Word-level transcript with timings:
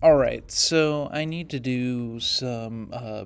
All 0.00 0.14
right, 0.14 0.48
so 0.48 1.08
I 1.10 1.24
need 1.24 1.50
to 1.50 1.58
do 1.58 2.20
some 2.20 2.90
uh, 2.92 3.24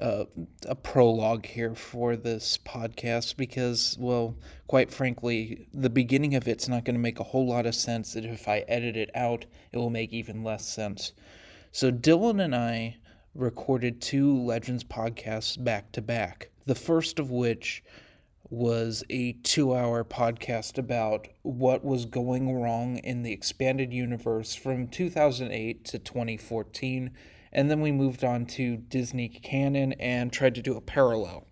uh, 0.00 0.24
a 0.66 0.74
prologue 0.74 1.46
here 1.46 1.76
for 1.76 2.16
this 2.16 2.58
podcast 2.58 3.36
because, 3.36 3.96
well, 4.00 4.34
quite 4.66 4.92
frankly, 4.92 5.68
the 5.72 5.88
beginning 5.88 6.34
of 6.34 6.48
it's 6.48 6.66
not 6.66 6.84
going 6.84 6.96
to 6.96 7.00
make 7.00 7.20
a 7.20 7.24
whole 7.24 7.46
lot 7.46 7.66
of 7.66 7.76
sense. 7.76 8.16
And 8.16 8.26
if 8.26 8.48
I 8.48 8.64
edit 8.66 8.96
it 8.96 9.10
out, 9.14 9.46
it 9.70 9.78
will 9.78 9.90
make 9.90 10.12
even 10.12 10.42
less 10.42 10.66
sense. 10.66 11.12
So 11.70 11.92
Dylan 11.92 12.42
and 12.42 12.56
I 12.56 12.96
recorded 13.36 14.00
two 14.00 14.42
Legends 14.42 14.82
podcasts 14.82 15.62
back 15.62 15.92
to 15.92 16.02
back. 16.02 16.50
The 16.66 16.74
first 16.74 17.20
of 17.20 17.30
which 17.30 17.84
was 18.50 19.04
a 19.08 19.32
two 19.44 19.74
hour 19.74 20.02
podcast 20.02 20.76
about 20.76 21.28
what 21.42 21.84
was 21.84 22.04
going 22.04 22.52
wrong 22.60 22.98
in 22.98 23.22
the 23.22 23.32
expanded 23.32 23.92
universe 23.92 24.56
from 24.56 24.88
2008 24.88 25.84
to 25.84 25.98
2014. 25.98 27.12
And 27.52 27.70
then 27.70 27.80
we 27.80 27.92
moved 27.92 28.24
on 28.24 28.46
to 28.46 28.76
Disney 28.76 29.28
canon 29.28 29.92
and 29.94 30.32
tried 30.32 30.56
to 30.56 30.62
do 30.62 30.76
a 30.76 30.80
parallel. 30.80 31.46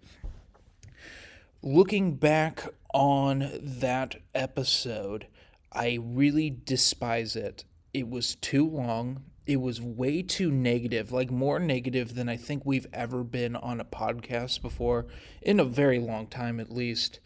Looking 1.63 2.17
back 2.17 2.67
on 2.93 3.59
that 3.63 4.17
episode, 4.35 5.29
I 5.73 5.99
really 6.03 6.51
despise 6.51 7.37
it. 7.37 7.65
It 7.95 8.09
was 8.09 8.35
too 8.35 8.69
long 8.69 9.23
it 9.49 9.63
was 9.63 9.81
way 9.81 10.21
too 10.21 10.51
negative, 10.51 11.11
like 11.11 11.31
more 11.31 11.59
negative 11.59 12.15
than 12.15 12.29
I 12.29 12.37
think 12.37 12.67
we've 12.67 12.87
ever 12.93 13.25
been 13.25 13.57
on 13.57 13.81
a 13.81 13.85
podcast 13.85 14.61
before, 14.61 15.07
in 15.41 15.59
a 15.59 15.65
very 15.65 15.99
long 15.99 16.27
time 16.27 16.61
at 16.61 16.71
least. 16.71 17.19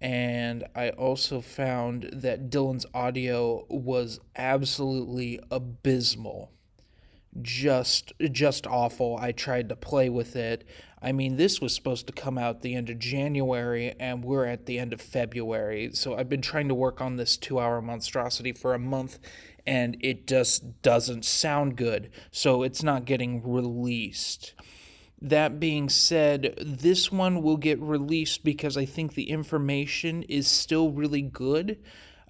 And 0.00 0.64
I 0.76 0.90
also 0.90 1.40
found 1.40 2.10
that 2.12 2.48
Dylan's 2.48 2.86
audio 2.94 3.66
was 3.68 4.20
absolutely 4.36 5.40
abysmal. 5.50 6.52
Just 7.42 8.12
just 8.30 8.68
awful. 8.68 9.18
I 9.20 9.32
tried 9.32 9.68
to 9.68 9.76
play 9.76 10.08
with 10.08 10.36
it. 10.36 10.64
I 11.02 11.10
mean, 11.10 11.36
this 11.36 11.60
was 11.60 11.74
supposed 11.74 12.06
to 12.06 12.12
come 12.12 12.38
out 12.38 12.62
the 12.62 12.76
end 12.76 12.88
of 12.88 13.00
January 13.00 13.94
and 13.98 14.24
we're 14.24 14.46
at 14.46 14.66
the 14.66 14.78
end 14.78 14.92
of 14.92 15.00
February. 15.00 15.90
So 15.92 16.16
I've 16.16 16.28
been 16.28 16.40
trying 16.40 16.68
to 16.68 16.74
work 16.74 17.00
on 17.00 17.16
this 17.16 17.36
2-hour 17.36 17.82
monstrosity 17.82 18.52
for 18.52 18.74
a 18.74 18.78
month 18.78 19.18
and 19.66 19.96
it 20.00 20.26
just 20.26 20.82
doesn't 20.82 21.24
sound 21.24 21.76
good, 21.76 22.10
so 22.30 22.62
it's 22.62 22.82
not 22.82 23.04
getting 23.04 23.42
released. 23.42 24.54
That 25.20 25.58
being 25.58 25.88
said, 25.88 26.54
this 26.60 27.10
one 27.10 27.42
will 27.42 27.56
get 27.56 27.80
released 27.80 28.44
because 28.44 28.76
I 28.76 28.84
think 28.84 29.14
the 29.14 29.30
information 29.30 30.22
is 30.24 30.46
still 30.46 30.90
really 30.90 31.22
good. 31.22 31.78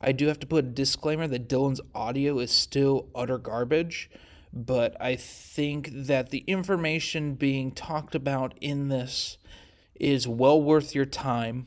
I 0.01 0.13
do 0.13 0.29
have 0.29 0.39
to 0.41 0.47
put 0.47 0.65
a 0.65 0.69
disclaimer 0.69 1.27
that 1.27 1.49
Dylan's 1.49 1.81
audio 1.95 2.39
is 2.39 2.51
still 2.51 3.09
utter 3.15 3.39
garbage, 3.39 4.11
but 4.53 4.97
I 5.01 5.17
think 5.17 5.91
that 5.93 6.31
the 6.31 6.45
information 6.47 7.35
being 7.35 7.73
talked 7.73 8.15
about 8.15 8.55
in 8.61 8.89
this 8.89 9.39
is 9.95 10.29
well 10.29 10.63
worth 10.63 10.95
your 10.95 11.07
time. 11.07 11.67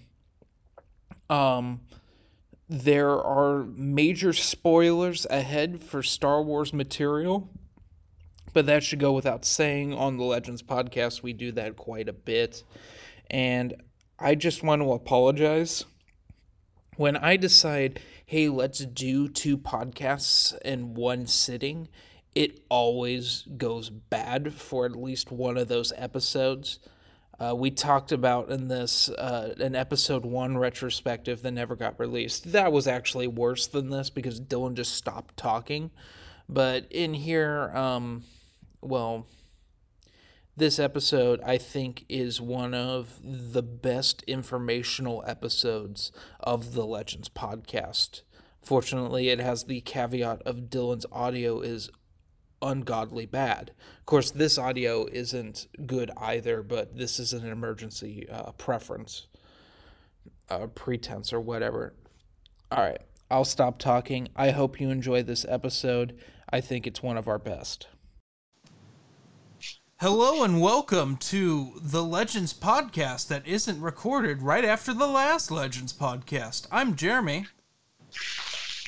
Um, 1.30 1.81
there 2.69 3.22
are 3.22 3.63
major 3.63 4.33
spoilers 4.33 5.25
ahead 5.29 5.81
for 5.81 6.03
Star 6.03 6.41
Wars 6.41 6.73
material, 6.73 7.50
but 8.53 8.66
that 8.66 8.83
should 8.83 9.00
go 9.00 9.13
without 9.13 9.45
saying. 9.45 9.94
On 9.94 10.17
the 10.17 10.23
Legends 10.23 10.63
podcast, 10.63 11.23
we 11.23 11.31
do 11.31 11.51
that 11.53 11.78
quite 11.78 12.09
a 12.09 12.13
bit. 12.13 12.63
And 13.29 13.81
I 14.19 14.35
just 14.35 14.63
want 14.63 14.81
to 14.81 14.91
apologize. 14.91 15.85
When 16.97 17.16
I 17.16 17.38
decide, 17.38 18.01
hey, 18.25 18.50
let's 18.50 18.79
do 18.79 19.29
two 19.29 19.57
podcasts 19.57 20.57
in 20.61 20.94
one 20.94 21.28
sitting, 21.28 21.88
it 22.35 22.61
always 22.69 23.45
goes 23.55 23.89
bad 23.89 24.53
for 24.53 24.85
at 24.85 24.95
least 24.95 25.31
one 25.31 25.57
of 25.57 25.67
those 25.69 25.94
episodes. 25.95 26.79
Uh, 27.40 27.53
we 27.56 27.70
talked 27.70 28.12
about 28.12 28.50
in 28.50 28.68
this 28.68 29.09
uh, 29.09 29.53
an 29.59 29.75
episode 29.75 30.25
one 30.25 30.58
retrospective 30.58 31.44
that 31.44 31.52
never 31.52 31.75
got 31.75 32.00
released. 32.00 32.52
That 32.52 32.72
was 32.72 32.88
actually 32.88 33.28
worse 33.28 33.68
than 33.68 33.90
this 33.90 34.09
because 34.09 34.42
Dylan 34.42 34.74
just 34.74 34.96
stopped 34.96 35.38
talking. 35.38 35.92
But 36.50 36.88
in 36.90 37.14
here, 37.14 37.72
um, 37.76 38.24
well, 38.81 39.28
this 40.56 40.80
episode 40.80 41.40
I 41.46 41.59
think 41.59 42.06
is 42.09 42.42
one 42.42 42.74
of 42.74 43.20
the 43.24 43.62
best 43.62 44.24
informational 44.24 45.24
episodes 45.28 46.12
of 46.40 46.74
the 46.74 46.86
Legends 46.86 47.30
podcast. 47.30 48.22
Fortunately, 48.64 49.30
it 49.30 49.40
has 49.40 49.66
the 49.66 49.81
caveat 49.81 50.42
of 50.42 50.70
Dylan's 50.70 51.06
audio 51.12 51.62
is 51.62 51.92
ungodly 52.62 53.25
bad. 53.25 53.72
Of 54.00 54.06
course, 54.06 54.31
this 54.31 54.57
audio 54.57 55.06
isn't 55.06 55.68
good 55.85 56.12
either, 56.18 56.63
but 56.63 56.97
this 56.97 57.19
is 57.19 57.34
an 57.34 57.47
emergency 57.47 58.28
uh, 58.29 58.51
preference, 58.53 59.28
uh, 60.50 60.67
pretense, 60.67 61.34
or 61.34 61.40
whatever. 61.40 61.94
All 62.72 62.84
right, 62.84 63.01
I'll 63.29 63.46
stop 63.46 63.79
talking. 63.79 64.29
I 64.35 64.51
hope 64.51 64.79
you 64.79 64.90
enjoy 64.90 65.23
this 65.23 65.46
episode. 65.47 66.17
I 66.50 66.62
think 66.62 66.88
it's 66.88 67.03
one 67.03 67.17
of 67.17 67.28
our 67.28 67.40
best. 67.40 67.88
Hello 70.00 70.44
and 70.44 70.62
welcome 70.62 71.17
to 71.17 71.72
the 71.81 72.03
Legends 72.03 72.53
podcast 72.53 73.29
that 73.29 73.47
isn't 73.47 73.81
recorded 73.81 74.44
right 74.44 74.63
after 74.63 74.94
the 74.94 75.07
last 75.07 75.50
Legends 75.50 75.91
podcast. 75.91 76.67
I'm 76.72 76.96
Jeremy. 76.96 77.47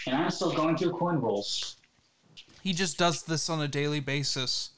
And 0.05 0.15
I'm 0.15 0.29
still 0.29 0.53
going 0.53 0.77
through 0.77 0.91
coin 0.91 1.15
rolls. 1.15 1.77
He 2.61 2.73
just 2.73 2.97
does 2.97 3.23
this 3.23 3.49
on 3.49 3.61
a 3.61 3.67
daily 3.67 3.99
basis. 3.99 4.71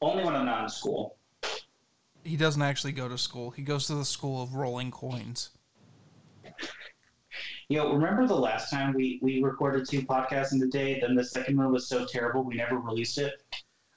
Only 0.00 0.24
when 0.24 0.34
I'm 0.34 0.46
not 0.46 0.64
in 0.64 0.68
school. 0.68 1.16
He 2.24 2.36
doesn't 2.36 2.62
actually 2.62 2.92
go 2.92 3.08
to 3.08 3.18
school. 3.18 3.50
He 3.50 3.62
goes 3.62 3.86
to 3.86 3.94
the 3.94 4.04
school 4.04 4.42
of 4.42 4.54
rolling 4.54 4.90
coins. 4.90 5.50
Yo, 7.68 7.92
remember 7.94 8.26
the 8.26 8.36
last 8.36 8.70
time 8.70 8.92
we, 8.92 9.18
we 9.22 9.42
recorded 9.42 9.88
two 9.88 10.02
podcasts 10.02 10.52
in 10.52 10.58
the 10.58 10.66
day? 10.66 11.00
Then 11.00 11.14
the 11.14 11.24
second 11.24 11.56
one 11.56 11.72
was 11.72 11.88
so 11.88 12.04
terrible 12.04 12.42
we 12.42 12.56
never 12.56 12.78
released 12.78 13.18
it. 13.18 13.42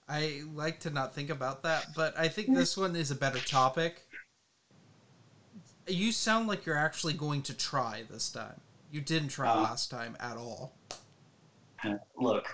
I 0.07 0.43
like 0.53 0.79
to 0.81 0.91
not 0.91 1.13
think 1.13 1.29
about 1.29 1.63
that, 1.63 1.87
but 1.95 2.17
I 2.17 2.27
think 2.27 2.53
this 2.53 2.77
one 2.77 2.95
is 2.95 3.09
a 3.09 3.15
better 3.15 3.39
topic. 3.39 4.03
You 5.87 6.11
sound 6.11 6.47
like 6.47 6.65
you're 6.65 6.77
actually 6.77 7.13
going 7.13 7.41
to 7.43 7.53
try 7.53 8.03
this 8.09 8.29
time. 8.29 8.61
You 8.91 9.01
didn't 9.01 9.29
try 9.29 9.49
uh, 9.49 9.61
last 9.61 9.89
time 9.91 10.15
at 10.19 10.37
all. 10.37 10.73
Look, 12.17 12.47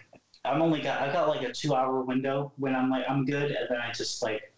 I'm 0.44 0.62
only 0.62 0.82
got 0.82 1.02
I 1.02 1.12
got 1.12 1.28
like 1.28 1.48
a 1.48 1.52
two 1.52 1.76
hour 1.76 2.02
window 2.02 2.52
when 2.58 2.76
I'm 2.76 2.90
like 2.90 3.06
I'm 3.08 3.26
good, 3.26 3.52
and 3.52 3.68
then 3.70 3.78
I 3.78 3.92
just 3.92 4.22
like. 4.22 4.54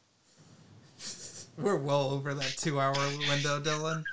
We're 1.57 1.75
well 1.75 2.11
over 2.11 2.33
that 2.33 2.55
two 2.57 2.79
hour 2.79 2.94
window, 3.29 3.59
Dylan. 3.59 4.03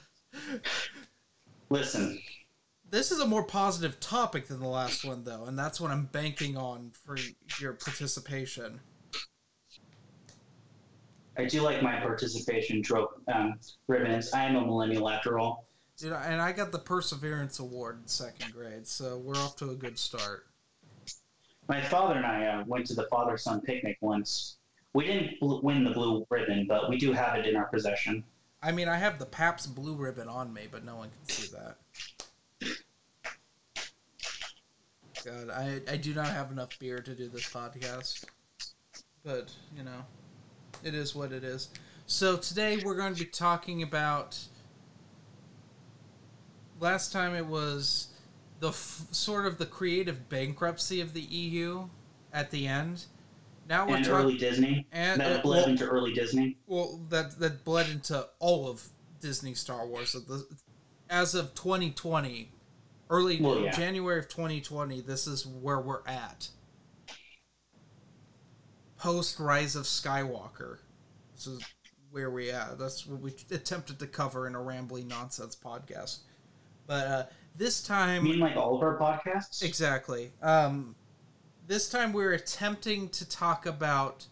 Listen. 1.71 2.21
This 2.91 3.13
is 3.13 3.21
a 3.21 3.27
more 3.27 3.45
positive 3.45 4.01
topic 4.01 4.49
than 4.49 4.59
the 4.59 4.69
last 4.69 5.05
one, 5.05 5.23
though, 5.23 5.45
and 5.45 5.57
that's 5.57 5.81
what 5.81 5.93
I'm 5.93 6.07
banking 6.07 6.57
on 6.57 6.91
for 6.91 7.17
your 7.61 7.75
participation. 7.75 8.81
I 11.39 11.45
do 11.45 11.63
like 11.63 11.83
my 11.83 12.01
participation 12.01 12.83
trope 12.83 13.23
um, 13.33 13.61
ribbons. 13.87 14.33
I 14.33 14.45
am 14.45 14.57
a 14.57 14.67
millennial 14.67 15.09
after 15.09 15.39
all. 15.39 15.69
Dude, 15.97 16.13
and 16.13 16.43
I 16.43 16.51
got 16.51 16.73
the 16.73 16.81
Perseverance 16.81 17.61
Award 17.61 18.01
in 18.03 18.09
second 18.09 18.53
grade, 18.53 18.89
so 18.89 19.19
we're 19.19 19.37
off 19.37 19.55
to 19.57 19.71
a 19.71 19.77
good 19.77 19.97
start 19.97 20.50
my 21.71 21.81
father 21.81 22.15
and 22.15 22.27
I 22.27 22.47
uh, 22.47 22.65
went 22.67 22.85
to 22.87 22.95
the 22.95 23.05
father 23.05 23.39
son 23.39 23.61
picnic 23.61 23.97
once. 24.01 24.57
We 24.93 25.07
didn't 25.07 25.39
bl- 25.39 25.61
win 25.63 25.85
the 25.85 25.91
blue 25.91 26.27
ribbon, 26.29 26.67
but 26.69 26.91
we 26.91 26.99
do 26.99 27.13
have 27.13 27.39
it 27.39 27.47
in 27.47 27.55
our 27.55 27.67
possession. 27.67 28.25
I 28.61 28.73
mean, 28.73 28.89
I 28.89 28.97
have 28.97 29.21
the 29.21 29.25
Pabst 29.25 29.73
blue 29.73 29.95
ribbon 29.95 30.27
on 30.27 30.53
me, 30.53 30.63
but 30.71 30.85
no 30.85 30.97
one 30.97 31.11
can 31.11 31.29
see 31.29 31.57
that. 31.57 31.77
God, 35.25 35.51
I, 35.51 35.81
I 35.89 35.97
do 35.97 36.13
not 36.13 36.27
have 36.27 36.51
enough 36.51 36.77
beer 36.81 36.99
to 36.99 37.15
do 37.15 37.29
this 37.29 37.49
podcast. 37.49 38.25
But, 39.25 39.53
you 39.77 39.85
know, 39.85 40.05
it 40.83 40.95
is 40.95 41.15
what 41.15 41.31
it 41.31 41.45
is. 41.45 41.69
So 42.07 42.37
today 42.37 42.83
we're 42.85 42.97
going 42.97 43.15
to 43.15 43.21
be 43.21 43.31
talking 43.31 43.83
about. 43.83 44.39
Last 46.81 47.13
time 47.13 47.37
it 47.37 47.47
was 47.47 48.09
the 48.61 48.69
f- 48.69 49.07
sort 49.11 49.47
of 49.47 49.59
the 49.59 49.67
creative 49.67 50.29
bankruptcy 50.29 51.01
of 51.01 51.13
the 51.15 51.21
EU 51.23 51.89
at 52.33 52.51
the 52.51 52.67
end. 52.67 53.05
Now 53.69 53.87
we're 53.89 53.97
and 53.97 54.05
talking 54.05 54.25
early 54.27 54.39
Disney. 54.39 54.87
and 54.93 55.21
that 55.21 55.41
uh, 55.41 55.43
bled 55.43 55.63
well, 55.63 55.71
into 55.71 55.87
early 55.87 56.13
Disney. 56.13 56.59
well, 56.67 57.01
that 57.09 57.39
that 57.39 57.65
bled 57.65 57.89
into 57.89 58.27
all 58.39 58.69
of 58.69 58.87
Disney 59.21 59.55
Star 59.55 59.87
Wars. 59.87 60.17
As 61.09 61.35
of 61.35 61.55
2020, 61.55 62.53
early 63.11 63.41
Well, 63.41 63.61
yeah. 63.61 63.71
January 63.73 64.19
of 64.19 64.29
2020, 64.29 65.01
this 65.01 65.27
is 65.27 65.47
where 65.47 65.81
we're 65.81 66.07
at. 66.07 66.49
Post 68.99 69.41
Rise 69.41 69.77
of 69.77 69.85
Skywalker. 69.85 70.79
This 71.35 71.47
is 71.47 71.63
where 72.11 72.31
we 72.31 72.51
at. 72.51 72.79
That's 72.79 73.07
what 73.07 73.21
we 73.21 73.33
attempted 73.51 73.99
to 74.01 74.07
cover 74.07 74.47
in 74.47 74.55
a 74.55 74.61
rambling 74.61 75.09
nonsense 75.09 75.57
podcast. 75.57 76.19
But 76.87 77.07
uh, 77.07 77.25
this 77.57 77.83
time, 77.83 78.25
mean, 78.25 78.39
like 78.39 78.57
all 78.57 78.77
of 78.77 78.83
our 78.83 78.99
podcasts. 78.99 79.63
Exactly. 79.63 80.33
Um, 80.43 80.95
this 81.67 81.89
time 81.89 82.13
we're 82.13 82.33
attempting 82.33 83.09
to 83.11 83.29
talk 83.29 83.67
about 83.67 84.27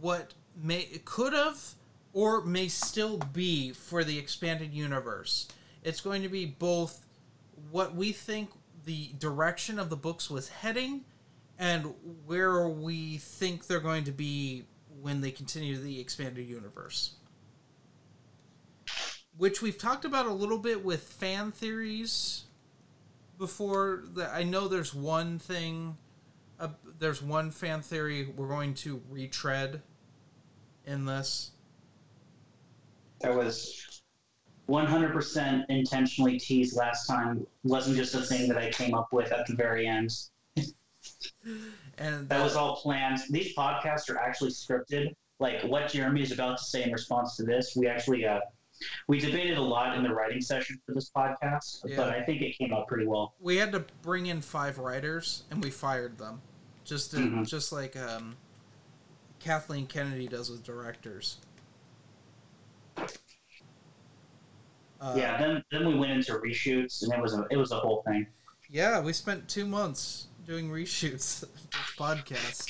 what 0.00 0.34
may 0.60 0.82
could 1.04 1.32
have 1.32 1.74
or 2.12 2.42
may 2.44 2.68
still 2.68 3.18
be 3.32 3.72
for 3.72 4.04
the 4.04 4.18
expanded 4.18 4.74
universe. 4.74 5.48
It's 5.82 6.00
going 6.00 6.22
to 6.22 6.28
be 6.28 6.44
both 6.46 7.06
what 7.70 7.94
we 7.94 8.12
think 8.12 8.50
the 8.84 9.10
direction 9.18 9.78
of 9.78 9.88
the 9.88 9.96
books 9.96 10.28
was 10.28 10.48
heading 10.48 11.04
and 11.58 11.94
where 12.26 12.68
we 12.68 13.18
think 13.18 13.66
they're 13.66 13.80
going 13.80 14.04
to 14.04 14.12
be 14.12 14.64
when 15.00 15.20
they 15.20 15.30
continue 15.30 15.76
the 15.76 16.00
expanded 16.00 16.46
universe. 16.46 17.12
Which 19.36 19.62
we've 19.62 19.78
talked 19.78 20.04
about 20.04 20.26
a 20.26 20.32
little 20.32 20.58
bit 20.58 20.84
with 20.84 21.02
fan 21.02 21.52
theories 21.52 22.44
before 23.38 24.04
that 24.14 24.30
I 24.32 24.44
know 24.44 24.68
there's 24.68 24.94
one 24.94 25.38
thing 25.38 25.96
uh, 26.60 26.68
there's 27.00 27.20
one 27.20 27.50
fan 27.50 27.82
theory 27.82 28.32
we're 28.36 28.46
going 28.46 28.74
to 28.74 29.02
retread 29.10 29.82
in 30.86 31.06
this 31.06 31.50
That 33.20 33.34
was 33.34 34.02
100% 34.68 35.64
intentionally 35.68 36.38
teased 36.38 36.76
last 36.76 37.06
time. 37.06 37.46
wasn't 37.64 37.96
just 37.96 38.14
a 38.14 38.22
thing 38.22 38.48
that 38.48 38.58
I 38.58 38.70
came 38.70 38.94
up 38.94 39.12
with 39.12 39.32
at 39.32 39.46
the 39.46 39.54
very 39.54 39.86
end. 39.86 40.10
and 41.98 42.28
That 42.28 42.42
was 42.42 42.54
all 42.54 42.76
planned. 42.76 43.18
These 43.30 43.54
podcasts 43.56 44.08
are 44.08 44.18
actually 44.18 44.50
scripted. 44.50 45.14
Like 45.40 45.62
what 45.64 45.88
Jeremy 45.90 46.22
is 46.22 46.32
about 46.32 46.58
to 46.58 46.64
say 46.64 46.84
in 46.84 46.92
response 46.92 47.36
to 47.36 47.42
this, 47.42 47.74
we 47.76 47.88
actually 47.88 48.24
uh, 48.24 48.38
we 49.08 49.18
debated 49.20 49.58
a 49.58 49.62
lot 49.62 49.96
in 49.96 50.02
the 50.02 50.12
writing 50.12 50.40
session 50.40 50.80
for 50.86 50.94
this 50.94 51.10
podcast, 51.14 51.82
Yeah. 51.84 51.96
but 51.96 52.08
I 52.10 52.22
think 52.22 52.42
it 52.42 52.56
came 52.56 52.72
out 52.72 52.86
pretty 52.88 53.06
well. 53.06 53.34
we 53.40 53.56
had 53.56 53.72
to 53.72 53.84
bring 54.02 54.26
in 54.26 54.40
five 54.40 54.78
writers 54.78 55.44
and 55.50 55.62
we 55.62 55.70
fired 55.70 56.18
them 56.18 56.40
just 56.84 57.10
to, 57.12 57.16
Mhm. 57.18 57.46
just 57.48 57.72
like 57.72 57.96
um, 57.96 58.36
Kathleen 59.40 59.86
Kennedy 59.86 60.28
does 60.28 60.50
with 60.50 60.62
directors 60.62 61.38
uh, 65.00 65.14
yeah, 65.16 65.36
then 65.38 65.64
then 65.72 65.86
we 65.88 65.96
went 65.98 66.12
into 66.12 66.32
reshoots, 66.34 67.02
and 67.02 67.12
it 67.12 67.20
was 67.20 67.34
a 67.34 67.44
it 67.50 67.56
was 67.56 67.72
a 67.72 67.78
whole 67.78 68.02
thing. 68.06 68.26
yeah 68.68 69.00
we 69.00 69.12
spent 69.12 69.48
two 69.48 69.66
months 69.66 70.28
doing 70.46 70.68
reshoots 70.70 71.42
of 71.42 71.52
this 71.54 71.66
podcast 71.96 72.68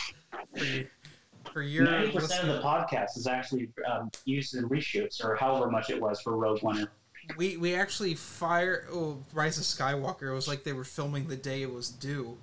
for, 1.53 1.63
your 1.63 1.85
Ninety 1.85 2.13
percent 2.13 2.49
of 2.49 2.57
the 2.57 2.63
podcast 2.63 3.17
is 3.17 3.27
actually 3.27 3.71
um, 3.91 4.11
used 4.25 4.55
in 4.55 4.69
reshoots, 4.69 5.25
or 5.25 5.35
however 5.37 5.71
much 5.71 5.91
it 5.91 6.01
was 6.01 6.21
for 6.21 6.37
Rogue 6.37 6.63
One. 6.63 6.89
We 7.37 7.57
we 7.57 7.75
actually 7.75 8.15
fire 8.15 8.87
oh 8.91 9.19
Rise 9.33 9.59
of 9.59 9.65
Skywalker. 9.65 10.31
It 10.31 10.35
was 10.35 10.49
like 10.49 10.65
they 10.65 10.73
were 10.73 10.85
filming 10.85 11.29
the 11.29 11.37
day 11.37 11.63
it 11.63 11.73
was 11.73 11.89
due, 11.89 12.37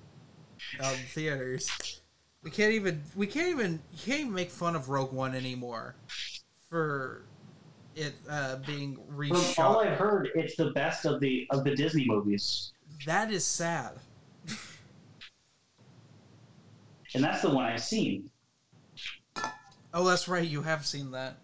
in 0.78 0.84
theaters. 1.08 2.00
We 2.42 2.50
can't 2.50 2.72
even 2.72 3.02
we 3.14 3.26
can't 3.26 3.48
even 3.48 3.80
you 3.92 3.98
can't 4.04 4.20
even 4.20 4.32
make 4.32 4.50
fun 4.50 4.74
of 4.74 4.88
Rogue 4.88 5.12
One 5.12 5.34
anymore, 5.34 5.96
for 6.68 7.24
it 7.94 8.14
uh, 8.28 8.56
being 8.66 8.98
From 9.54 9.64
all. 9.64 9.80
I've 9.80 9.98
heard, 9.98 10.30
it's 10.34 10.56
the 10.56 10.70
best 10.70 11.04
of 11.04 11.20
the 11.20 11.46
of 11.50 11.64
the 11.64 11.74
Disney 11.74 12.06
movies, 12.06 12.72
That 13.04 13.30
is 13.30 13.44
sad. 13.44 13.98
and 17.14 17.24
that's 17.24 17.42
the 17.42 17.50
one 17.50 17.64
I've 17.64 17.82
seen. 17.82 18.29
Oh, 19.92 20.04
that's 20.04 20.28
right. 20.28 20.46
You 20.46 20.62
have 20.62 20.86
seen 20.86 21.10
that. 21.12 21.36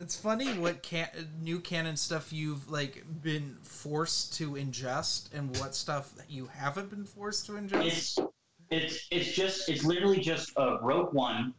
It's 0.00 0.16
funny 0.16 0.56
what 0.56 0.82
can- 0.82 1.32
new 1.40 1.58
canon 1.58 1.96
stuff 1.96 2.32
you've 2.32 2.70
like 2.70 3.04
been 3.22 3.56
forced 3.62 4.34
to 4.34 4.52
ingest, 4.52 5.32
and 5.34 5.56
what 5.58 5.74
stuff 5.74 6.14
that 6.16 6.30
you 6.30 6.46
haven't 6.54 6.90
been 6.90 7.04
forced 7.04 7.46
to 7.46 7.52
ingest. 7.52 7.84
It's 7.86 8.18
it's 8.70 9.06
it's 9.10 9.32
just 9.32 9.68
it's 9.68 9.84
literally 9.84 10.20
just 10.20 10.56
uh, 10.56 10.78
Rogue 10.82 11.12
One, 11.14 11.52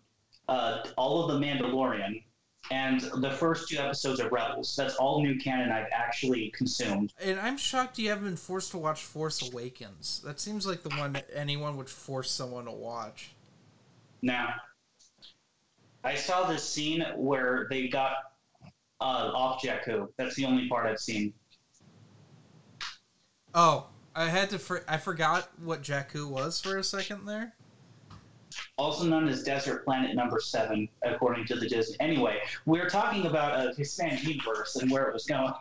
uh, 0.48 0.84
all 0.96 1.30
of 1.30 1.34
the 1.40 1.46
Mandalorian, 1.46 2.24
and 2.72 3.02
the 3.02 3.32
first 3.32 3.68
two 3.68 3.78
episodes 3.78 4.22
of 4.22 4.32
Rebels. 4.32 4.74
That's 4.74 4.96
all 4.96 5.22
new 5.22 5.38
canon 5.38 5.72
I've 5.72 5.90
actually 5.92 6.50
consumed. 6.52 7.12
And 7.22 7.40
I'm 7.40 7.58
shocked 7.58 8.00
you 8.00 8.08
haven't 8.10 8.24
been 8.26 8.38
forced 8.38 8.72
to 8.72 8.78
watch 8.78 9.04
Force 9.04 9.52
Awakens. 9.52 10.22
That 10.24 10.40
seems 10.40 10.66
like 10.66 10.84
the 10.84 10.96
one 10.96 11.12
that 11.14 11.28
anyone 11.34 11.76
would 11.76 11.90
force 11.90 12.32
someone 12.32 12.66
to 12.66 12.72
watch. 12.72 13.32
Now, 14.22 14.54
I 16.04 16.16
saw 16.16 16.48
this 16.48 16.64
scene 16.64 17.06
where 17.16 17.68
they 17.70 17.88
got 17.88 18.14
uh, 19.02 19.32
off 19.34 19.62
Jakku. 19.62 20.08
That's 20.18 20.36
the 20.36 20.46
only 20.46 20.68
part 20.68 20.86
I've 20.86 21.00
seen. 21.00 21.34
Oh, 23.54 23.88
I 24.16 24.26
had 24.26 24.50
to. 24.52 24.60
For- 24.60 24.84
I 24.88 24.98
forgot 24.98 25.50
what 25.64 25.82
Jakku 25.82 26.30
was 26.30 26.62
for 26.62 26.78
a 26.78 26.84
second 26.84 27.26
there. 27.26 27.54
Also 28.78 29.06
known 29.06 29.28
as 29.28 29.44
Desert 29.44 29.86
Planet 29.86 30.16
Number 30.16 30.40
Seven, 30.40 30.90
according 31.04 31.46
to 31.48 31.56
the 31.56 31.68
Disney. 31.68 31.96
Anyway, 32.00 32.40
we're 32.66 32.90
talking 32.90 33.26
about 33.26 33.54
uh, 33.54 33.74
the 33.74 33.82
expanded 33.82 34.24
universe 34.24 34.76
and 34.78 34.90
where 34.90 35.08
it 35.08 35.14
was 35.14 35.26
going. 35.26 35.54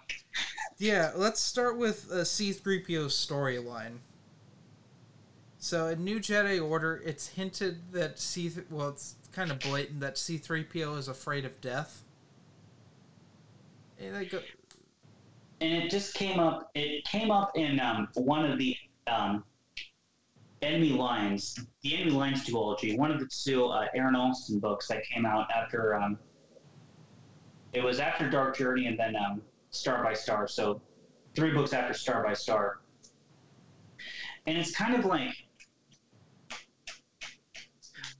Yeah, 0.79 1.13
let's 1.17 1.41
start 1.41 1.77
with 1.77 2.11
uh, 2.11 2.25
C-3PO's 2.25 3.13
storyline. 3.15 3.99
So 5.59 5.89
in 5.89 6.05
New 6.05 6.21
Jedi 6.21 6.65
Order, 6.65 7.03
it's 7.05 7.29
hinted 7.29 7.93
that 7.93 8.19
C 8.19 8.51
well, 8.71 8.91
it's 8.91 9.17
kind 9.33 9.51
of 9.51 9.59
blatant 9.59 10.01
that 10.01 10.17
C-3PO 10.17 10.97
is 10.99 11.09
afraid 11.09 11.45
of 11.45 11.61
death. 11.61 12.03
And 14.01 14.31
go, 14.31 14.41
and 15.61 15.73
it 15.73 15.91
just 15.91 16.15
came 16.15 16.39
up. 16.39 16.71
It 16.75 17.05
came 17.05 17.31
up 17.31 17.57
in 17.57 17.81
um, 17.81 18.09
one 18.15 18.49
of 18.49 18.59
the 18.59 18.77
um, 19.09 19.43
enemy 20.63 20.91
lines, 20.91 21.59
the 21.83 21.97
enemy 21.97 22.13
lines 22.13 22.45
duology, 22.45 22.97
one 22.97 23.11
of 23.11 23.19
the 23.19 23.27
two 23.27 23.67
uh, 23.67 23.87
Aaron 23.95 24.15
Alston 24.15 24.61
books 24.61 24.87
that 24.89 25.05
came 25.05 25.27
out 25.27 25.51
after. 25.51 25.97
Um, 25.97 26.19
it 27.73 27.83
was 27.83 27.99
after 27.99 28.31
Dark 28.31 28.57
Journey 28.57 28.87
and 28.87 28.99
then 28.99 29.17
um, 29.17 29.43
Star 29.71 30.03
by 30.05 30.15
Star. 30.15 30.47
So 30.47 30.81
three 31.35 31.51
books 31.51 31.73
after 31.73 31.93
Star 31.95 32.23
by 32.23 32.35
Star, 32.35 32.79
and 34.47 34.57
it's 34.57 34.71
kind 34.71 34.95
of 34.95 35.05
like. 35.05 35.35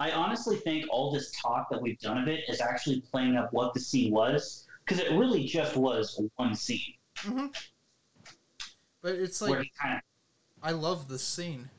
I 0.01 0.13
honestly 0.13 0.57
think 0.57 0.87
all 0.91 1.11
this 1.11 1.33
talk 1.33 1.69
that 1.71 1.81
we've 1.83 1.99
done 1.99 2.19
of 2.19 2.29
it 2.29 2.45
is 2.49 2.61
actually 2.61 3.01
playing 3.01 3.37
up 3.37 3.53
what 3.53 3.75
the 3.75 3.81
scene 3.81 4.13
was, 4.13 4.67
because 4.85 5.03
it 5.03 5.13
really 5.13 5.45
just 5.45 5.77
was 5.77 6.21
one 6.37 6.55
scene 6.55 6.95
but 9.03 9.15
it's 9.15 9.41
like 9.41 9.71
kind 9.81 9.97
of 9.97 10.01
I 10.63 10.73
love 10.73 11.09
this 11.09 11.23
scene. 11.23 11.71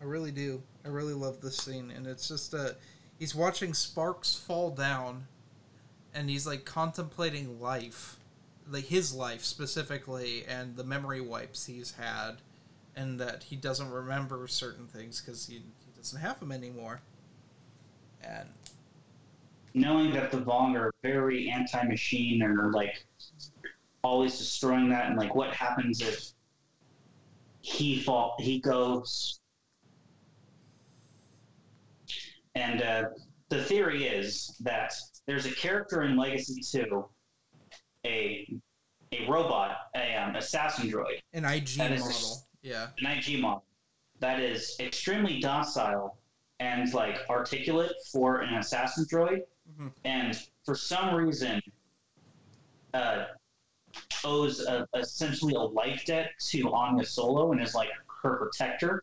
I 0.00 0.04
really 0.04 0.32
do. 0.32 0.62
I 0.84 0.88
really 0.88 1.14
love 1.14 1.40
this 1.40 1.56
scene, 1.56 1.92
and 1.94 2.06
it's 2.06 2.28
just 2.28 2.52
uh, 2.52 2.70
he's 3.18 3.34
watching 3.34 3.72
sparks 3.72 4.34
fall 4.34 4.70
down, 4.70 5.28
and 6.12 6.28
he's 6.28 6.46
like 6.46 6.64
contemplating 6.64 7.60
life, 7.60 8.18
like 8.68 8.86
his 8.86 9.14
life 9.14 9.44
specifically, 9.44 10.44
and 10.46 10.76
the 10.76 10.84
memory 10.84 11.20
wipes 11.20 11.66
he's 11.66 11.92
had, 11.92 12.38
and 12.96 13.18
that 13.20 13.44
he 13.44 13.56
doesn't 13.56 13.90
remember 13.90 14.46
certain 14.46 14.86
things 14.86 15.20
because 15.20 15.46
he, 15.46 15.54
he 15.54 15.92
doesn't 15.96 16.20
have 16.20 16.38
them 16.40 16.52
anymore. 16.52 17.00
And 18.22 18.48
knowing 19.74 20.12
that 20.12 20.30
the 20.30 20.38
Vong 20.38 20.78
are 20.78 20.92
very 21.02 21.50
anti-machine 21.50 22.42
and 22.42 22.58
are 22.58 22.72
like 22.72 23.04
always 24.02 24.38
destroying 24.38 24.88
that, 24.90 25.06
and 25.06 25.16
like 25.16 25.34
what 25.34 25.52
happens 25.52 26.00
if 26.00 26.32
he 27.60 28.00
fall 28.00 28.36
he 28.38 28.60
goes. 28.60 29.40
And 32.54 32.82
uh, 32.82 33.04
the 33.48 33.64
theory 33.64 34.06
is 34.06 34.54
that 34.60 34.92
there's 35.26 35.46
a 35.46 35.50
character 35.50 36.02
in 36.02 36.16
Legacy 36.16 36.62
Two, 36.62 37.06
a 38.06 38.48
a 39.12 39.26
robot, 39.28 39.76
a 39.96 40.16
um, 40.16 40.36
assassin 40.36 40.88
droid, 40.88 41.20
an 41.32 41.44
IG 41.44 41.78
model, 41.78 42.44
yeah, 42.64 42.88
an 42.98 43.06
IG 43.06 43.40
model 43.40 43.62
that 44.20 44.40
is 44.40 44.76
extremely 44.80 45.38
docile 45.38 46.16
and 46.60 46.92
like 46.94 47.18
articulate 47.30 47.92
for 48.10 48.40
an 48.40 48.54
assassin 48.54 49.04
droid, 49.04 49.42
Mhm. 49.78 49.92
and 50.04 50.48
for 50.64 50.74
some 50.74 51.14
reason 51.14 51.60
uh, 52.94 53.26
owes 54.24 54.60
a, 54.60 54.86
essentially 54.94 55.54
a 55.54 55.60
life 55.60 56.04
debt 56.06 56.30
to 56.38 56.64
Ania 56.64 57.06
Solo 57.06 57.52
and 57.52 57.60
is 57.60 57.74
like 57.74 57.88
her 58.22 58.36
protector. 58.36 59.02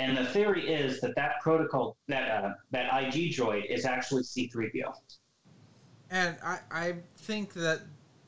And 0.00 0.16
the 0.16 0.24
theory 0.26 0.72
is 0.72 1.00
that 1.00 1.14
that 1.16 1.40
protocol, 1.42 1.96
that 2.08 2.44
uh, 2.44 2.54
that 2.70 2.86
IG 3.02 3.32
droid, 3.34 3.66
is 3.66 3.84
actually 3.84 4.22
C-3PO. 4.22 4.92
And 6.10 6.36
I, 6.44 6.58
I 6.70 6.94
think 7.16 7.52
that 7.54 7.82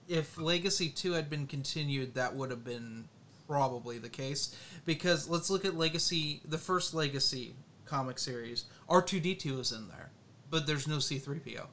if 0.08 0.38
Legacy 0.38 0.88
2 0.88 1.12
had 1.12 1.28
been 1.30 1.46
continued, 1.46 2.14
that 2.14 2.34
would 2.34 2.50
have 2.50 2.64
been 2.64 3.08
probably 3.54 3.98
the 3.98 4.08
case. 4.08 4.56
Because 4.84 5.28
let's 5.28 5.48
look 5.48 5.64
at 5.64 5.76
Legacy, 5.76 6.40
the 6.44 6.58
first 6.58 6.92
Legacy 6.92 7.54
comic 7.84 8.18
series. 8.18 8.64
R2D2 8.90 9.60
is 9.60 9.70
in 9.70 9.86
there, 9.88 10.10
but 10.50 10.66
there's 10.66 10.88
no 10.88 10.96
C3PO. 10.96 11.66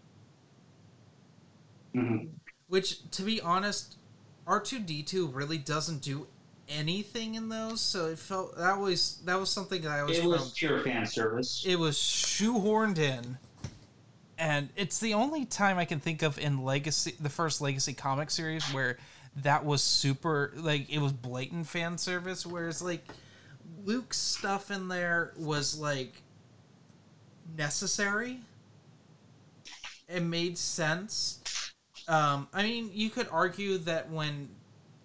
Mm-hmm. 1.95 2.25
Which, 2.67 3.09
to 3.11 3.23
be 3.23 3.41
honest, 3.41 3.97
R2D2 4.47 5.33
really 5.33 5.57
doesn't 5.57 6.03
do 6.03 6.27
anything 6.69 7.33
in 7.33 7.49
those, 7.49 7.81
so 7.81 8.05
it 8.05 8.19
felt 8.19 8.55
that 8.57 8.77
was 8.77 9.21
that 9.25 9.39
was 9.39 9.49
something 9.49 9.81
that 9.81 9.91
I 9.91 10.03
was. 10.03 10.19
It 10.19 10.23
was 10.23 10.51
pure 10.51 10.81
fan 10.81 11.05
service. 11.05 11.65
It 11.67 11.77
was 11.77 11.97
shoehorned 11.97 12.97
in, 12.97 13.37
and 14.37 14.69
it's 14.77 14.99
the 14.99 15.15
only 15.15 15.45
time 15.45 15.77
I 15.77 15.85
can 15.85 15.99
think 15.99 16.21
of 16.21 16.39
in 16.39 16.63
Legacy, 16.63 17.15
the 17.19 17.29
first 17.29 17.59
Legacy 17.59 17.93
comic 17.93 18.31
series, 18.31 18.63
where 18.71 18.97
that 19.37 19.65
was 19.65 19.81
super 19.81 20.51
like 20.55 20.91
it 20.91 20.99
was 20.99 21.13
blatant 21.13 21.67
fan 21.67 21.97
service. 21.97 22.45
Whereas 22.45 22.81
like 22.81 23.05
Luke's 23.85 24.17
stuff 24.17 24.71
in 24.71 24.87
there 24.87 25.33
was 25.37 25.77
like 25.77 26.21
necessary. 27.57 28.39
It 30.07 30.23
made 30.23 30.57
sense. 30.57 31.39
Um, 32.07 32.47
I 32.53 32.63
mean, 32.63 32.89
you 32.93 33.09
could 33.09 33.27
argue 33.31 33.77
that 33.79 34.09
when 34.09 34.49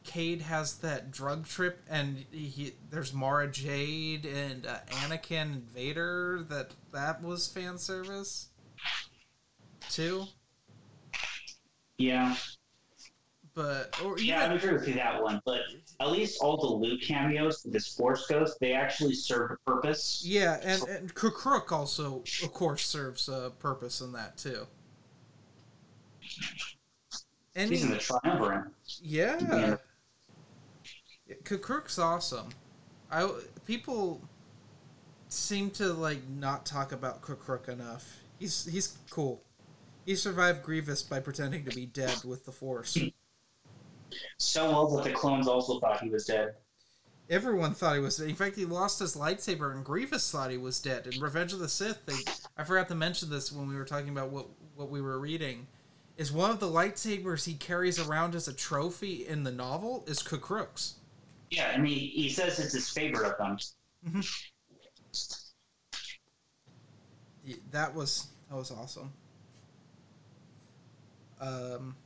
Cade 0.07 0.43
has 0.43 0.77
that 0.79 1.11
drug 1.11 1.47
trip 1.47 1.83
and 1.91 2.25
he 2.31 2.73
there's 2.91 3.13
Mara 3.13 3.51
Jade 3.51 4.25
and 4.25 4.67
uh, 4.67 4.79
Anakin 4.89 5.43
and 5.43 5.71
Vader 5.73 6.45
that 6.49 6.71
that 6.93 7.23
was 7.23 7.49
fan 7.49 7.77
service 7.79 8.49
too. 9.91 10.27
Yeah. 11.99 12.37
But 13.57 13.99
or 14.05 14.19
yeah, 14.19 14.43
I 14.43 14.53
agree 14.53 14.75
with 14.75 14.87
you 14.87 14.95
that 14.97 15.21
one. 15.23 15.41
But 15.47 15.61
at 15.99 16.11
least 16.11 16.41
all 16.43 16.59
the 16.59 16.67
Luke 16.67 17.01
cameos, 17.01 17.63
the 17.63 17.81
Force 17.81 18.27
Ghost, 18.27 18.59
they 18.61 18.75
actually 18.75 19.15
serve 19.15 19.53
a 19.53 19.57
purpose. 19.71 20.23
Yeah, 20.25 20.61
and, 20.63 20.83
and 20.83 21.15
K'Kruhk 21.15 21.73
also, 21.73 22.23
of 22.43 22.53
course, 22.53 22.85
serves 22.85 23.31
a 23.31 23.51
purpose 23.59 24.03
in 24.03 24.13
that 24.13 24.37
too. 24.37 24.67
And 27.55 27.71
he's 27.71 27.83
in 27.83 27.93
the 27.93 27.97
triumvirate. 27.97 28.67
Yeah. 29.03 29.39
yeah. 29.41 29.77
Awesome. 31.99 32.51
I 33.11 33.31
people 33.65 34.21
seem 35.31 35.71
to 35.71 35.95
like 35.95 36.29
not 36.29 36.67
talk 36.67 36.93
about 36.93 37.23
K'Kruhk 37.23 37.71
enough. 37.71 38.19
He's 38.39 38.67
he's 38.67 38.99
cool. 39.09 39.41
He 40.05 40.15
survived 40.15 40.63
Grievous 40.63 41.03
by 41.03 41.21
pretending 41.21 41.65
to 41.65 41.75
be 41.75 41.87
dead 41.87 42.23
with 42.23 42.45
the 42.45 42.53
Force. 42.53 42.99
So 44.39 44.71
well 44.71 44.89
that 44.97 45.05
the 45.05 45.13
clones 45.13 45.49
also 45.49 45.81
thought 45.81 46.01
he 46.01 46.09
was 46.09 46.27
dead. 46.27 46.55
Everyone 47.29 47.75
thought 47.75 47.95
he 47.95 48.01
was 48.01 48.17
dead. 48.19 48.29
In 48.29 48.37
fact, 48.37 48.55
he 48.55 48.65
lost 48.65 49.01
his 49.01 49.17
lightsaber, 49.17 49.73
and 49.75 49.85
Grievous 49.85 50.31
thought 50.31 50.51
he 50.51 50.59
was 50.59 50.81
dead. 50.81 51.09
In 51.09 51.21
Revenge 51.21 51.53
of 51.53 51.59
the 51.59 51.69
Sith, 51.69 52.07
they, 52.07 52.15
I 52.57 52.63
forgot 52.63 52.89
to 52.89 52.95
mention 52.95 53.31
this 53.31 53.51
when 53.51 53.67
we 53.69 53.75
were 53.75 53.85
talking 53.85 54.11
about 54.11 54.31
what 54.31 54.47
what 54.75 54.91
we 54.91 55.01
were 55.01 55.19
reading. 55.19 55.67
Is 56.17 56.33
one 56.33 56.51
of 56.51 56.61
the 56.61 56.69
lightsabers 56.69 57.45
he 57.45 57.55
carries 57.55 57.99
around 57.99 58.35
as 58.35 58.49
a 58.49 58.55
trophy 58.55 59.27
in 59.27 59.45
the 59.45 59.53
novel 59.53 60.03
is 60.07 60.23
K'Kruhk's. 60.23 60.95
Yeah, 61.51 61.73
and 61.75 61.87
he, 61.87 61.95
he 61.95 62.31
says 62.31 62.59
it's 62.59 62.73
his 62.73 62.89
favorite 62.89 63.33
of 63.33 63.39
them. 63.39 63.59
Mm-hmm. 64.09 64.21
that 67.71 67.95
was 67.95 68.29
that 68.49 68.57
was 68.57 68.71
awesome. 68.71 69.13
Um, 71.41 71.97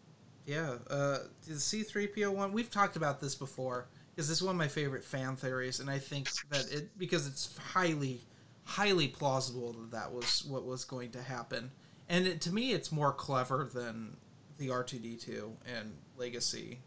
yeah, 0.51 0.75
uh, 0.91 1.19
the 1.47 1.61
C 1.61 1.85
three 1.85 2.09
PO 2.09 2.33
one. 2.33 2.53
We've 2.53 2.71
talked 2.71 2.97
about 2.97 3.21
this 3.21 3.37
before 3.37 3.87
because 4.11 4.29
this 4.29 4.39
is 4.39 4.43
one 4.43 4.57
of 4.57 4.59
my 4.59 4.67
favorite 4.67 5.05
fan 5.05 5.37
theories, 5.37 5.79
and 5.79 5.89
I 5.89 6.01
think 6.01 6.29
that 6.51 6.67
it 6.73 6.99
because 6.99 7.29
it's 7.29 7.57
highly, 7.57 8.23
highly 8.65 9.07
plausible 9.07 9.73
that 9.75 9.93
that 9.93 10.13
was 10.13 10.45
what 10.45 10.65
was 10.65 10.85
going 10.85 11.13
to 11.13 11.23
happen, 11.23 11.71
and 12.09 12.27
it, 12.27 12.41
to 12.41 12.53
me, 12.53 12.73
it's 12.73 12.91
more 12.91 13.13
clever 13.13 13.71
than 13.73 14.17
the 14.59 14.71
R 14.71 14.83
two 14.83 14.99
D 14.99 15.15
two 15.15 15.57
and 15.73 15.93
Legacy 16.17 16.81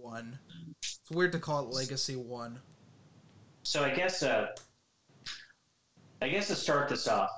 one. 0.00 0.38
It's 0.78 1.00
weird 1.10 1.32
to 1.32 1.38
call 1.38 1.68
it 1.68 1.74
Legacy 1.74 2.16
One. 2.16 2.60
So 3.62 3.84
I 3.84 3.90
guess, 3.90 4.22
uh, 4.22 4.46
I 6.22 6.28
guess 6.28 6.46
to 6.48 6.54
start 6.54 6.88
this 6.88 7.08
off, 7.08 7.28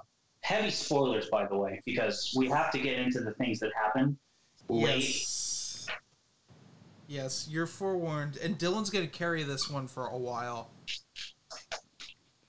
heavy 0.43 0.71
spoilers, 0.71 1.29
by 1.31 1.47
the 1.47 1.57
way, 1.57 1.81
because 1.85 2.33
we 2.37 2.49
have 2.49 2.71
to 2.71 2.79
get 2.79 3.01
into 3.01 3.21
the 3.21 3.33
things 3.35 3.59
that 3.59 3.73
happen 3.75 4.17
late. 4.69 5.03
Yes, 5.03 5.87
yes 7.07 7.49
you're 7.51 7.67
forewarned, 7.67 8.37
and 8.39 8.59
Dylan's 8.59 8.91
going 8.91 9.05
to 9.05 9.11
carry 9.11 9.43
this 9.43 9.71
one 9.71 9.87
for 9.87 10.07
a 10.07 10.17
while. 10.17 10.71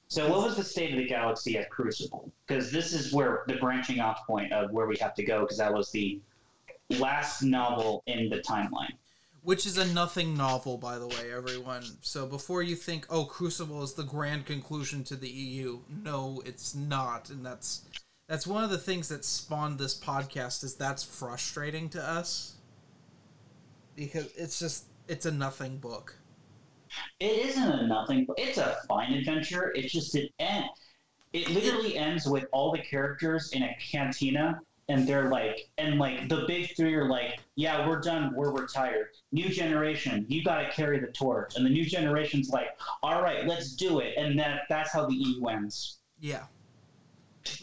So, 0.10 0.30
what 0.30 0.44
was 0.44 0.56
the 0.56 0.64
state 0.64 0.92
of 0.92 0.98
the 0.98 1.08
galaxy 1.08 1.58
at 1.58 1.70
Crucible? 1.70 2.32
Because 2.48 2.72
this 2.72 2.94
is 2.94 3.14
where 3.14 3.44
the 3.48 3.56
branching 3.56 4.00
off 4.00 4.26
point 4.26 4.52
of 4.52 4.72
where 4.72 4.88
we 4.88 4.98
have 4.98 5.14
to 5.16 5.24
go, 5.24 5.42
because 5.42 5.58
that 5.58 5.74
was 5.74 5.92
the 5.92 6.20
last 6.90 7.44
novel 7.44 8.04
in 8.08 8.30
the 8.30 8.38
timeline 8.38 8.94
which 9.48 9.66
is 9.66 9.78
a 9.78 9.94
nothing 9.94 10.36
novel, 10.36 10.78
by 10.78 10.98
the 10.98 11.08
way, 11.08 11.32
everyone. 11.34 11.82
So 12.02 12.26
before 12.26 12.62
you 12.64 12.76
think, 12.76 13.06
oh, 13.10 13.24
Crucible 13.24 13.82
is 13.82 13.94
the 13.94 14.04
grand 14.04 14.46
conclusion 14.46 15.06
to 15.06 15.16
the 15.16 15.30
EU, 15.30 15.80
no, 16.04 16.42
it's 16.46 16.76
not, 16.76 17.30
and 17.30 17.46
that's 17.46 17.86
that's 18.28 18.46
one 18.46 18.64
of 18.64 18.70
the 18.70 18.78
things 18.78 19.10
that 19.10 19.26
spawned 19.26 19.80
this 19.80 19.98
podcast. 19.98 20.64
Is 20.64 20.76
that's 20.76 21.04
frustrating 21.04 21.90
to 21.90 22.02
us 22.02 22.56
because 23.96 24.32
it's 24.36 24.60
just 24.60 24.86
it's 25.08 25.26
a 25.26 25.32
nothing 25.32 25.78
book. 25.78 26.16
It 27.20 27.50
isn't 27.50 27.64
a 27.64 27.88
nothing. 27.88 28.26
book. 28.26 28.38
It's 28.40 28.58
a 28.58 28.78
fine 28.88 29.14
adventure. 29.14 29.72
It's 29.76 29.92
just 29.92 30.16
it 30.16 30.32
end. 30.40 30.66
It 31.34 31.50
literally 31.50 31.98
ends 31.98 32.26
with 32.26 32.46
all 32.52 32.72
the 32.72 32.80
characters 32.80 33.52
in 33.52 33.64
a 33.64 33.76
cantina 33.92 34.62
and 34.90 35.08
they're 35.08 35.30
like, 35.30 35.70
and 35.78 36.00
like 36.00 36.30
the 36.30 36.46
big 36.48 36.76
three 36.76 36.96
are 36.96 37.10
like, 37.10 37.40
yeah, 37.56 37.88
we're 37.88 38.00
done, 38.00 38.34
we're 38.34 38.52
retired. 38.52 39.08
New 39.32 39.50
generation, 39.50 40.26
you 40.30 40.44
got 40.44 40.62
to 40.62 40.72
carry 40.72 41.00
the 41.00 41.08
torch, 41.08 41.56
and 41.56 41.66
the 41.66 41.70
new 41.70 41.86
generation's 41.86 42.50
like, 42.50 42.70
all 43.04 43.22
right, 43.22 43.46
let's 43.46 43.76
do 43.76 44.00
it, 44.00 44.14
and 44.18 44.40
that 44.40 44.62
that's 44.70 44.94
how 44.94 45.06
the 45.06 45.16
EU 45.16 45.46
ends. 45.48 46.00
Yeah. 46.20 46.44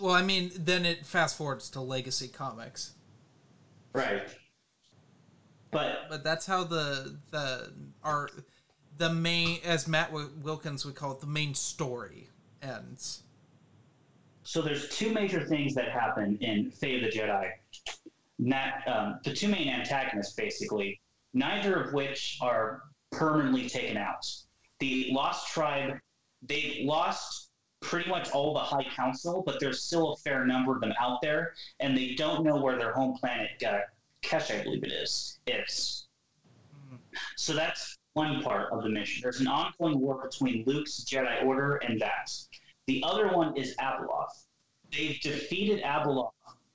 Well, 0.00 0.14
I 0.14 0.22
mean, 0.22 0.50
then 0.56 0.84
it 0.84 1.06
fast 1.06 1.36
forwards 1.36 1.70
to 1.70 1.80
Legacy 1.80 2.28
Comics. 2.28 2.94
Right. 3.92 4.22
But 5.70 6.08
but 6.08 6.22
that's 6.22 6.46
how 6.46 6.64
the 6.64 7.18
the 7.30 7.72
our 8.02 8.28
the 8.96 9.10
main 9.10 9.58
as 9.64 9.88
Matt 9.88 10.12
Wilkins 10.12 10.84
would 10.84 10.94
call 10.94 11.12
it 11.12 11.20
the 11.20 11.26
main 11.26 11.54
story 11.54 12.28
ends. 12.62 13.22
So 14.44 14.60
there's 14.60 14.88
two 14.90 15.12
major 15.12 15.44
things 15.44 15.74
that 15.74 15.88
happen 15.88 16.36
in 16.40 16.70
Fate 16.70 17.02
of 17.02 17.10
the 17.10 17.18
Jedi. 17.18 17.50
Not, 18.38 18.86
um, 18.86 19.20
the 19.24 19.32
two 19.32 19.48
main 19.48 19.68
antagonists, 19.68 20.34
basically, 20.34 21.00
neither 21.32 21.74
of 21.74 21.94
which 21.94 22.38
are 22.42 22.82
permanently 23.10 23.68
taken 23.68 23.96
out. 23.96 24.26
The 24.80 25.08
Lost 25.12 25.48
Tribe, 25.48 25.98
they 26.42 26.82
lost 26.84 27.43
pretty 27.84 28.08
much 28.08 28.30
all 28.32 28.54
the 28.54 28.60
High 28.60 28.84
Council, 28.84 29.42
but 29.44 29.60
there's 29.60 29.82
still 29.82 30.12
a 30.12 30.16
fair 30.16 30.44
number 30.44 30.74
of 30.74 30.80
them 30.80 30.92
out 30.98 31.20
there, 31.22 31.54
and 31.80 31.96
they 31.96 32.14
don't 32.14 32.44
know 32.44 32.56
where 32.56 32.76
their 32.76 32.92
home 32.92 33.16
planet, 33.18 33.62
uh, 33.62 33.80
Kesh, 34.22 34.58
I 34.58 34.62
believe 34.62 34.82
it 34.82 34.92
is, 34.92 35.38
is. 35.46 36.06
So 37.36 37.52
that's 37.52 37.98
one 38.14 38.42
part 38.42 38.72
of 38.72 38.82
the 38.82 38.88
mission. 38.88 39.20
There's 39.22 39.40
an 39.40 39.48
ongoing 39.48 40.00
war 40.00 40.20
between 40.22 40.64
Luke's 40.66 41.04
Jedi 41.04 41.44
Order 41.44 41.76
and 41.76 42.00
that. 42.00 42.32
The 42.86 43.02
other 43.06 43.28
one 43.28 43.56
is 43.56 43.76
Abeloth. 43.76 44.46
They've 44.90 45.20
defeated 45.20 45.82
Abeloth 45.82 46.32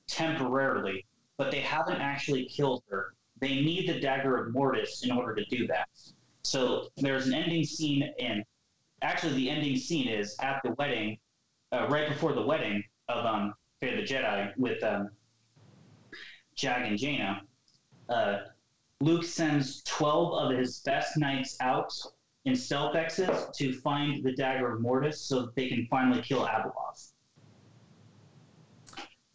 temporarily, 0.08 1.06
but 1.38 1.52
they 1.52 1.62
haven't 1.62 2.02
actually 2.02 2.46
killed 2.46 2.84
her. 2.90 3.14
They 3.40 3.62
need 3.62 3.88
the 3.88 4.00
Dagger 4.00 4.38
of 4.38 4.54
Mortis 4.54 5.04
in 5.04 5.12
order 5.12 5.36
to 5.36 5.46
do 5.46 5.66
that. 5.68 5.88
So 6.44 6.90
there's 6.98 7.28
an 7.28 7.34
ending 7.34 7.64
scene, 7.64 8.10
and 8.20 8.44
actually, 9.02 9.34
the 9.34 9.50
ending 9.50 9.78
scene 9.78 10.08
is 10.08 10.36
at 10.42 10.62
the 10.64 10.72
wedding, 10.74 11.18
uh, 11.72 11.88
right 11.90 12.10
before 12.10 12.34
the 12.34 12.42
wedding 12.42 12.84
of 13.08 13.26
um, 13.26 13.54
Fate 13.80 13.98
of 13.98 14.08
the 14.08 14.14
Jedi 14.14 14.52
with 14.58 14.84
um, 14.84 15.10
Jag 16.56 16.86
and 16.86 16.98
Jaina. 16.98 17.42
Uh, 18.10 18.38
Luke 19.02 19.24
sends 19.24 19.82
12 19.84 20.34
of 20.34 20.58
his 20.58 20.80
best 20.80 21.18
knights 21.18 21.56
out 21.62 21.94
in 22.46 22.56
stealth 22.56 22.96
exits 22.96 23.58
to 23.58 23.74
find 23.74 24.24
the 24.24 24.34
dagger 24.34 24.74
of 24.74 24.82
Mortis 24.82 25.22
so 25.22 25.42
that 25.42 25.56
they 25.56 25.70
can 25.70 25.88
finally 25.90 26.22
kill 26.22 26.46
Abeloth. 26.46 27.12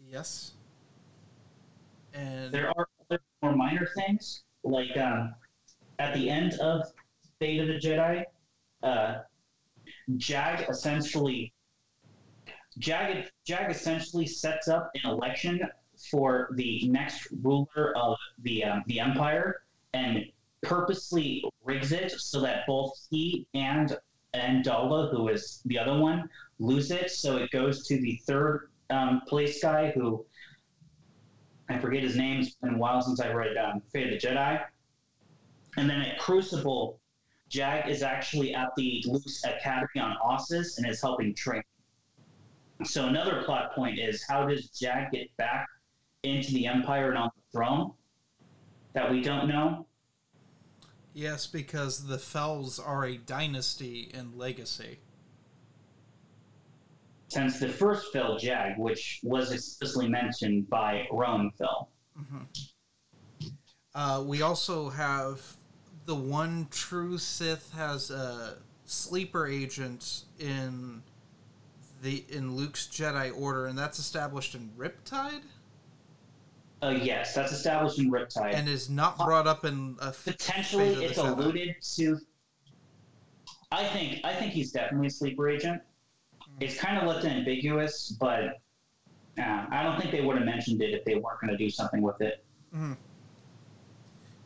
Yes. 0.06 0.52
And 2.12 2.52
there 2.52 2.68
are 2.68 2.88
other 3.00 3.20
more 3.42 3.56
minor 3.56 3.88
things, 3.96 4.44
like 4.62 4.96
um, 4.96 5.34
at 5.98 6.14
the 6.14 6.28
end 6.28 6.54
of 6.60 6.82
Fate 7.38 7.60
of 7.60 7.68
the 7.68 7.74
Jedi, 7.74 8.24
uh, 8.82 9.20
Jag 10.16 10.68
essentially 10.68 11.52
Jag 12.78 13.26
Jag 13.44 13.70
essentially 13.70 14.26
sets 14.26 14.68
up 14.68 14.90
an 14.94 15.10
election 15.10 15.60
for 16.10 16.50
the 16.56 16.88
next 16.88 17.28
ruler 17.42 17.96
of 17.96 18.16
the 18.42 18.64
um, 18.64 18.82
the 18.86 19.00
empire 19.00 19.62
and 19.92 20.24
purposely 20.62 21.44
rigs 21.64 21.92
it 21.92 22.10
so 22.10 22.40
that 22.40 22.66
both 22.66 22.92
he 23.10 23.46
and 23.54 23.96
and 24.34 24.64
Daala, 24.64 25.10
who 25.10 25.28
is 25.28 25.60
the 25.66 25.78
other 25.78 25.96
one, 25.96 26.28
lose 26.58 26.90
it. 26.90 27.10
So 27.10 27.36
it 27.36 27.50
goes 27.50 27.86
to 27.86 28.00
the 28.00 28.20
third 28.26 28.70
um, 28.90 29.22
place 29.28 29.62
guy 29.62 29.92
who 29.92 30.26
I 31.68 31.78
forget 31.78 32.02
his 32.02 32.16
name. 32.16 32.40
It's 32.40 32.54
been 32.56 32.74
a 32.74 32.78
while 32.78 33.00
since 33.00 33.20
I 33.20 33.32
read 33.32 33.56
um, 33.56 33.80
Fate 33.92 34.12
of 34.12 34.20
the 34.20 34.26
Jedi. 34.26 34.60
And 35.76 35.88
then 35.88 36.02
at 36.02 36.18
Crucible, 36.18 36.98
Jag 37.54 37.88
is 37.88 38.02
actually 38.02 38.52
at 38.52 38.74
the 38.76 39.04
Luke's 39.06 39.44
Academy 39.44 40.00
on 40.00 40.16
Ossus 40.24 40.76
and 40.76 40.88
is 40.88 41.00
helping 41.00 41.32
train. 41.32 41.62
So 42.82 43.06
another 43.06 43.44
plot 43.44 43.76
point 43.76 44.00
is 44.00 44.24
how 44.28 44.44
does 44.44 44.70
Jag 44.70 45.12
get 45.12 45.34
back 45.36 45.68
into 46.24 46.50
the 46.52 46.66
Empire 46.66 47.10
and 47.10 47.18
on 47.18 47.30
the 47.36 47.56
throne 47.56 47.92
that 48.92 49.08
we 49.08 49.22
don't 49.22 49.46
know? 49.46 49.86
Yes, 51.12 51.46
because 51.46 52.08
the 52.08 52.18
Fels 52.18 52.80
are 52.80 53.04
a 53.04 53.16
dynasty 53.16 54.10
and 54.12 54.34
legacy. 54.34 54.98
Since 57.28 57.60
the 57.60 57.68
first 57.68 58.12
Fel 58.12 58.36
Jag, 58.36 58.76
which 58.78 59.20
was 59.22 59.52
explicitly 59.52 60.08
mentioned 60.08 60.68
by 60.68 61.06
Roan 61.12 61.52
Fel. 61.56 61.88
Mm-hmm. 62.18 63.48
Uh, 63.94 64.22
we 64.22 64.42
also 64.42 64.88
have 64.88 65.40
the 66.06 66.14
one 66.14 66.68
true 66.70 67.18
Sith 67.18 67.72
has 67.74 68.10
a 68.10 68.56
sleeper 68.84 69.46
agent 69.46 70.24
in 70.38 71.02
the 72.02 72.24
in 72.28 72.54
Luke's 72.54 72.86
Jedi 72.86 73.32
Order, 73.38 73.66
and 73.66 73.78
that's 73.78 73.98
established 73.98 74.54
in 74.54 74.70
Riptide. 74.76 75.42
Uh, 76.82 76.90
yes, 76.90 77.34
that's 77.34 77.52
established 77.52 77.98
in 77.98 78.10
Riptide, 78.10 78.54
and 78.54 78.68
is 78.68 78.90
not 78.90 79.16
brought 79.18 79.46
up 79.46 79.64
in 79.64 79.96
a 80.00 80.12
potentially. 80.12 80.88
It's 81.04 81.18
alluded 81.18 81.76
to. 81.96 82.18
I 83.72 83.84
think 83.84 84.20
I 84.24 84.34
think 84.34 84.52
he's 84.52 84.70
definitely 84.70 85.08
a 85.08 85.10
sleeper 85.10 85.48
agent. 85.48 85.80
Mm. 86.42 86.46
It's 86.60 86.78
kind 86.78 86.98
of 86.98 87.08
left 87.08 87.24
ambiguous, 87.24 88.14
but 88.20 88.60
uh, 89.38 89.66
I 89.70 89.82
don't 89.82 89.98
think 89.98 90.12
they 90.12 90.20
would 90.20 90.36
have 90.36 90.44
mentioned 90.44 90.82
it 90.82 90.92
if 90.92 91.04
they 91.04 91.14
weren't 91.14 91.40
going 91.40 91.50
to 91.50 91.56
do 91.56 91.70
something 91.70 92.02
with 92.02 92.20
it. 92.20 92.44
Mm. 92.76 92.96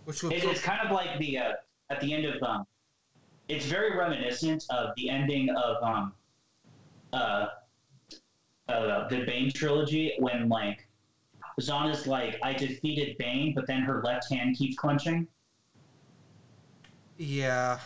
Which 0.08 0.24
it, 0.24 0.42
it's 0.42 0.62
kind 0.62 0.80
of 0.82 0.90
like 0.90 1.18
the 1.18 1.36
uh, 1.36 1.52
at 1.90 2.00
the 2.00 2.14
end 2.14 2.24
of 2.24 2.42
um, 2.42 2.66
it's 3.46 3.66
very 3.66 3.94
reminiscent 3.94 4.64
of 4.70 4.94
the 4.96 5.10
ending 5.10 5.50
of 5.50 5.82
um, 5.82 6.14
uh, 7.12 7.48
uh, 8.70 9.06
the 9.08 9.24
Bane 9.26 9.52
trilogy 9.52 10.14
when 10.18 10.48
like 10.48 10.88
Zannah's 11.60 12.06
like, 12.06 12.38
I 12.42 12.54
defeated 12.54 13.18
Bane, 13.18 13.52
but 13.54 13.66
then 13.66 13.82
her 13.82 14.02
left 14.02 14.32
hand 14.32 14.56
keeps 14.56 14.78
clenching. 14.78 15.28
Yeah. 17.18 17.78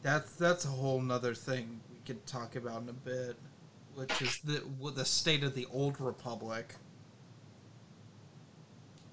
That's 0.00 0.32
that's 0.32 0.64
a 0.64 0.68
whole 0.68 1.02
nother 1.02 1.34
thing 1.34 1.78
we 1.90 1.98
could 2.06 2.24
talk 2.26 2.56
about 2.56 2.84
in 2.84 2.88
a 2.88 2.94
bit, 2.94 3.36
which 3.96 4.22
is 4.22 4.38
the 4.38 4.62
the 4.94 5.04
state 5.04 5.44
of 5.44 5.54
the 5.54 5.66
old 5.70 6.00
republic. 6.00 6.76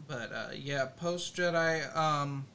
But 0.10 0.34
uh, 0.34 0.48
yeah, 0.56 0.88
post 0.98 1.36
Jedi, 1.38 1.96
um, 1.96 2.48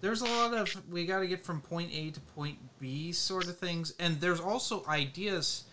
there's 0.00 0.20
a 0.20 0.24
lot 0.24 0.52
of 0.52 0.90
we 0.90 1.06
got 1.06 1.20
to 1.20 1.28
get 1.28 1.44
from 1.44 1.60
point 1.60 1.90
A 1.94 2.10
to 2.10 2.20
point 2.20 2.58
B 2.80 3.12
sort 3.12 3.46
of 3.46 3.56
things, 3.56 3.94
and 4.00 4.20
there's 4.20 4.40
also 4.40 4.84
ideas 4.88 5.64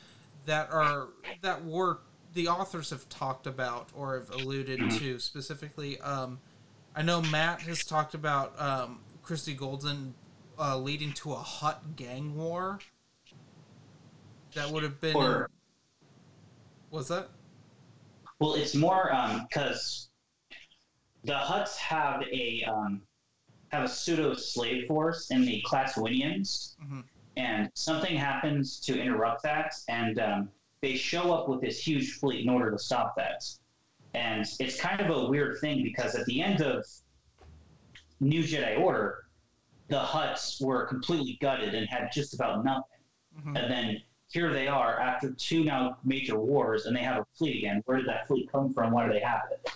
that 0.46 0.70
are 0.72 1.08
that 1.42 1.66
were 1.66 1.98
the 2.36 2.48
authors 2.48 2.92
have 2.92 3.10
talked 3.10 3.48
about 3.48 3.90
or 3.96 4.20
have 4.20 4.30
alluded 4.30 4.92
to 4.92 5.18
specifically. 5.18 6.00
Um, 6.02 6.38
I 6.96 7.02
know 7.02 7.24
Matt 7.24 7.62
has 7.62 7.84
talked 7.84 8.14
about 8.14 8.54
um, 8.62 9.00
Christie 9.24 9.56
Golden 9.56 10.14
uh, 10.60 10.78
leading 10.78 11.12
to 11.14 11.34
a 11.34 11.38
Hutt 11.38 11.96
gang 11.96 12.38
war. 12.38 12.78
That 14.54 14.70
would 14.70 14.84
have 14.84 15.02
been. 15.02 15.16
Or, 15.16 15.50
was 16.92 17.08
that? 17.08 17.30
Well, 18.40 18.54
it's 18.54 18.76
more 18.76 19.12
because 19.50 20.04
um, 20.06 20.07
the 21.24 21.34
Hutts 21.34 21.76
have 21.78 22.24
a 22.32 22.64
um, 22.64 23.02
have 23.70 23.84
a 23.84 23.88
pseudo 23.88 24.34
slave 24.34 24.88
force 24.88 25.32
in 25.32 25.46
the 25.46 25.62
Klatooinians, 25.68 26.76
mm-hmm. 26.82 27.02
and 27.36 27.70
something 27.74 28.16
happens 28.16 28.80
to 28.82 29.00
interrupt 29.00 29.44
that, 29.44 29.74
and 29.90 30.20
um, 30.20 30.50
they 30.82 30.96
show 30.96 31.34
up 31.34 31.50
with 31.50 31.62
this 31.62 31.86
huge 31.86 32.14
fleet 32.14 32.44
in 32.44 32.50
order 32.50 32.72
to 32.72 32.80
stop 32.80 33.16
that. 33.18 33.44
And 34.14 34.46
it's 34.60 34.80
kind 34.80 35.02
of 35.02 35.16
a 35.16 35.30
weird 35.30 35.60
thing 35.60 35.84
because 35.84 36.16
at 36.16 36.26
the 36.26 36.42
end 36.42 36.62
of 36.62 36.86
New 38.20 38.42
Jedi 38.42 38.80
Order, 38.80 39.26
the 39.90 40.00
Hutts 40.00 40.62
were 40.62 40.86
completely 40.86 41.38
gutted 41.42 41.76
and 41.76 41.88
had 41.90 42.10
just 42.12 42.34
about 42.34 42.64
nothing. 42.64 42.84
Mm-hmm. 43.38 43.58
And 43.58 43.72
then 43.72 44.02
here 44.30 44.52
they 44.54 44.68
are 44.68 45.00
after 45.00 45.32
two 45.32 45.64
now 45.64 45.98
major 46.04 46.40
wars, 46.40 46.86
and 46.86 46.96
they 46.96 47.02
have 47.02 47.18
a 47.18 47.26
fleet 47.38 47.58
again. 47.58 47.82
Where 47.86 47.98
did 47.98 48.08
that 48.08 48.28
fleet 48.28 48.52
come 48.52 48.74
from? 48.74 48.92
Why 48.92 49.06
do 49.06 49.14
they 49.14 49.20
have 49.20 49.42
it? 49.52 49.70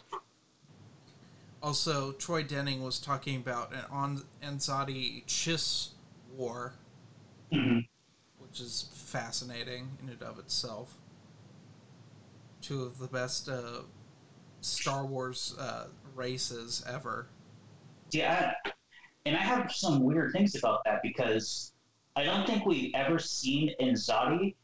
Also, 1.64 2.12
Troy 2.14 2.44
Denning 2.44 2.84
was 2.84 3.00
talking 3.00 3.36
about 3.36 3.72
an 3.72 4.24
Anzati 4.44 5.24
Chiss 5.26 5.90
war, 6.36 6.74
mm-hmm. 7.54 7.80
which 8.40 8.60
is 8.60 8.90
fascinating 8.94 9.98
in 10.02 10.10
and 10.10 10.24
of 10.24 10.40
itself. 10.40 10.98
Two 12.62 12.84
of 12.84 12.98
the 12.98 13.08
best 13.08 13.48
uh, 13.48 13.82
Star 14.62 15.06
Wars 15.06 15.56
uh, 15.60 15.86
races 16.16 16.84
ever. 16.90 17.28
Yeah, 18.12 18.54
and 19.26 19.36
I 19.36 19.40
have 19.40 19.72
some 19.72 20.04
weird 20.04 20.34
things 20.34 20.56
about 20.56 20.84
that 20.86 21.02
because 21.04 21.74
I 22.16 22.24
don't 22.24 22.46
think 22.48 22.66
we've 22.66 22.92
ever 22.96 23.20
seen 23.20 23.74
Anzati 23.80 24.56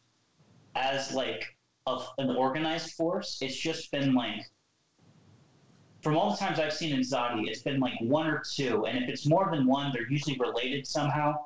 as 0.76 1.14
like 1.14 1.44
a, 1.86 2.00
an 2.18 2.36
organized 2.36 2.94
force. 2.94 3.38
It's 3.42 3.56
just 3.56 3.92
been 3.92 4.14
like 4.14 4.42
from 6.02 6.18
all 6.18 6.32
the 6.32 6.38
times 6.38 6.60
I've 6.60 6.74
seen 6.74 6.96
Anzati, 6.96 7.48
it's 7.48 7.62
been 7.62 7.80
like 7.80 8.00
one 8.00 8.28
or 8.28 8.40
two, 8.40 8.86
and 8.86 9.04
if 9.04 9.10
it's 9.10 9.26
more 9.26 9.50
than 9.52 9.66
one, 9.66 9.92
they're 9.94 10.10
usually 10.10 10.38
related 10.38 10.88
somehow. 10.88 11.46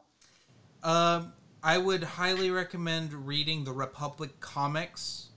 Um, 0.83 1.33
I 1.63 1.77
would 1.77 2.03
highly 2.03 2.51
recommend 2.51 3.27
reading 3.27 3.63
the 3.63 3.71
Republic 3.71 4.39
comics. 4.39 5.29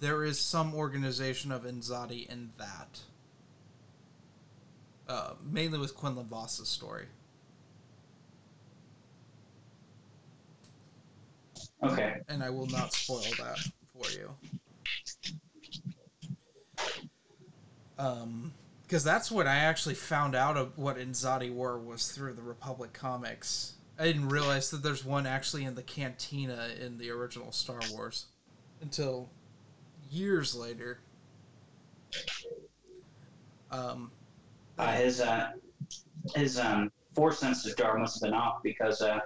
There 0.00 0.24
is 0.24 0.38
some 0.38 0.74
organization 0.74 1.52
of 1.52 1.62
Anzati 1.62 2.28
in 2.28 2.50
that. 2.58 3.00
Uh, 5.08 5.34
mainly 5.48 5.78
with 5.78 5.94
Quinlan 5.94 6.26
Vos's 6.26 6.68
story. 6.68 7.06
Okay. 11.82 12.16
And 12.28 12.42
I 12.42 12.50
will 12.50 12.66
not 12.66 12.92
spoil 12.92 13.22
that 13.38 13.58
for 13.92 14.10
you. 14.10 14.30
Um, 17.98 18.52
because 18.86 19.02
that's 19.02 19.32
what 19.32 19.46
I 19.48 19.56
actually 19.56 19.96
found 19.96 20.36
out 20.36 20.56
of 20.56 20.78
what 20.78 20.96
Anzati 20.96 21.52
were 21.52 21.76
was 21.78 22.12
through 22.12 22.34
the 22.34 22.42
Republic 22.42 22.92
comics. 22.92 23.74
I 23.98 24.04
didn't 24.04 24.28
realize 24.28 24.70
that 24.70 24.82
there's 24.82 25.04
one 25.04 25.26
actually 25.26 25.64
in 25.64 25.74
the 25.74 25.82
cantina 25.82 26.68
in 26.80 26.98
the 26.98 27.10
original 27.10 27.50
Star 27.50 27.80
Wars 27.92 28.26
until 28.80 29.28
years 30.10 30.54
later. 30.54 31.00
Um, 33.72 34.12
uh, 34.78 34.92
his 34.92 35.20
uh, 35.20 35.52
his 36.36 36.58
um, 36.58 36.92
force 37.14 37.40
sensitive 37.40 37.76
jar 37.76 37.98
must 37.98 38.22
have 38.22 38.30
been 38.30 38.38
off 38.38 38.62
because 38.62 39.02
uh, 39.02 39.18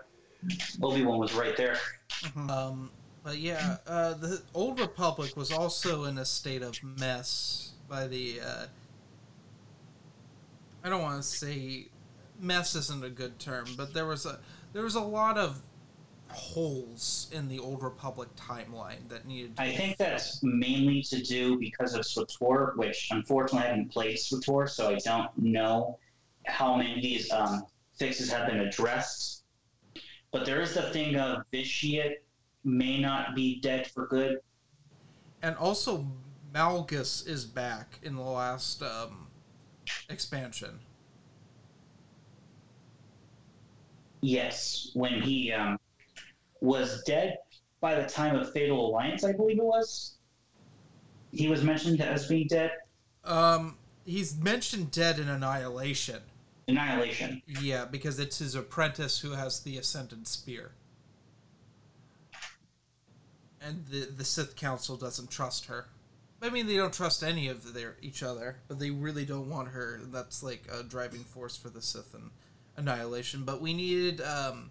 Obi 0.83 1.04
Wan 1.04 1.18
was 1.18 1.35
right 1.35 1.56
there. 1.56 1.76
Mm-hmm. 2.22 2.50
Um, 2.50 2.90
but 3.22 3.37
yeah, 3.37 3.76
uh, 3.87 4.14
the 4.14 4.40
Old 4.54 4.80
Republic 4.80 5.37
was 5.37 5.52
also 5.52 6.04
in 6.04 6.16
a 6.16 6.24
state 6.24 6.62
of 6.62 6.83
mess 6.83 7.69
by 7.90 8.07
the. 8.07 8.40
Uh, 8.40 8.66
I 10.83 10.88
don't 10.88 11.03
want 11.03 11.20
to 11.20 11.29
say 11.29 11.88
mess 12.38 12.74
isn't 12.74 13.05
a 13.05 13.11
good 13.11 13.38
term, 13.38 13.66
but 13.76 13.92
there 13.92 14.07
was 14.07 14.24
a 14.24 14.38
there 14.72 14.83
was 14.83 14.94
a 14.94 15.00
lot 15.00 15.37
of 15.37 15.61
holes 16.29 17.29
in 17.33 17.48
the 17.48 17.59
old 17.59 17.83
Republic 17.83 18.29
timeline 18.37 19.09
that 19.09 19.26
needed. 19.26 19.53
I 19.59 19.72
think 19.72 19.96
that's 19.96 20.42
mainly 20.42 21.03
to 21.03 21.20
do 21.22 21.59
because 21.59 21.94
of 21.94 22.03
SWTOR, 22.03 22.76
which 22.76 23.09
unfortunately 23.11 23.66
I 23.66 23.70
haven't 23.70 23.90
played 23.90 24.16
SWTOR, 24.16 24.68
so 24.68 24.90
I 24.90 24.94
don't 25.05 25.37
know 25.37 25.98
how 26.46 26.76
many 26.76 26.94
of 26.94 27.03
these 27.03 27.31
um, 27.33 27.64
fixes 27.98 28.31
have 28.31 28.48
been 28.48 28.61
addressed. 28.61 29.44
But 30.33 30.46
there 30.46 30.61
is 30.61 30.74
the 30.74 30.83
thing 30.83 31.16
of 31.16 31.42
Vitiate 31.50 32.22
may 32.62 33.00
not 33.00 33.35
be 33.35 33.61
dead 33.61 33.88
for 33.88 34.07
good. 34.07 34.38
And 35.42 35.57
also, 35.57 36.07
Malgus 36.52 37.26
is 37.26 37.44
back 37.44 37.98
in 38.02 38.16
the 38.16 38.22
last 38.22 38.82
um, 38.82 39.28
expansion. 40.08 40.80
Yes, 44.20 44.90
when 44.94 45.22
he 45.22 45.52
um, 45.52 45.78
was 46.60 47.02
dead 47.04 47.38
by 47.80 47.94
the 47.94 48.06
time 48.06 48.36
of 48.36 48.52
Fatal 48.52 48.88
Alliance, 48.88 49.24
I 49.24 49.32
believe 49.32 49.58
it 49.58 49.64
was. 49.64 50.16
He 51.32 51.48
was 51.48 51.62
mentioned 51.62 52.00
as 52.00 52.26
being 52.26 52.48
dead. 52.48 52.72
Um, 53.24 53.76
he's 54.04 54.36
mentioned 54.36 54.90
dead 54.90 55.18
in 55.18 55.28
Annihilation. 55.28 56.20
Annihilation. 56.68 57.42
Yeah, 57.46 57.84
because 57.84 58.18
it's 58.18 58.38
his 58.38 58.54
apprentice 58.54 59.20
who 59.20 59.32
has 59.32 59.60
the 59.60 59.78
Ascendant 59.78 60.28
Spear. 60.28 60.72
And 63.62 63.86
the 63.86 64.06
the 64.06 64.24
Sith 64.24 64.56
Council 64.56 64.96
doesn't 64.96 65.30
trust 65.30 65.66
her. 65.66 65.86
I 66.42 66.48
mean, 66.48 66.66
they 66.66 66.76
don't 66.76 66.92
trust 66.92 67.22
any 67.22 67.48
of 67.48 67.74
their 67.74 67.96
each 68.00 68.22
other, 68.22 68.57
but 68.66 68.79
they 68.79 68.90
really 68.90 69.24
don't 69.24 69.48
want 69.48 69.68
her. 69.68 70.00
That's 70.05 70.42
like 70.42 70.66
a 70.72 70.83
driving 70.83 71.24
force 71.24 71.57
for 71.57 71.68
the 71.68 71.83
Sith 71.83 72.14
and 72.14 72.31
Annihilation. 72.76 73.44
But 73.44 73.61
we 73.61 73.74
needed 73.74 74.20
um, 74.22 74.70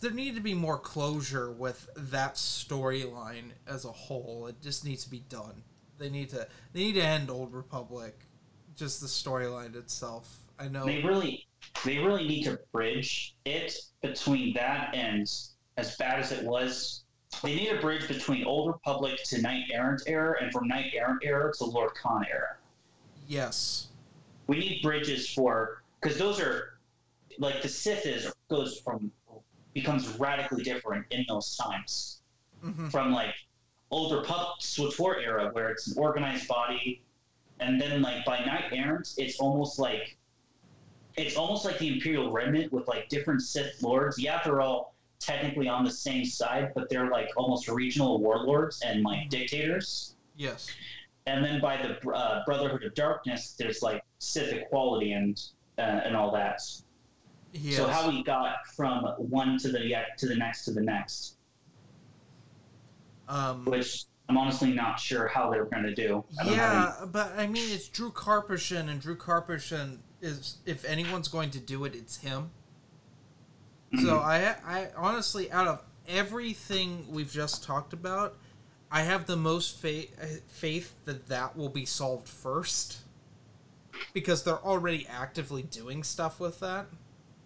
there 0.00 0.10
needed 0.10 0.34
to 0.34 0.42
be 0.42 0.54
more 0.54 0.78
closure 0.78 1.50
with 1.50 1.88
that 1.96 2.34
storyline 2.34 3.52
as 3.66 3.84
a 3.84 3.92
whole. 3.92 4.46
It 4.46 4.60
just 4.60 4.84
needs 4.84 5.04
to 5.04 5.10
be 5.10 5.22
done. 5.28 5.62
They 5.98 6.10
need 6.10 6.30
to 6.30 6.46
they 6.72 6.80
need 6.80 6.94
to 6.94 7.04
end 7.04 7.30
Old 7.30 7.54
Republic. 7.54 8.18
Just 8.76 9.00
the 9.00 9.06
storyline 9.06 9.76
itself. 9.76 10.38
I 10.58 10.68
know. 10.68 10.84
They 10.84 11.02
really, 11.02 11.46
they 11.84 11.98
really 11.98 12.26
need 12.26 12.44
to 12.44 12.58
bridge 12.72 13.34
it 13.44 13.74
between 14.02 14.54
that 14.54 14.94
and 14.94 15.30
as 15.76 15.96
bad 15.96 16.18
as 16.18 16.32
it 16.32 16.44
was. 16.44 17.04
They 17.42 17.54
need 17.54 17.70
a 17.70 17.80
bridge 17.80 18.06
between 18.06 18.44
Old 18.44 18.68
Republic 18.68 19.22
to 19.24 19.40
Knight 19.40 19.64
Errant 19.72 20.02
era, 20.06 20.36
and 20.40 20.52
from 20.52 20.68
Knight 20.68 20.92
Errant 20.94 21.20
era 21.24 21.52
to 21.54 21.64
Lord 21.64 21.92
Kaan 21.94 22.24
era. 22.30 22.56
Yes. 23.26 23.88
We 24.46 24.58
need 24.58 24.82
bridges 24.82 25.28
for 25.28 25.82
because 26.00 26.18
those 26.18 26.40
are 26.40 26.78
like 27.38 27.62
the 27.62 27.68
Sith 27.68 28.06
is 28.06 28.32
goes 28.48 28.78
from 28.80 29.10
becomes 29.74 30.08
radically 30.18 30.62
different 30.62 31.06
in 31.10 31.24
those 31.28 31.56
times. 31.56 32.20
hmm 32.60 32.88
from 32.88 33.12
like 33.12 33.34
old 33.90 34.12
Republic 34.12 34.60
SWTOR 34.60 35.22
era 35.22 35.50
where 35.52 35.70
it's 35.70 35.88
an 35.88 35.98
organized 35.98 36.46
body, 36.48 37.02
and 37.60 37.80
then 37.80 38.02
like 38.02 38.24
by 38.24 38.44
Knight 38.44 38.64
Errant, 38.72 39.14
it's 39.16 39.38
almost 39.40 39.78
like 39.78 40.16
it's 41.16 41.36
almost 41.36 41.64
like 41.64 41.78
the 41.78 41.88
Imperial 41.92 42.30
Remnant 42.30 42.72
with 42.72 42.86
like 42.88 43.08
different 43.08 43.42
Sith 43.42 43.82
lords. 43.82 44.18
Yeah, 44.18 44.40
they're 44.44 44.60
all 44.60 44.91
technically 45.22 45.68
on 45.68 45.84
the 45.84 45.90
same 45.90 46.24
side, 46.24 46.72
but 46.74 46.88
they're 46.88 47.10
like 47.10 47.28
almost 47.36 47.68
regional 47.68 48.18
warlords 48.18 48.82
and 48.82 49.02
like 49.02 49.28
dictators. 49.28 50.16
Yes. 50.36 50.68
And 51.26 51.44
then 51.44 51.60
by 51.60 51.76
the 51.76 52.10
uh, 52.10 52.44
Brotherhood 52.44 52.82
of 52.82 52.94
Darkness, 52.94 53.54
there's 53.56 53.82
like 53.82 54.02
Sith 54.18 54.52
equality 54.52 55.12
and 55.12 55.40
uh, 55.78 55.82
and 56.04 56.16
all 56.16 56.32
that. 56.32 56.60
Yes. 57.52 57.76
So 57.76 57.86
how 57.86 58.08
we 58.08 58.24
got 58.24 58.66
from 58.74 59.04
one 59.18 59.58
to 59.58 59.68
the 59.70 60.04
to 60.18 60.26
the 60.26 60.34
next 60.34 60.64
to 60.64 60.72
the 60.72 60.80
next, 60.80 61.36
um, 63.28 63.64
which 63.66 64.06
I'm 64.28 64.36
honestly 64.36 64.72
not 64.72 64.98
sure 64.98 65.28
how 65.28 65.50
they're 65.50 65.66
going 65.66 65.84
to 65.84 65.94
do. 65.94 66.24
I 66.40 66.44
don't 66.44 66.54
yeah, 66.54 66.92
but 67.06 67.32
I 67.36 67.46
mean, 67.46 67.70
it's 67.70 67.88
Drew 67.88 68.10
Karpyshyn, 68.10 68.88
and 68.88 69.00
Drew 69.00 69.16
Karpyshyn 69.16 69.98
is 70.20 70.56
if 70.66 70.84
anyone's 70.84 71.28
going 71.28 71.50
to 71.50 71.60
do 71.60 71.84
it, 71.84 71.94
it's 71.94 72.18
him. 72.18 72.50
So 74.00 74.18
I, 74.18 74.54
I 74.66 74.88
honestly, 74.96 75.50
out 75.52 75.66
of 75.68 75.82
everything 76.08 77.06
we've 77.10 77.30
just 77.30 77.62
talked 77.64 77.92
about, 77.92 78.36
I 78.90 79.02
have 79.02 79.26
the 79.26 79.36
most 79.36 79.78
faith 79.78 80.42
faith 80.48 80.94
that 81.04 81.28
that 81.28 81.56
will 81.56 81.68
be 81.68 81.84
solved 81.84 82.28
first, 82.28 82.98
because 84.12 84.44
they're 84.44 84.64
already 84.64 85.06
actively 85.08 85.62
doing 85.62 86.02
stuff 86.02 86.40
with 86.40 86.60
that. 86.60 86.86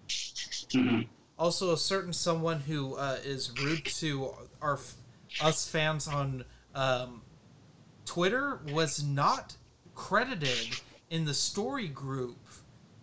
Mhm. 0.08 1.08
also 1.38 1.72
a 1.72 1.76
certain 1.76 2.12
someone 2.12 2.60
who 2.60 2.94
uh, 2.96 3.18
is 3.24 3.50
rude 3.60 3.84
to 3.84 4.30
our 4.62 4.78
us 5.40 5.68
fans 5.68 6.08
on 6.08 6.44
um, 6.74 7.22
Twitter 8.04 8.60
was 8.72 9.02
not 9.02 9.56
credited 9.94 10.80
in 11.10 11.24
the 11.24 11.34
story 11.34 11.88
group 11.88 12.38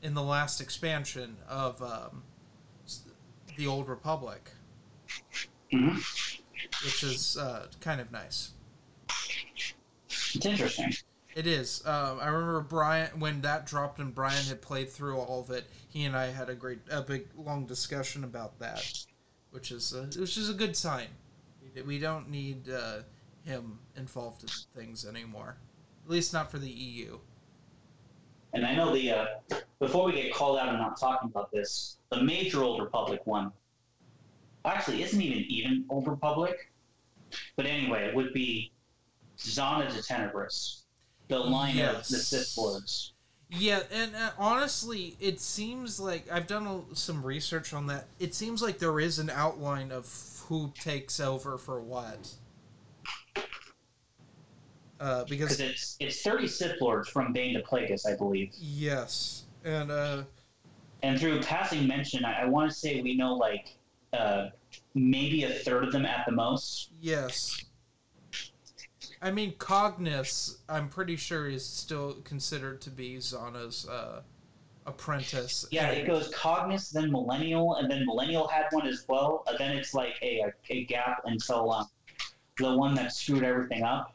in 0.01 0.13
the 0.13 0.21
last 0.23 0.60
expansion 0.62 1.38
of 1.47 1.82
um, 1.82 2.23
the 3.57 3.67
Old 3.67 3.87
Republic, 3.87 4.51
Mhm. 5.71 5.95
which 6.83 7.03
is 7.03 7.37
uh, 7.37 7.67
kind 7.79 7.99
of 8.01 8.11
nice. 8.11 8.51
It's 10.09 10.45
interesting. 10.45 10.93
It 11.35 11.47
is. 11.47 11.85
Um, 11.85 12.19
I 12.19 12.27
remember 12.27 12.61
Brian 12.61 13.19
when 13.19 13.41
that 13.41 13.65
dropped 13.65 13.99
and 13.99 14.13
Brian 14.13 14.45
had 14.45 14.61
played 14.61 14.89
through 14.91 15.17
all 15.17 15.39
of 15.41 15.49
it. 15.49 15.65
He 15.89 16.03
and 16.05 16.15
I 16.15 16.27
had 16.27 16.49
a 16.49 16.55
great, 16.55 16.79
a 16.91 17.01
big, 17.01 17.27
long 17.35 17.65
discussion 17.65 18.23
about 18.23 18.59
that, 18.59 18.83
which 19.51 19.71
is 19.71 19.93
uh, 19.93 20.07
which 20.17 20.37
is 20.37 20.49
a 20.49 20.53
good 20.53 20.75
sign. 20.77 21.07
We- 21.75 21.81
We 21.81 21.99
don't 21.99 22.29
need 22.29 22.69
uh, 22.69 22.99
him 23.45 23.79
involved 23.95 24.43
in 24.43 24.49
things 24.75 25.05
anymore, 25.05 25.57
at 26.05 26.09
least 26.11 26.33
not 26.33 26.51
for 26.51 26.59
the 26.59 26.69
EU. 26.69 27.19
And 28.53 28.65
I 28.65 28.75
know 28.75 28.93
the 28.93 29.11
uh, 29.11 29.25
before 29.79 30.05
we 30.05 30.13
get 30.13 30.33
called 30.33 30.59
out 30.59 30.69
and 30.69 30.77
not 30.77 30.99
talking 30.99 31.29
about 31.29 31.51
this, 31.51 31.97
the 32.11 32.21
major 32.23 32.63
Old 32.63 32.81
Republic 32.81 33.21
one 33.25 33.51
actually 34.65 35.03
isn't 35.03 35.21
even 35.21 35.43
even 35.49 35.85
Old 35.89 36.07
Republic, 36.07 36.71
but 37.55 37.65
anyway, 37.65 38.05
it 38.07 38.15
would 38.15 38.33
be 38.33 38.71
Zannah 39.37 39.91
de 39.93 40.01
Tenebris, 40.01 40.83
the 41.27 41.39
line 41.39 41.79
of 41.79 42.07
the 42.07 42.15
Yes. 42.15 42.27
Sith 42.27 42.57
Lords. 42.57 43.13
Yeah, 43.49 43.81
and 43.91 44.15
uh, 44.15 44.31
honestly, 44.39 45.15
it 45.19 45.39
seems 45.39 45.99
like 45.99 46.31
I've 46.31 46.47
done 46.47 46.65
a, 46.65 46.95
some 46.95 47.23
research 47.23 47.73
on 47.73 47.87
that. 47.87 48.07
It 48.19 48.33
seems 48.33 48.61
like 48.63 48.79
there 48.79 48.99
is 48.99 49.19
an 49.19 49.29
outline 49.29 49.91
of 49.91 50.43
who 50.47 50.71
takes 50.79 51.19
over 51.19 51.57
for 51.57 51.79
what. 51.79 52.33
Uh, 55.03 55.25
because 55.25 55.59
it's 55.59 55.97
it's 55.99 56.21
thirty 56.21 56.47
Sith 56.47 56.79
Lords 56.79 57.09
from 57.09 57.33
Bane 57.33 57.53
to 57.55 57.61
Plagueis, 57.61 58.07
I 58.09 58.15
believe. 58.15 58.53
Yes, 58.57 59.43
and 59.65 59.91
uh, 59.91 60.23
And 61.01 61.19
through 61.19 61.41
passing 61.41 61.85
mention, 61.85 62.23
I, 62.23 62.43
I 62.43 62.45
want 62.45 62.71
to 62.71 62.77
say 62.77 63.01
we 63.01 63.13
know 63.13 63.33
like 63.35 63.75
uh, 64.13 64.47
maybe 64.95 65.43
a 65.43 65.49
third 65.49 65.83
of 65.83 65.91
them 65.91 66.05
at 66.05 66.25
the 66.25 66.31
most. 66.31 66.91
yes. 67.01 67.65
I 69.21 69.31
mean, 69.31 69.53
Cognus, 69.53 70.57
I'm 70.67 70.89
pretty 70.89 71.15
sure 71.15 71.47
is 71.47 71.65
still 71.65 72.15
considered 72.25 72.81
to 72.81 72.89
be 72.89 73.15
Zannah's 73.17 73.87
uh, 73.87 74.21
apprentice. 74.85 75.65
Yeah, 75.71 75.89
and- 75.89 75.97
it 76.01 76.07
goes 76.07 76.29
Cognus, 76.33 76.91
then 76.91 77.09
Millennial, 77.11 77.75
and 77.75 77.89
then 77.89 78.05
Millennial 78.05 78.47
had 78.49 78.65
one 78.71 78.85
as 78.85 79.05
well. 79.07 79.43
And 79.47 79.57
then 79.57 79.77
it's 79.77 79.93
like 79.93 80.15
a, 80.21 80.41
a, 80.41 80.53
a 80.69 80.83
gap 80.85 81.21
until 81.25 81.71
um, 81.71 81.87
the 82.57 82.75
one 82.77 82.93
that 82.95 83.13
screwed 83.13 83.43
everything 83.45 83.83
up, 83.83 84.12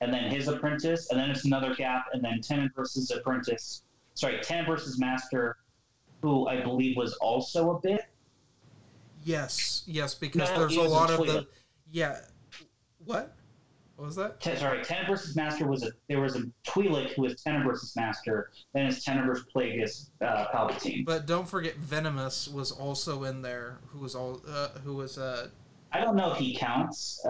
and 0.00 0.12
then 0.12 0.30
his 0.30 0.48
apprentice, 0.48 1.10
and 1.10 1.18
then 1.18 1.30
it's 1.30 1.44
another 1.44 1.74
gap, 1.74 2.06
and 2.12 2.22
then 2.22 2.40
Tenebrous 2.40 3.10
apprentice. 3.10 3.82
Sorry, 4.14 4.38
Tenebrous 4.42 4.98
Master, 4.98 5.56
who 6.22 6.48
I 6.48 6.62
believe 6.62 6.96
was 6.96 7.14
also 7.14 7.70
a 7.76 7.80
bit. 7.80 8.02
Yes, 9.24 9.82
yes, 9.86 10.14
because 10.14 10.48
No, 10.50 10.58
there's 10.58 10.76
a 10.76 10.82
lot 10.82 11.10
of 11.10 11.26
the. 11.26 11.46
Yeah. 11.90 12.20
What? 13.04 13.34
What 13.96 14.06
was 14.06 14.16
that? 14.16 14.42
Sorry, 14.58 14.84
Tenebrous 14.84 15.34
Master 15.34 15.66
was 15.66 15.82
a 15.82 15.90
there 16.08 16.20
was 16.20 16.36
a 16.36 16.42
Twi'lek 16.66 17.14
who 17.14 17.22
was 17.22 17.42
Tenebrous 17.42 17.96
Master. 17.96 18.50
Then 18.74 18.86
it's 18.86 19.02
Tenebrous 19.02 19.44
Plagueis 19.54 20.10
uh, 20.20 20.46
Palpatine. 20.54 21.06
But 21.06 21.26
don't 21.26 21.48
forget, 21.48 21.80
Venamis 21.80 22.52
was 22.52 22.70
also 22.72 23.24
in 23.24 23.40
there. 23.40 23.78
Who 23.88 24.00
was 24.00 24.14
all? 24.14 24.42
Uh, 24.46 24.68
who 24.84 24.94
was 24.96 25.16
uh? 25.16 25.48
I 25.92 26.00
don't 26.00 26.14
know 26.14 26.32
if 26.32 26.38
he 26.38 26.54
counts 26.54 27.24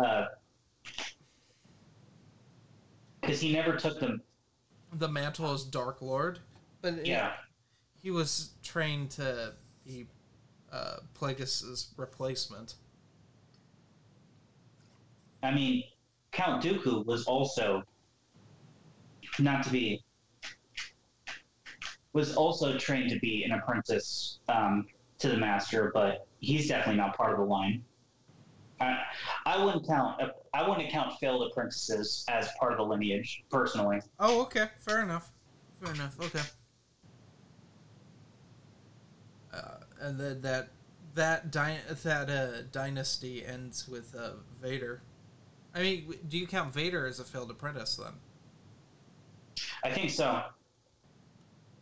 because 3.26 3.40
he 3.40 3.52
never 3.52 3.76
took 3.76 3.98
them. 3.98 4.22
The 4.92 5.08
mantle 5.08 5.52
as 5.52 5.64
Dark 5.64 6.00
Lord, 6.00 6.38
but 6.80 7.04
Yeah. 7.04 7.32
he 8.00 8.10
was 8.10 8.50
trained 8.62 9.10
to 9.12 9.54
be 9.84 10.06
uh, 10.72 10.98
Plagueis's 11.14 11.92
replacement. 11.96 12.74
I 15.42 15.50
mean, 15.52 15.84
Count 16.32 16.62
Dooku 16.62 17.04
was 17.04 17.24
also 17.26 17.82
not 19.38 19.62
to 19.64 19.70
be 19.70 20.02
was 22.12 22.34
also 22.34 22.78
trained 22.78 23.10
to 23.10 23.18
be 23.18 23.44
an 23.44 23.52
apprentice 23.52 24.38
um, 24.48 24.86
to 25.18 25.28
the 25.28 25.36
master, 25.36 25.90
but 25.92 26.26
he's 26.40 26.66
definitely 26.68 26.96
not 26.96 27.14
part 27.14 27.32
of 27.32 27.38
the 27.38 27.44
line. 27.44 27.84
I, 28.80 29.02
I 29.44 29.62
wouldn't 29.62 29.86
count 29.86 30.22
I 30.56 30.66
wouldn't 30.66 30.88
count 30.90 31.18
failed 31.18 31.50
apprentices 31.50 32.24
as 32.28 32.48
part 32.58 32.72
of 32.72 32.78
the 32.78 32.84
lineage 32.84 33.44
personally. 33.50 34.00
Oh, 34.18 34.40
okay, 34.42 34.68
fair 34.78 35.02
enough. 35.02 35.30
Fair 35.82 35.92
enough. 35.92 36.16
Okay. 36.18 36.40
Uh, 39.52 39.80
and 40.00 40.18
then 40.18 40.40
that 40.40 40.70
that 41.14 41.50
dy- 41.50 41.80
that 42.02 42.30
uh, 42.30 42.62
dynasty 42.72 43.44
ends 43.44 43.86
with 43.86 44.14
uh, 44.14 44.30
Vader. 44.62 45.02
I 45.74 45.82
mean, 45.82 46.14
do 46.26 46.38
you 46.38 46.46
count 46.46 46.72
Vader 46.72 47.06
as 47.06 47.20
a 47.20 47.24
failed 47.24 47.50
apprentice 47.50 47.96
then? 47.96 48.14
I 49.84 49.90
think 49.90 50.10
so. 50.10 50.42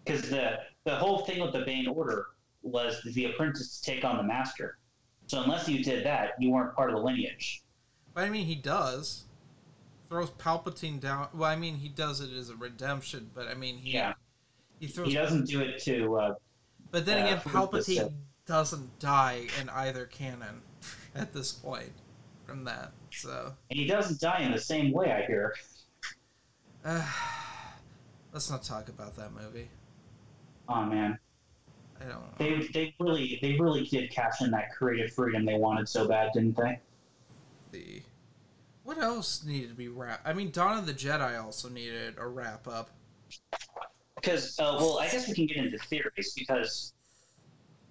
Because 0.04 0.28
the 0.28 0.58
the 0.82 0.96
whole 0.96 1.18
thing 1.18 1.40
with 1.40 1.52
the 1.52 1.60
Bane 1.60 1.86
Order 1.86 2.26
was 2.62 3.00
the 3.04 3.26
apprentice 3.26 3.78
to 3.78 3.92
take 3.92 4.04
on 4.04 4.16
the 4.16 4.24
master. 4.24 4.78
So 5.28 5.42
unless 5.42 5.68
you 5.68 5.84
did 5.84 6.04
that, 6.06 6.32
you 6.40 6.50
weren't 6.50 6.74
part 6.74 6.90
of 6.90 6.96
the 6.96 7.02
lineage. 7.02 7.63
But 8.14 8.24
I 8.24 8.30
mean, 8.30 8.46
he 8.46 8.54
does 8.54 9.24
throws 10.08 10.30
Palpatine 10.30 11.00
down. 11.00 11.28
Well, 11.34 11.50
I 11.50 11.56
mean, 11.56 11.76
he 11.76 11.88
does 11.88 12.20
it 12.20 12.30
as 12.32 12.48
a 12.48 12.54
redemption, 12.54 13.30
but 13.34 13.48
I 13.48 13.54
mean, 13.54 13.78
he 13.78 13.92
Yeah. 13.94 14.14
he 14.78 14.86
throws. 14.86 15.08
He 15.08 15.14
doesn't 15.14 15.46
do 15.46 15.60
it 15.60 15.80
to. 15.82 16.16
Uh, 16.16 16.34
but 16.92 17.04
then 17.04 17.22
uh, 17.22 17.26
again, 17.26 17.40
Palpatine 17.40 18.12
doesn't 18.46 18.98
die 19.00 19.48
in 19.60 19.68
either 19.70 20.06
canon 20.06 20.62
at 21.14 21.32
this 21.32 21.52
point 21.52 21.92
from 22.46 22.64
that. 22.64 22.92
So 23.10 23.54
and 23.70 23.78
he 23.78 23.86
doesn't 23.86 24.20
die 24.20 24.40
in 24.40 24.52
the 24.52 24.60
same 24.60 24.92
way. 24.92 25.10
I 25.12 25.26
hear. 25.26 25.54
uh, 26.84 27.04
let's 28.32 28.50
not 28.50 28.62
talk 28.62 28.88
about 28.88 29.16
that 29.16 29.32
movie. 29.32 29.68
Oh 30.68 30.84
man, 30.84 31.18
I 32.00 32.04
don't. 32.04 32.38
they 32.38 32.68
they 32.72 32.94
really 33.00 33.38
they 33.42 33.58
really 33.58 33.84
did 33.84 34.10
cash 34.10 34.40
in 34.40 34.50
that 34.52 34.72
creative 34.72 35.12
freedom 35.12 35.44
they 35.44 35.58
wanted 35.58 35.88
so 35.88 36.06
bad, 36.06 36.30
didn't 36.32 36.56
they? 36.56 36.78
The 37.74 38.02
what 38.84 38.98
else 38.98 39.42
needed 39.44 39.70
to 39.70 39.74
be 39.74 39.88
wrapped? 39.88 40.26
I 40.26 40.32
mean, 40.32 40.52
Dawn 40.52 40.78
of 40.78 40.86
the 40.86 40.94
Jedi 40.94 41.42
also 41.42 41.68
needed 41.68 42.14
a 42.18 42.26
wrap 42.26 42.68
up. 42.68 42.90
Because 44.14 44.56
uh, 44.60 44.76
well, 44.78 45.00
I 45.00 45.10
guess 45.10 45.26
we 45.26 45.34
can 45.34 45.46
get 45.46 45.56
into 45.56 45.78
theories 45.78 46.34
because 46.36 46.92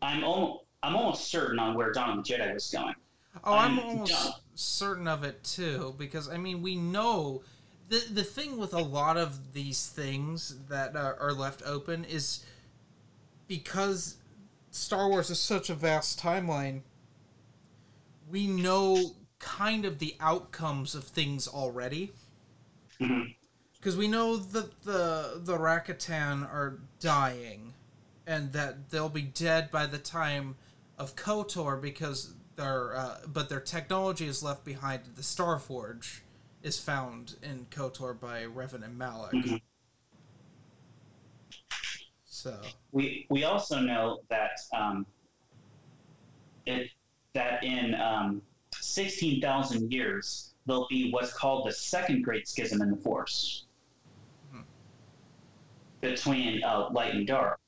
I'm 0.02 0.24
almost 0.24 0.64
I'm 0.84 0.96
almost 0.96 1.30
certain 1.30 1.60
on 1.60 1.76
where 1.76 1.92
Dawn 1.92 2.18
of 2.18 2.26
the 2.26 2.34
Jedi 2.34 2.54
was 2.54 2.70
going. 2.72 2.96
Oh, 3.44 3.54
I'm 3.54 3.78
Um, 3.78 3.86
almost 3.86 4.12
yeah. 4.12 4.32
certain 4.56 5.08
of 5.08 5.24
it 5.26 5.44
too, 5.44 5.96
because 5.98 6.30
I 6.30 6.38
mean, 6.38 6.62
we 6.62 6.76
know 6.78 7.44
the 7.90 8.02
the 8.10 8.24
thing 8.24 8.58
with 8.58 8.74
a 8.74 8.82
lot 8.82 9.18
of 9.18 9.54
these 9.54 9.88
things 9.88 10.56
that 10.70 10.96
are, 10.96 11.20
are 11.20 11.34
left 11.34 11.62
open 11.66 12.06
is 12.06 12.46
because 13.48 14.16
Star 14.72 15.10
Wars 15.10 15.30
is 15.30 15.40
such 15.40 15.70
a 15.70 15.76
vast 15.76 16.20
timeline. 16.20 16.84
We 18.32 18.48
know 18.48 19.16
kind 19.44 19.84
of 19.86 20.00
the 20.00 20.16
outcomes 20.20 20.96
of 20.96 21.04
things 21.04 21.48
already. 21.48 22.14
Because 23.78 23.98
we 23.98 24.08
know 24.08 24.38
that 24.38 24.82
the 24.84 25.42
the 25.44 25.58
Rakatan 25.58 26.44
are 26.44 26.80
dying, 27.02 27.74
and 28.26 28.54
that 28.54 28.90
they'll 28.90 29.10
be 29.10 29.24
dead 29.24 29.70
by 29.70 29.86
the 29.86 29.98
time 29.98 30.56
of 30.98 31.16
Kotor 31.18 31.82
because 31.82 32.34
their 32.56 32.96
uh, 32.96 33.18
but 33.28 33.50
their 33.50 33.60
technology 33.60 34.26
is 34.26 34.42
left 34.42 34.64
behind. 34.64 35.02
The 35.16 35.22
Starforge 35.22 36.22
is 36.62 36.80
found 36.80 37.36
in 37.44 37.66
Kotor 37.70 38.18
by 38.18 38.44
Revan 38.44 38.84
and 38.86 38.98
Malak. 38.98 39.34
Mhm. 39.34 39.62
So 42.26 42.62
We 42.94 43.26
we 43.30 43.44
also 43.44 43.82
know 43.82 44.22
that 44.30 44.60
um, 44.74 45.06
it 46.66 46.90
that 47.34 47.64
in 47.64 47.96
um, 47.96 48.42
sixteen 48.84 49.42
thousand 49.42 49.92
years 49.92 50.54
there'll 50.66 50.88
be 50.90 51.12
what's 51.12 51.34
called 51.34 51.68
the 51.68 51.72
second 51.74 52.22
Great 52.24 52.48
Schism 52.48 52.82
in 52.82 52.92
the 52.92 52.98
Force 52.98 53.66
Hmm. 54.52 54.62
between 56.02 56.64
uh, 56.64 56.90
light 56.92 57.14
and 57.16 57.26
dark. 57.28 57.60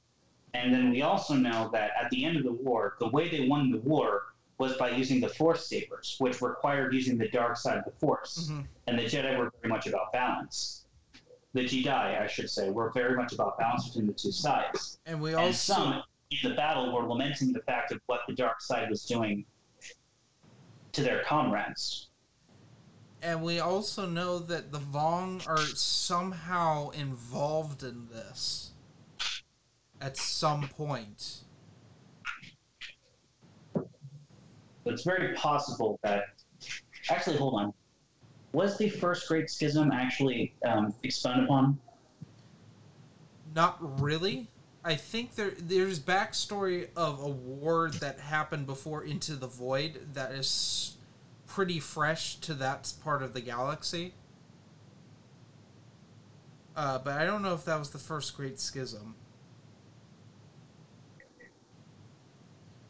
And 0.54 0.74
then 0.74 0.90
we 0.92 1.02
also 1.02 1.34
know 1.34 1.70
that 1.74 1.92
at 2.02 2.10
the 2.12 2.24
end 2.24 2.38
of 2.38 2.44
the 2.44 2.52
war, 2.54 2.96
the 3.00 3.10
way 3.10 3.28
they 3.30 3.48
won 3.48 3.72
the 3.72 3.80
war 3.80 4.34
was 4.58 4.78
by 4.78 4.90
using 4.92 5.20
the 5.20 5.28
Force 5.28 5.68
sabers, 5.68 6.16
which 6.20 6.42
required 6.42 6.94
using 6.94 7.18
the 7.18 7.28
dark 7.30 7.58
side 7.58 7.78
of 7.78 7.84
the 7.84 7.92
Force. 7.92 8.48
Mhm. 8.50 8.66
And 8.88 8.98
the 8.98 9.04
Jedi 9.04 9.38
were 9.38 9.52
very 9.62 9.70
much 9.70 9.86
about 9.88 10.14
balance. 10.14 10.86
The 11.54 11.66
Jedi, 11.66 12.22
I 12.22 12.28
should 12.28 12.50
say, 12.50 12.70
were 12.70 12.90
very 12.92 13.16
much 13.18 13.34
about 13.34 13.58
balance 13.58 13.88
between 13.90 14.08
the 14.08 14.14
two 14.14 14.32
sides. 14.32 14.98
and 15.06 15.20
we 15.22 15.32
And 15.32 15.40
also 15.42 15.74
some 15.74 16.04
in 16.32 16.50
the 16.50 16.56
battle 16.56 16.94
were 16.94 17.06
lamenting 17.08 17.52
the 17.52 17.62
fact 17.62 17.92
of 17.92 18.00
what 18.06 18.22
the 18.28 18.34
dark 18.34 18.62
side 18.62 18.90
was 18.90 19.06
doing 19.06 19.46
to 20.96 21.04
their 21.04 21.24
comrades. 21.24 22.08
and 23.22 23.42
we 23.44 23.60
also 23.60 24.06
know 24.06 24.40
that 24.40 24.72
the 24.72 24.80
Vong 24.80 25.46
are 25.48 25.58
somehow 25.58 26.90
involved 26.92 27.84
in 27.84 28.08
this 28.12 28.72
at 30.00 30.16
some 30.16 30.68
point. 30.70 31.42
It's 34.86 35.04
very 35.04 35.34
possible 35.34 36.00
that. 36.04 36.26
Actually, 37.10 37.38
hold 37.38 37.56
on. 37.56 37.74
Was 38.54 38.78
the 38.78 38.90
first 38.90 39.28
Great 39.28 39.50
Schism 39.50 39.92
actually 39.92 40.54
um, 40.66 40.94
expounded 41.04 41.46
upon? 41.46 41.78
Not 43.56 43.78
really. 44.02 44.48
I 44.88 44.94
think 44.94 45.34
there 45.34 45.52
there's 45.58 46.00
backstory 46.00 46.90
of 46.96 47.20
a 47.20 47.28
war 47.28 47.90
that 48.00 48.20
happened 48.20 48.68
before 48.68 49.04
Into 49.04 49.36
the 49.36 49.48
Void 49.48 50.14
that 50.14 50.32
is 50.32 50.96
pretty 51.48 51.80
fresh 51.80 52.36
to 52.42 52.54
that 52.54 52.94
part 53.04 53.24
of 53.24 53.34
the 53.34 53.42
galaxy. 53.42 54.14
Uh, 56.76 57.00
but 57.00 57.20
I 57.20 57.26
don't 57.26 57.42
know 57.42 57.56
if 57.56 57.66
that 57.66 57.80
was 57.80 57.90
the 57.90 57.98
first 57.98 58.38
Great 58.38 58.60
Schism. 58.60 59.16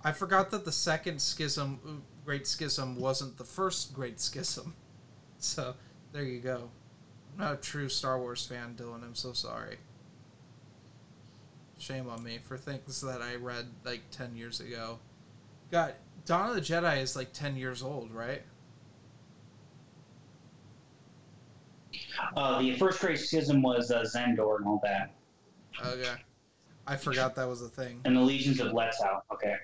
I 0.03 0.11
forgot 0.11 0.51
that 0.51 0.65
the 0.65 0.71
second 0.71 1.21
schism, 1.21 2.03
Great 2.25 2.45
Schism, 2.45 2.99
wasn't 2.99 3.37
the 3.37 3.43
first 3.43 3.93
Great 3.93 4.19
Schism. 4.19 4.75
So 5.37 5.75
there 6.11 6.23
you 6.23 6.39
go. 6.39 6.69
I'm 7.33 7.39
not 7.39 7.53
a 7.53 7.57
true 7.57 7.89
Star 7.89 8.17
Wars 8.17 8.47
fan, 8.47 8.73
Dylan. 8.75 9.03
I'm 9.03 9.13
so 9.13 9.33
sorry. 9.33 9.77
Shame 11.77 12.09
on 12.09 12.23
me 12.23 12.39
for 12.41 12.57
things 12.57 13.01
that 13.01 13.21
I 13.21 13.35
read 13.35 13.65
like 13.83 14.01
10 14.11 14.35
years 14.35 14.59
ago. 14.59 14.99
God, 15.71 15.93
Dawn 16.25 16.49
of 16.49 16.55
the 16.55 16.61
Jedi 16.61 17.01
is 17.01 17.15
like 17.15 17.33
10 17.33 17.55
years 17.57 17.83
old, 17.83 18.11
right? 18.11 18.41
Uh, 22.35 22.61
the 22.61 22.75
first 22.77 22.99
Great 23.01 23.19
Schism 23.19 23.61
was 23.61 23.91
uh, 23.91 24.01
Xendor 24.03 24.57
and 24.57 24.65
all 24.67 24.81
that, 24.83 25.11
Okay. 25.85 26.13
I 26.87 26.95
forgot 26.95 27.35
that 27.35 27.47
was 27.47 27.61
a 27.61 27.67
thing. 27.67 27.99
and 28.05 28.15
the 28.15 28.21
legions 28.21 28.59
of 28.59 28.71
Lettow. 28.71 29.21
Okay. 29.33 29.55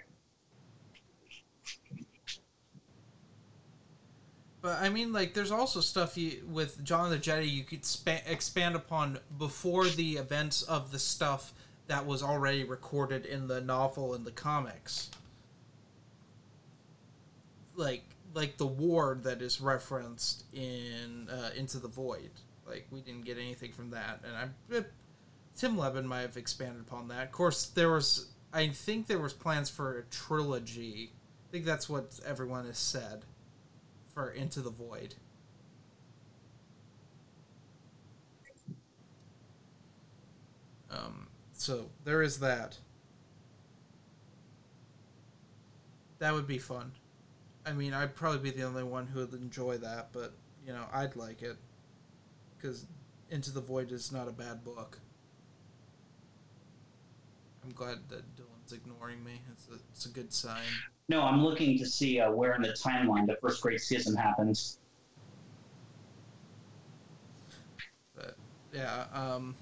But 4.61 4.79
I 4.79 4.89
mean, 4.89 5.11
like, 5.13 5.33
there's 5.33 5.51
also 5.51 5.79
stuff 5.81 6.17
you 6.17 6.43
with 6.49 6.83
Dawn 6.83 7.05
of 7.05 7.11
the 7.11 7.17
Jedi 7.17 7.49
you 7.49 7.63
could 7.63 7.83
spa- 7.85 8.21
expand 8.27 8.75
upon 8.75 9.19
before 9.37 9.87
the 9.87 10.13
events 10.17 10.61
of 10.63 10.91
the 10.91 10.99
stuff 10.99 11.53
that 11.91 12.05
was 12.05 12.23
already 12.23 12.63
recorded 12.63 13.25
in 13.25 13.49
the 13.49 13.59
novel 13.59 14.13
and 14.13 14.25
the 14.25 14.31
comics. 14.31 15.11
Like, 17.75 18.05
like 18.33 18.55
the 18.55 18.65
war 18.65 19.19
that 19.23 19.41
is 19.41 19.59
referenced 19.59 20.45
in 20.53 21.27
uh, 21.29 21.49
Into 21.53 21.79
the 21.79 21.89
Void. 21.89 22.29
Like, 22.65 22.87
we 22.91 23.01
didn't 23.01 23.25
get 23.25 23.37
anything 23.37 23.73
from 23.73 23.89
that, 23.89 24.21
and 24.23 24.53
I, 24.71 24.77
eh, 24.77 24.83
Tim 25.57 25.77
Lebbon 25.77 26.07
might 26.07 26.21
have 26.21 26.37
expanded 26.37 26.79
upon 26.79 27.09
that. 27.09 27.25
Of 27.25 27.33
course, 27.33 27.65
there 27.65 27.91
was. 27.91 28.29
I 28.53 28.69
think 28.69 29.07
there 29.07 29.19
was 29.19 29.33
plans 29.33 29.69
for 29.69 29.97
a 29.97 30.03
trilogy. 30.03 31.11
I 31.49 31.51
think 31.51 31.65
that's 31.65 31.89
what 31.89 32.21
everyone 32.25 32.67
has 32.67 32.77
said 32.77 33.25
for 34.13 34.29
Into 34.29 34.61
the 34.61 34.69
Void. 34.69 35.15
Um, 40.89 41.27
so 41.61 41.91
there 42.05 42.23
is 42.23 42.39
that. 42.39 42.79
That 46.17 46.33
would 46.33 46.47
be 46.47 46.57
fun. 46.57 46.91
I 47.67 47.73
mean, 47.73 47.93
I'd 47.93 48.15
probably 48.15 48.39
be 48.39 48.49
the 48.49 48.63
only 48.63 48.83
one 48.83 49.05
who 49.05 49.19
would 49.19 49.33
enjoy 49.33 49.77
that, 49.77 50.09
but 50.11 50.33
you 50.65 50.73
know, 50.73 50.85
I'd 50.91 51.15
like 51.15 51.43
it 51.43 51.57
because 52.57 52.87
Into 53.29 53.51
the 53.51 53.61
Void 53.61 53.91
is 53.91 54.11
not 54.11 54.27
a 54.27 54.31
bad 54.31 54.63
book. 54.63 54.97
I'm 57.63 57.73
glad 57.73 57.99
that 58.09 58.23
Dylan's 58.35 58.73
ignoring 58.73 59.23
me. 59.23 59.41
It's 59.51 59.67
a, 59.69 59.75
it's 59.91 60.07
a 60.07 60.09
good 60.09 60.33
sign. 60.33 60.63
No, 61.09 61.21
I'm 61.21 61.43
looking 61.43 61.77
to 61.77 61.85
see 61.85 62.19
uh, 62.19 62.31
where 62.31 62.55
in 62.55 62.63
the 62.63 62.69
timeline 62.69 63.27
the 63.27 63.37
first 63.39 63.61
Great 63.61 63.81
Schism 63.81 64.15
happens. 64.15 64.79
But 68.15 68.35
yeah, 68.73 69.05
um, 69.13 69.55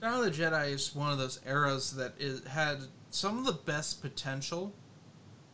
Dawn 0.00 0.14
of 0.14 0.24
the 0.24 0.42
Jedi 0.42 0.72
is 0.72 0.94
one 0.94 1.12
of 1.12 1.18
those 1.18 1.40
eras 1.46 1.94
that 1.96 2.14
had 2.48 2.78
some 3.10 3.38
of 3.38 3.44
the 3.44 3.52
best 3.52 4.00
potential 4.00 4.72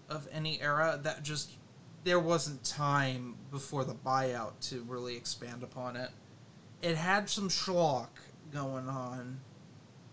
of 0.09 0.29
any 0.31 0.61
era 0.61 1.01
that 1.03 1.25
just 1.25 1.53
there 2.05 2.21
wasn't 2.21 2.63
time 2.63 3.35
before 3.51 3.85
the 3.85 3.95
buyout 3.95 4.53
to 4.61 4.83
really 4.83 5.17
expand 5.17 5.65
upon 5.65 5.97
it. 5.97 6.11
It 6.81 6.97
had 6.97 7.29
some 7.29 7.49
schlock 7.49 8.11
going 8.53 8.89
on. 8.89 9.41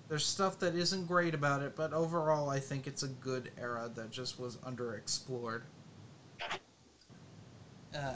There's 0.10 0.26
stuff 0.26 0.58
that 0.60 0.74
isn't 0.74 1.06
great 1.06 1.36
about 1.36 1.62
it, 1.62 1.76
but 1.76 1.94
overall, 1.94 2.50
I 2.50 2.60
think 2.60 2.88
it's 2.88 3.04
a 3.04 3.08
good 3.08 3.52
era 3.62 3.92
that 3.94 4.10
just 4.10 4.40
was 4.40 4.58
underexplored. 4.58 5.62
Uh, 7.96 8.16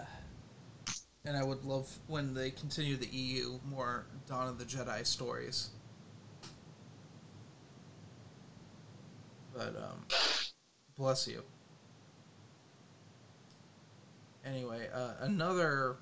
and 1.25 1.38
I 1.38 1.43
would 1.43 1.63
love 1.63 1.99
when 2.08 2.34
they 2.34 2.49
continue 2.49 2.97
the 2.97 3.08
EU 3.08 3.60
more 3.69 4.08
Dawn 4.27 4.47
of 4.47 4.58
the 4.58 4.65
Jedi 4.65 5.06
stories. 5.06 5.69
But 9.58 9.76
um, 9.76 10.06
bless 10.98 11.28
you. 11.28 11.41
Anyway, 14.46 14.88
uh, 14.93 15.13
another 15.22 15.98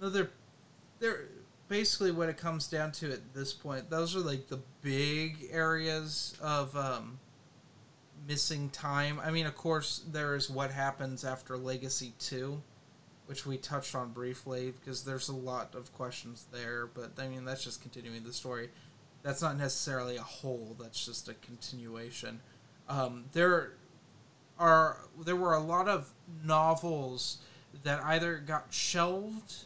another 0.00 0.30
there 0.98 1.26
basically 1.68 2.10
what 2.10 2.28
it 2.28 2.36
comes 2.36 2.66
down 2.66 2.92
to 2.92 3.12
at 3.12 3.34
this 3.34 3.52
point 3.52 3.90
those 3.90 4.14
are 4.14 4.20
like 4.20 4.46
the 4.48 4.60
big 4.82 5.48
areas 5.50 6.36
of 6.42 6.76
um, 6.76 7.18
missing 8.26 8.68
time. 8.70 9.20
I 9.24 9.30
mean 9.30 9.46
of 9.46 9.56
course 9.56 10.02
there 10.10 10.34
is 10.34 10.50
what 10.50 10.70
happens 10.72 11.24
after 11.24 11.56
legacy 11.56 12.12
2 12.18 12.60
which 13.26 13.46
we 13.46 13.56
touched 13.56 13.94
on 13.94 14.12
briefly 14.12 14.72
because 14.78 15.02
there's 15.02 15.28
a 15.28 15.34
lot 15.34 15.74
of 15.74 15.92
questions 15.94 16.46
there 16.52 16.86
but 16.86 17.10
i 17.18 17.26
mean 17.26 17.44
that's 17.44 17.64
just 17.64 17.80
continuing 17.80 18.24
the 18.24 18.32
story. 18.32 18.70
That's 19.22 19.42
not 19.42 19.56
necessarily 19.56 20.16
a 20.16 20.22
whole 20.22 20.76
that's 20.78 21.04
just 21.06 21.28
a 21.28 21.34
continuation 21.34 22.40
um, 22.88 23.24
there 23.32 23.72
are 24.58 24.98
there 25.24 25.36
were 25.36 25.54
a 25.54 25.60
lot 25.60 25.88
of 25.88 26.12
novels 26.44 27.38
that 27.82 28.02
either 28.02 28.38
got 28.38 28.66
shelved 28.72 29.64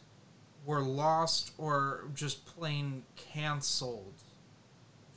were 0.66 0.80
lost 0.82 1.52
or 1.58 2.04
just 2.14 2.44
plain 2.44 3.02
canceled 3.16 4.14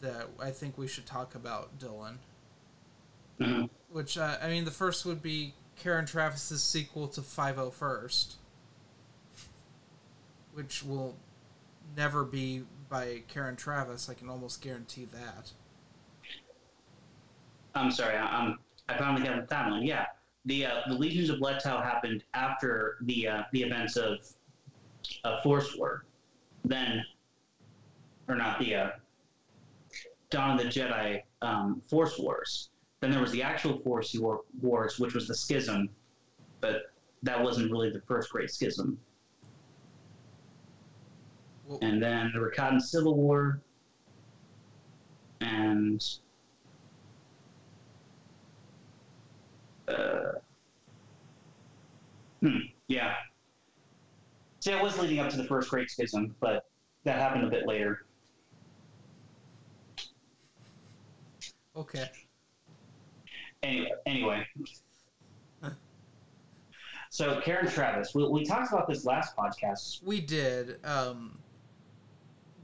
that 0.02 0.28
I 0.40 0.52
think 0.52 0.78
we 0.78 0.88
should 0.88 1.06
talk 1.06 1.36
about, 1.36 1.80
Dylan. 1.80 2.18
Mhm. 3.40 3.70
Which 3.90 4.18
uh, 4.18 4.38
I 4.42 4.48
mean, 4.50 4.66
the 4.66 4.72
first 4.72 5.06
would 5.06 5.22
be 5.22 5.54
Karen 5.78 6.06
Traviss's 6.06 6.64
sequel 6.64 7.08
to 7.10 7.22
Five 7.22 7.58
O 7.58 7.72
First, 7.72 8.36
which 10.54 10.84
will 10.84 11.16
never 11.96 12.24
be 12.24 12.64
by 12.90 13.24
Karen 13.28 13.56
Traviss. 13.56 14.10
I 14.10 14.14
can 14.14 14.30
almost 14.30 14.62
guarantee 14.62 15.06
that. 15.06 15.52
I'm 17.76 17.92
sorry. 17.92 18.16
I, 18.16 18.26
I'm. 18.26 18.60
I 18.90 18.98
finally 18.98 19.24
got 19.26 19.48
the 19.48 19.56
timeline. 19.56 19.86
Yeah, 19.86 20.06
the 20.46 20.66
uh, 20.66 20.82
the 20.88 20.96
Legions 20.96 21.30
of 21.30 21.40
Lettow 21.40 21.84
happened 21.84 22.24
after 22.34 22.98
the 23.02 23.28
uh, 23.28 23.42
the 23.52 23.64
events 23.64 23.96
of 23.96 24.20
uh, 25.24 25.42
Force 25.42 25.76
War. 25.78 26.06
Then, 26.66 27.04
or 28.28 28.36
not 28.36 28.60
the 28.60 28.76
uh, 28.76 28.90
Dawn 30.30 30.58
of 30.58 30.64
the 30.64 30.70
Jedi 30.70 31.22
um, 31.42 31.82
Force 31.88 32.18
Wars. 32.18 32.70
Then 33.00 33.12
there 33.12 33.22
was 33.22 33.32
the 33.32 33.44
actual 33.44 33.80
Force 33.80 34.16
War, 34.16 34.42
Wars, 34.62 34.98
which 34.98 35.14
was 35.14 35.28
the 35.28 35.36
Schism, 35.36 35.90
but 36.62 36.94
that 37.24 37.42
wasn't 37.42 37.72
really 37.72 37.90
the 37.90 38.02
first 38.02 38.30
great 38.30 38.50
schism. 38.50 38.98
Well, 41.66 41.80
And 41.82 42.02
then 42.02 42.32
the 42.34 42.40
Rakatan 42.40 42.82
Civil 42.82 43.16
War, 43.16 43.62
and 45.42 46.04
uh, 49.88 50.32
hmm, 52.42 52.58
yeah. 52.88 53.16
See, 54.60 54.72
it 54.72 54.82
was 54.82 54.98
leading 54.98 55.20
up 55.20 55.30
to 55.32 55.38
the 55.38 55.44
first 55.44 55.70
Great 55.70 55.90
Schism, 55.90 56.36
but 56.40 56.70
that 57.04 57.18
happened 57.18 57.44
a 57.44 57.50
bit 57.50 57.68
later. 57.68 58.06
okay. 61.76 62.10
Anyway, 63.62 63.90
anyway. 64.06 64.48
so 67.10 67.40
Karen 67.42 67.66
Traviss, 67.66 68.14
we, 68.14 68.28
we 68.28 68.46
talked 68.46 68.72
about 68.72 68.88
this 68.88 69.06
last 69.06 69.36
podcast. 69.36 70.04
We 70.04 70.20
did, 70.20 70.86
um, 70.86 71.38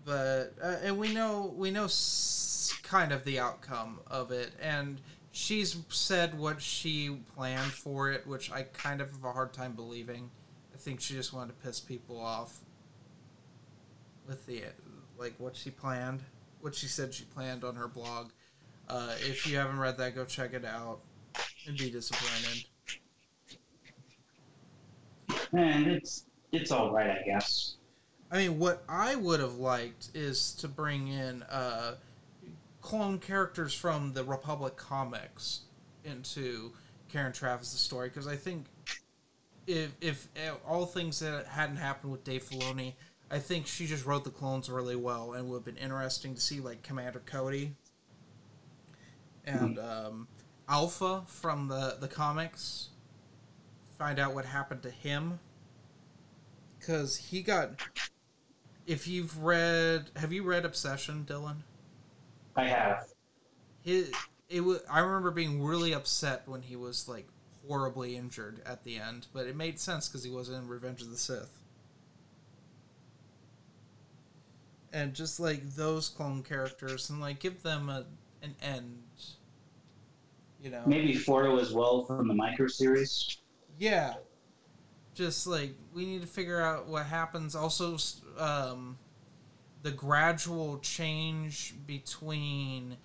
but 0.06 0.54
uh, 0.62 0.78
and 0.84 0.98
we 0.98 1.14
know 1.14 1.54
we 1.56 1.72
know 1.72 1.86
s- 1.86 2.74
kind 2.84 3.12
of 3.12 3.24
the 3.24 3.40
outcome 3.40 4.00
of 4.08 4.32
it, 4.32 4.52
and 4.62 5.00
she's 5.39 5.78
said 5.88 6.38
what 6.38 6.62
she 6.62 7.17
planned 7.36 7.71
for 7.71 8.12
it, 8.12 8.28
which 8.28 8.52
I 8.52 8.63
kind 8.63 8.99
of 8.99 9.10
have 9.12 9.23
a 9.23 9.32
hard 9.32 9.54
time 9.54 9.71
believing. 9.71 10.30
I 10.73 10.78
think 10.78 10.99
she 10.99 11.13
just 11.13 11.34
wanted 11.34 11.58
to 11.58 11.65
piss 11.65 11.80
people 11.80 12.19
off 12.19 12.60
with 14.28 14.45
the 14.45 14.63
like 15.17 15.34
what 15.38 15.56
she 15.56 15.71
planned, 15.71 16.21
what 16.60 16.75
she 16.75 16.88
said 16.88 17.13
she 17.13 17.23
planned 17.23 17.63
on 17.63 17.75
her 17.75 17.88
blog. 17.88 18.32
Uh, 18.89 19.13
if 19.19 19.47
you 19.47 19.58
haven't 19.58 19.80
read 19.80 19.97
that, 19.97 20.13
go 20.13 20.25
check 20.25 20.54
it 20.54 20.65
out 20.65 20.99
and 21.67 21.78
be 21.78 21.89
disappointed. 21.89 22.65
And 25.54 25.88
it's 25.88 26.25
it's 26.52 26.71
all 26.71 26.91
right, 26.91 27.12
I 27.12 27.23
guess. 27.25 27.75
I 28.32 28.38
mean, 28.38 28.60
what 28.60 28.84
I 28.89 29.15
would 29.15 29.39
have 29.39 29.56
liked 29.56 30.10
is 30.13 30.54
to 30.56 30.67
bring 30.67 31.08
in 31.08 31.43
uh, 31.43 31.95
clone 32.82 33.20
characters 33.20 33.74
from 33.74 34.13
the 34.13 34.24
Republic 34.24 34.76
comics 34.76 35.62
into 36.04 36.72
Karen 37.10 37.32
Traviss' 37.32 37.78
story 37.78 38.10
because 38.10 38.28
I 38.28 38.36
think 38.36 38.65
if 39.68 39.96
if 40.02 40.28
uh, 40.38 40.56
all 40.68 40.86
things 40.86 41.20
that 41.20 41.46
hadn't 41.48 41.78
happened 41.78 42.12
with 42.12 42.24
Dave 42.24 42.44
Filoni, 42.44 42.94
I 43.30 43.39
think 43.39 43.68
she 43.68 43.86
just 43.86 44.06
wrote 44.06 44.24
the 44.24 44.32
clones 44.32 44.70
really 44.70 44.96
well 44.96 45.34
and 45.34 45.50
would 45.50 45.58
have 45.58 45.65
been 45.65 45.78
interesting 45.78 46.36
to 46.36 46.42
see 46.42 46.60
like 46.60 46.84
Commander 46.84 47.22
Cody 47.26 47.76
and 49.46 49.80
um, 49.80 50.28
Alpha 50.68 51.24
from 51.28 51.68
the 51.68 51.98
the 52.00 52.08
comics. 52.08 52.89
Find 53.98 54.18
out 54.18 54.34
what 54.34 54.46
happened 54.46 54.82
to 54.84 54.92
him 54.92 55.39
because 56.80 57.18
he 57.18 57.42
got. 57.42 57.82
If 58.88 59.08
you've 59.08 59.44
read, 59.44 60.10
have 60.15 60.34
you 60.34 60.42
read 60.42 60.65
Obsession, 60.65 61.24
Dylan? 61.30 61.58
I 62.56 62.66
have. 62.66 63.06
His, 63.84 64.12
it 64.50 64.62
was. 64.62 64.82
I 64.90 65.00
remember 65.00 65.32
being 65.32 65.64
really 65.64 65.94
upset 65.94 66.44
when 66.48 66.62
he 66.62 66.76
was 66.76 67.08
like 67.08 67.28
horribly 67.68 68.16
injured 68.16 68.62
at 68.66 68.84
the 68.84 68.98
end, 68.98 69.28
but 69.34 69.48
it 69.48 69.56
made 69.56 69.80
sense 69.80 70.08
because 70.08 70.24
he 70.24 70.32
was 70.32 70.50
in 70.50 70.68
Revenge 70.68 71.02
of 71.02 71.12
the 71.12 71.18
Sith. 71.18 71.56
And 74.92 75.14
just 75.14 75.40
like 75.40 75.76
those 75.76 76.10
clone 76.10 76.42
characters, 76.42 77.10
and 77.10 77.22
like 77.22 77.40
give 77.40 77.62
them 77.62 77.90
a 77.90 78.06
an 78.42 78.56
end. 78.62 78.98
You 80.62 80.72
know, 80.72 80.82
Maybe 80.86 81.14
Fordo 81.14 81.62
as 81.62 81.72
well 81.72 82.04
from 82.06 82.28
the 82.28 82.34
micro 82.34 82.68
series. 82.68 83.38
Yeah. 83.78 84.16
Just 85.14 85.48
like 85.48 85.74
we 85.94 86.06
need 86.06 86.22
to 86.22 86.28
figure 86.28 86.62
out 86.62 86.88
what 86.88 87.06
happens. 87.06 87.56
Also, 87.56 87.98
um, 88.38 88.98
the 89.82 89.92
gradual 89.92 90.80
change 90.80 91.74
between 91.88 92.98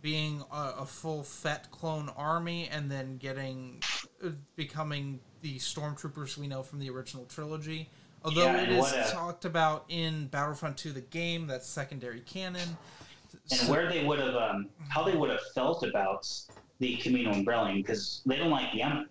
being 0.00 0.42
a, 0.52 0.74
a 0.80 0.86
full 0.86 1.22
Fett 1.22 1.70
clone 1.70 2.08
army 2.16 2.68
and 2.72 2.90
then 2.90 3.16
getting 3.18 3.82
uh, 4.24 4.30
becoming 4.56 5.20
the 5.42 5.58
stormtroopers 5.58 6.36
we 6.38 6.46
know 6.46 6.62
from 6.62 6.78
the 6.78 6.88
original 6.90 7.24
trilogy. 7.26 7.88
Although 8.24 8.46
Yeah, 8.46 8.62
it 8.62 8.68
is 8.70 8.92
a- 8.92 9.10
talked 9.12 9.44
about 9.44 9.84
in 9.88 10.26
Battlefront 10.28 10.76
2 10.76 10.92
the 10.92 11.00
game, 11.00 11.46
that's 11.46 11.66
secondary 11.66 12.20
canon. 12.20 12.76
and 13.50 13.60
So- 13.60 13.70
where 13.70 13.88
they 13.88 14.04
would 14.04 14.18
have, 14.18 14.34
um, 14.34 14.68
how 14.88 15.02
they 15.04 15.16
would 15.16 15.30
have 15.30 15.40
felt 15.54 15.82
about 15.84 16.26
the 16.78 16.96
Camino 16.96 17.32
Umbrellian, 17.32 17.76
because 17.76 18.22
they 18.24 18.36
don't 18.36 18.50
like 18.50 18.72
the 18.72 18.82
Empire. 18.82 19.06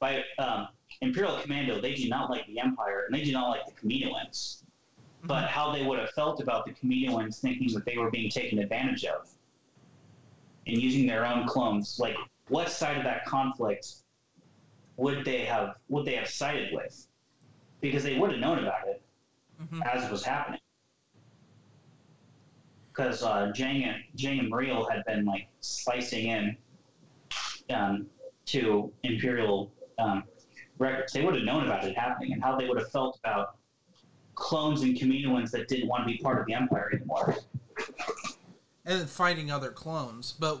By 0.00 0.24
um, 0.38 0.68
Imperial 1.00 1.38
Commando, 1.40 1.80
they 1.80 1.94
do 1.94 2.08
not 2.08 2.28
like 2.30 2.46
the 2.48 2.58
Empire, 2.58 3.04
and 3.06 3.14
they 3.14 3.22
do 3.24 3.30
not 3.32 3.48
like 3.48 3.60
the 3.66 3.72
Kaminoans. 3.72 4.61
But 5.24 5.44
how 5.48 5.72
they 5.72 5.84
would 5.84 5.98
have 6.00 6.10
felt 6.10 6.40
about 6.40 6.66
the 6.66 6.72
Kaminoans 6.72 7.40
thinking 7.40 7.72
that 7.74 7.84
they 7.84 7.96
were 7.96 8.10
being 8.10 8.30
taken 8.30 8.58
advantage 8.58 9.04
of 9.04 9.28
and 10.66 10.76
using 10.80 11.06
their 11.06 11.24
own 11.24 11.46
clones, 11.46 11.98
like 12.00 12.16
what 12.48 12.68
side 12.68 12.96
of 12.96 13.04
that 13.04 13.24
conflict 13.24 13.86
would 14.96 15.24
they 15.24 15.44
have 15.44 15.76
would 15.88 16.04
they 16.04 16.16
have 16.16 16.28
sided 16.28 16.74
with? 16.74 17.06
Because 17.80 18.02
they 18.02 18.18
would 18.18 18.30
have 18.32 18.40
known 18.40 18.58
about 18.58 18.86
it 18.88 19.02
Mhm. 19.60 19.84
as 19.86 20.04
it 20.04 20.10
was 20.10 20.24
happening. 20.24 20.60
Because 22.88 23.22
uh, 23.22 23.52
Jaing 23.54 23.84
and 23.84 24.02
Jaing 24.16 24.40
and 24.40 24.52
Mereel 24.52 24.90
had 24.90 25.04
been 25.04 25.24
like 25.24 25.48
slicing 25.60 26.26
in 26.26 26.56
um, 27.70 28.06
to 28.46 28.92
Imperial 29.02 29.72
um, 29.98 30.24
records. 30.78 31.12
They 31.12 31.24
would 31.24 31.34
have 31.34 31.44
known 31.44 31.64
about 31.64 31.84
it 31.84 31.96
happening 31.96 32.32
and 32.32 32.42
how 32.42 32.56
they 32.56 32.68
would 32.68 32.78
have 32.78 32.90
felt 32.90 33.18
about 33.24 33.56
clones 34.34 34.82
and 34.82 34.96
Kaminoans 34.96 35.50
that 35.50 35.68
didn't 35.68 35.88
want 35.88 36.06
to 36.06 36.12
be 36.12 36.18
part 36.18 36.40
of 36.40 36.46
the 36.46 36.54
Empire 36.54 36.90
anymore. 36.94 37.36
and 38.84 39.00
then 39.00 39.06
fighting 39.06 39.50
other 39.50 39.70
clones. 39.70 40.34
But 40.38 40.60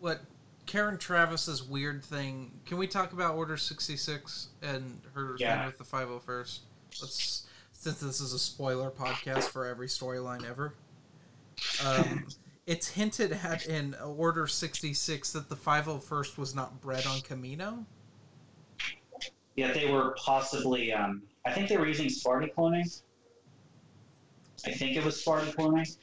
what 0.00 0.20
Karen 0.66 0.96
Traviss's 0.98 1.62
weird 1.62 2.04
thing? 2.04 2.52
Can 2.66 2.78
we 2.78 2.86
talk 2.86 3.12
about 3.12 3.34
Order 3.34 3.56
sixty 3.56 3.96
six 3.96 4.48
and 4.62 5.00
her 5.14 5.36
Yeah. 5.38 5.56
thing 5.58 5.66
with 5.66 5.78
the 5.78 5.84
five 5.84 6.08
hundred 6.08 6.20
first? 6.22 6.60
Let's 7.00 7.46
since 7.72 7.98
this 8.00 8.20
is 8.20 8.32
a 8.32 8.38
spoiler 8.38 8.90
podcast 8.90 9.44
for 9.48 9.66
every 9.66 9.88
storyline 9.88 10.48
ever. 10.48 10.74
Um, 11.84 12.26
it's 12.66 12.88
hinted 12.88 13.32
at 13.32 13.66
in 13.66 13.94
Order 13.94 14.46
sixty 14.46 14.94
six 14.94 15.32
that 15.32 15.48
the 15.48 15.56
five 15.56 15.86
hundred 15.86 16.04
first 16.04 16.38
was 16.38 16.54
not 16.54 16.80
bred 16.80 17.06
on 17.06 17.18
Kamino. 17.20 17.84
Yet 19.56 19.74
they 19.74 19.90
were 19.90 20.14
possibly, 20.18 20.92
um, 20.94 21.22
I 21.44 21.52
think 21.52 21.68
they 21.68 21.76
were 21.76 21.86
using 21.86 22.06
Spaarti 22.06 22.52
cloning. 22.54 23.02
I 24.64 24.70
think 24.70 24.96
it 24.96 25.04
was 25.04 25.22
Spaarti 25.22 25.54
cloning. 25.54 25.96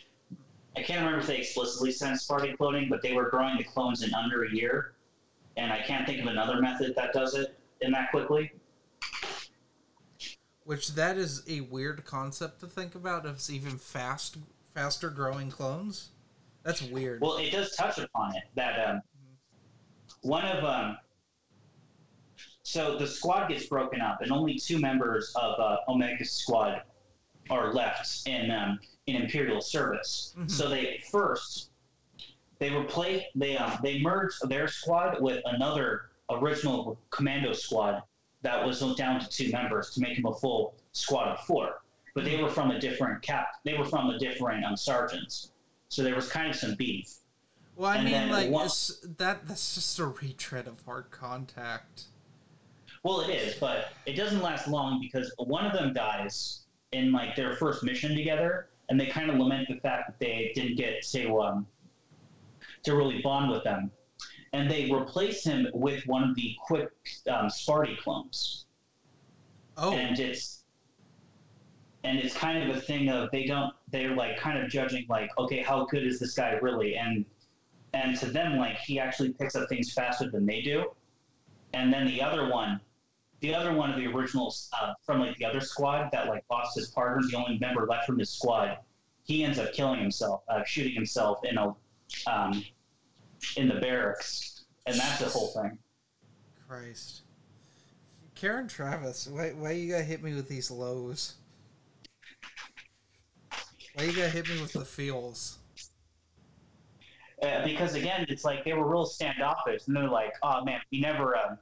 I 0.79 0.83
can't 0.83 0.99
remember 0.99 1.19
if 1.19 1.27
they 1.27 1.37
explicitly 1.37 1.91
said 1.91 2.15
Spartan 2.17 2.55
cloning, 2.55 2.89
but 2.89 3.01
they 3.01 3.13
were 3.13 3.29
growing 3.29 3.57
the 3.57 3.63
clones 3.63 4.03
in 4.03 4.13
under 4.13 4.43
a 4.43 4.51
year, 4.51 4.93
and 5.57 5.73
I 5.73 5.81
can't 5.81 6.05
think 6.05 6.21
of 6.21 6.27
another 6.27 6.61
method 6.61 6.95
that 6.95 7.11
does 7.11 7.35
it 7.35 7.59
in 7.81 7.91
that 7.91 8.11
quickly. 8.11 8.51
Which 10.63 10.93
that 10.95 11.17
is 11.17 11.43
a 11.49 11.61
weird 11.61 12.05
concept 12.05 12.59
to 12.61 12.67
think 12.67 12.95
about. 12.95 13.25
If 13.25 13.35
it's 13.35 13.49
even 13.49 13.77
fast, 13.77 14.37
faster 14.73 15.09
growing 15.09 15.49
clones, 15.49 16.09
that's 16.63 16.81
weird. 16.81 17.21
Well, 17.21 17.37
it 17.37 17.51
does 17.51 17.75
touch 17.75 17.97
upon 17.97 18.35
it 18.35 18.43
that 18.55 18.87
um, 18.87 19.01
one 20.21 20.45
of 20.45 20.63
um, 20.63 20.97
so 22.69 22.95
the 22.99 23.07
squad 23.07 23.47
gets 23.47 23.65
broken 23.65 23.99
up, 23.99 24.21
and 24.21 24.31
only 24.31 24.53
two 24.53 24.77
members 24.77 25.33
of 25.35 25.59
uh, 25.59 25.77
Omega's 25.87 26.31
squad 26.31 26.83
are 27.49 27.73
left 27.73 28.27
in 28.27 28.51
um, 28.51 28.79
in 29.07 29.15
Imperial 29.15 29.59
service. 29.59 30.35
Mhm. 30.37 30.51
So 30.51 30.69
they 30.69 31.01
first 31.11 31.71
they 32.59 32.69
replace 32.69 33.23
they 33.33 33.57
um, 33.57 33.79
they 33.81 33.99
merged 34.01 34.47
their 34.49 34.67
squad 34.67 35.19
with 35.19 35.41
another 35.45 36.11
original 36.29 36.99
commando 37.09 37.53
squad 37.53 38.03
that 38.43 38.63
was 38.63 38.81
down 38.95 39.19
to 39.19 39.27
two 39.27 39.51
members 39.51 39.89
to 39.95 39.99
make 40.01 40.15
him 40.19 40.27
a 40.27 40.35
full 40.35 40.75
squad 40.91 41.29
of 41.29 41.39
four. 41.45 41.81
But 42.13 42.23
they 42.23 42.39
were 42.41 42.49
from 42.49 42.69
a 42.69 42.79
different 42.79 43.23
cap. 43.23 43.47
They 43.65 43.75
were 43.79 43.85
from 43.85 44.11
a 44.11 44.19
different 44.19 44.63
um, 44.63 44.77
sergeants. 44.77 45.51
So 45.87 46.03
there 46.03 46.13
was 46.15 46.29
kind 46.29 46.51
of 46.51 46.55
some 46.55 46.75
beef. 46.75 47.15
Well, 47.75 47.89
I 47.89 47.95
And 47.97 48.05
mean, 48.05 48.29
like 48.29 48.51
one- 48.51 48.67
that. 49.17 49.47
That's 49.47 49.73
just 49.73 49.97
a 49.97 50.05
retread 50.05 50.67
of 50.67 50.81
hard 50.85 51.09
contact. 51.09 52.03
Well, 53.03 53.21
it 53.21 53.29
is, 53.29 53.55
but 53.55 53.93
it 54.05 54.13
doesn't 54.13 54.41
last 54.41 54.67
long 54.67 54.99
because 54.99 55.33
one 55.37 55.65
of 55.65 55.73
them 55.73 55.93
dies 55.93 56.61
in 56.91 57.11
like 57.11 57.35
their 57.35 57.55
first 57.55 57.83
mission 57.83 58.15
together, 58.15 58.69
and 58.89 58.99
they 58.99 59.07
kind 59.07 59.29
of 59.29 59.37
lament 59.37 59.67
the 59.69 59.79
fact 59.79 60.07
that 60.07 60.19
they 60.19 60.51
didn't 60.53 60.75
get 60.75 61.03
to 61.03 61.39
um, 61.41 61.67
to 62.83 62.95
really 62.95 63.21
bond 63.21 63.51
with 63.51 63.63
them, 63.63 63.91
and 64.53 64.69
they 64.69 64.91
replace 64.91 65.43
him 65.43 65.67
with 65.73 66.05
one 66.07 66.23
of 66.23 66.35
the 66.35 66.55
quick 66.65 66.91
um, 67.29 67.47
Spaarti 67.47 67.97
clones, 67.99 68.65
Oh, 69.77 69.93
and 69.93 70.19
it's 70.19 70.63
and 72.03 72.19
it's 72.19 72.35
kind 72.35 72.69
of 72.69 72.75
a 72.75 72.81
thing 72.81 73.09
of 73.09 73.29
they 73.31 73.45
don't 73.45 73.73
they're 73.91 74.15
like 74.15 74.37
kind 74.37 74.57
of 74.57 74.69
judging 74.69 75.05
like 75.09 75.29
okay 75.37 75.61
how 75.61 75.85
good 75.85 76.05
is 76.05 76.19
this 76.19 76.33
guy 76.33 76.53
really? 76.61 76.95
And 76.95 77.25
and 77.93 78.17
to 78.19 78.27
them 78.27 78.57
like 78.57 78.77
he 78.77 78.99
actually 78.99 79.33
picks 79.33 79.55
up 79.55 79.69
things 79.69 79.93
faster 79.93 80.29
than 80.29 80.45
they 80.45 80.61
do. 80.61 80.91
And 81.73 81.93
then 81.93 82.07
the 82.07 82.21
other 82.21 82.49
one 82.49 82.81
the 83.39 83.53
other 83.53 83.73
one 83.73 83.89
of 83.89 83.97
the 83.97 84.07
originals 84.07 84.69
uh, 84.79 84.93
from 85.03 85.19
like 85.19 85.37
the 85.37 85.45
other 85.45 85.61
squad 85.61 86.09
that 86.11 86.27
like 86.27 86.43
lost 86.49 86.77
his 86.77 86.89
partner 86.89 87.21
the 87.29 87.37
only 87.37 87.57
member 87.59 87.85
left 87.87 88.05
from 88.05 88.19
his 88.19 88.29
squad 88.29 88.77
he 89.23 89.43
ends 89.43 89.59
up 89.59 89.71
killing 89.73 89.99
himself 89.99 90.43
uh, 90.49 90.63
shooting 90.65 90.93
himself 90.93 91.39
in 91.43 91.57
a 91.57 91.75
um, 92.27 92.63
in 93.57 93.67
the 93.67 93.75
barracks 93.75 94.65
and 94.85 94.95
that's 94.95 95.19
the 95.19 95.25
whole 95.25 95.47
thing 95.47 95.77
Christ. 96.67 97.21
Karen 98.35 98.67
Traviss, 98.67 99.27
why 99.27 99.49
why 99.49 99.71
you 99.71 99.91
gotta 99.91 100.03
hit 100.03 100.21
me 100.21 100.35
with 100.35 100.47
these 100.47 100.69
lows? 100.69 101.33
Why 103.95 104.03
you 104.03 104.11
gotta 104.11 104.29
hit 104.29 104.47
me 104.47 104.61
with 104.61 104.73
the 104.73 104.85
feels? 104.85 105.57
uh, 107.41 107.63
because 107.65 107.95
again, 107.95 108.25
it's 108.29 108.43
like 108.45 108.63
they 108.63 108.73
were 108.73 108.87
real 108.87 109.05
standoffish, 109.05 109.87
and 109.87 109.95
they're 109.95 110.09
like, 110.09 110.33
"Oh 110.43 110.63
man, 110.63 110.79
we 110.91 110.99
never, 110.99 111.35
um, 111.37 111.57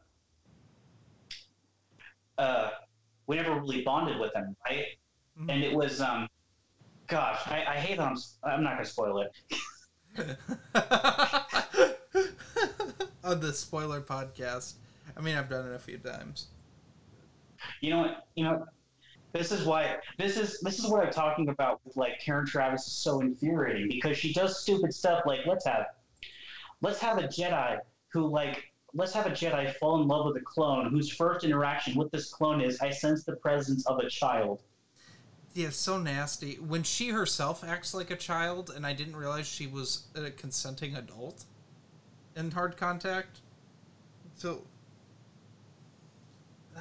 uh, 2.38 2.70
we 3.28 3.36
never 3.36 3.56
really 3.60 3.82
bonded 3.84 4.20
with 4.20 4.34
him, 4.34 4.56
right?" 4.68 4.86
Mhm. 5.40 5.52
And 5.52 5.64
it 5.64 5.74
was, 5.74 6.02
um, 6.02 6.28
gosh, 7.08 7.40
I, 7.48 7.64
I 7.66 7.76
hate 7.76 7.98
them. 7.98 8.16
I'm 8.44 8.64
not 8.64 8.74
gonna 8.74 8.86
spoil 8.86 9.22
it. 9.22 9.32
On 13.24 13.40
the 13.40 13.54
spoiler 13.54 14.02
podcast. 14.02 14.74
I 15.16 15.22
mean, 15.22 15.36
I've 15.36 15.50
done 15.50 15.68
it 15.68 15.76
a 15.76 15.80
few 15.80 15.98
times. 15.98 16.48
You 17.82 17.90
know 17.92 18.00
what? 18.00 18.28
You 18.36 18.46
know, 18.46 18.66
this 19.34 19.52
is 19.52 19.66
why 19.66 19.98
this 20.18 20.38
is 20.38 20.60
this 20.62 20.80
is 20.80 20.90
what 20.90 21.06
I'm 21.06 21.12
talking 21.12 21.50
about. 21.50 21.82
With 21.86 21.98
like 21.98 22.20
Karen 22.20 22.46
Traviss 22.46 22.88
is 22.88 22.94
so 22.94 23.20
infuriating 23.20 23.90
because 23.90 24.18
she 24.18 24.34
does 24.34 24.62
stupid 24.62 24.94
stuff 24.94 25.24
like 25.26 25.42
let's 25.46 25.66
have, 25.66 25.86
let's 26.82 27.00
have 27.00 27.18
a 27.18 27.24
Jedi 27.24 27.80
who 28.10 28.28
like 28.28 28.72
let's 28.94 29.14
have 29.14 29.26
a 29.26 29.32
Jedi 29.32 29.74
fall 29.76 30.02
in 30.02 30.08
love 30.08 30.26
with 30.26 30.38
a 30.38 30.46
clone 30.46 30.90
whose 30.90 31.10
first 31.12 31.44
interaction 31.46 31.96
with 31.96 32.12
this 32.12 32.32
clone 32.32 32.62
is 32.62 32.80
I 32.80 32.90
sense 32.90 33.24
the 33.24 33.36
presence 33.36 33.86
of 33.88 34.00
a 34.00 34.10
child. 34.10 34.64
Yeah, 35.54 35.70
so 35.72 35.98
nasty. 35.98 36.56
When 36.56 36.84
she 36.84 37.10
herself 37.10 37.64
acts 37.64 37.94
like 37.94 38.12
a 38.12 38.16
child, 38.16 38.72
and 38.76 38.86
I 38.86 38.94
didn't 38.94 39.16
realize 39.16 39.48
she 39.48 39.66
was 39.66 40.04
a 40.14 40.30
consenting 40.30 40.96
adult 40.96 41.46
in 42.36 42.52
hard 42.52 42.78
contact. 42.78 43.42
So. 44.36 44.62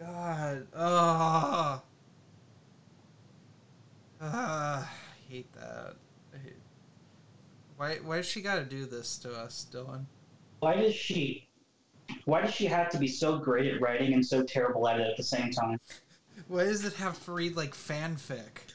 God. 0.00 0.66
Oh. 0.74 1.82
Ah, 4.20 4.20
I 4.80 4.86
hate 5.28 5.52
that. 5.54 5.94
Why, 7.82 7.96
why 7.96 8.18
does 8.18 8.26
she 8.26 8.40
gotta 8.40 8.62
do 8.62 8.86
this 8.86 9.18
to 9.18 9.34
us, 9.34 9.66
Dylan? 9.68 10.04
Why 10.60 10.76
does 10.76 10.94
she? 10.94 11.48
Why 12.26 12.40
does 12.42 12.54
she 12.54 12.66
have 12.66 12.88
to 12.90 12.98
be 12.98 13.08
so 13.08 13.38
great 13.38 13.74
at 13.74 13.80
writing 13.80 14.14
and 14.14 14.24
so 14.24 14.44
terrible 14.44 14.86
at 14.86 15.00
it 15.00 15.08
at 15.08 15.16
the 15.16 15.24
same 15.24 15.50
time? 15.50 15.80
Why 16.46 16.62
does 16.62 16.84
it 16.84 16.92
have 16.92 17.24
to 17.24 17.32
read 17.32 17.56
like 17.56 17.74
fanfic? 17.74 18.70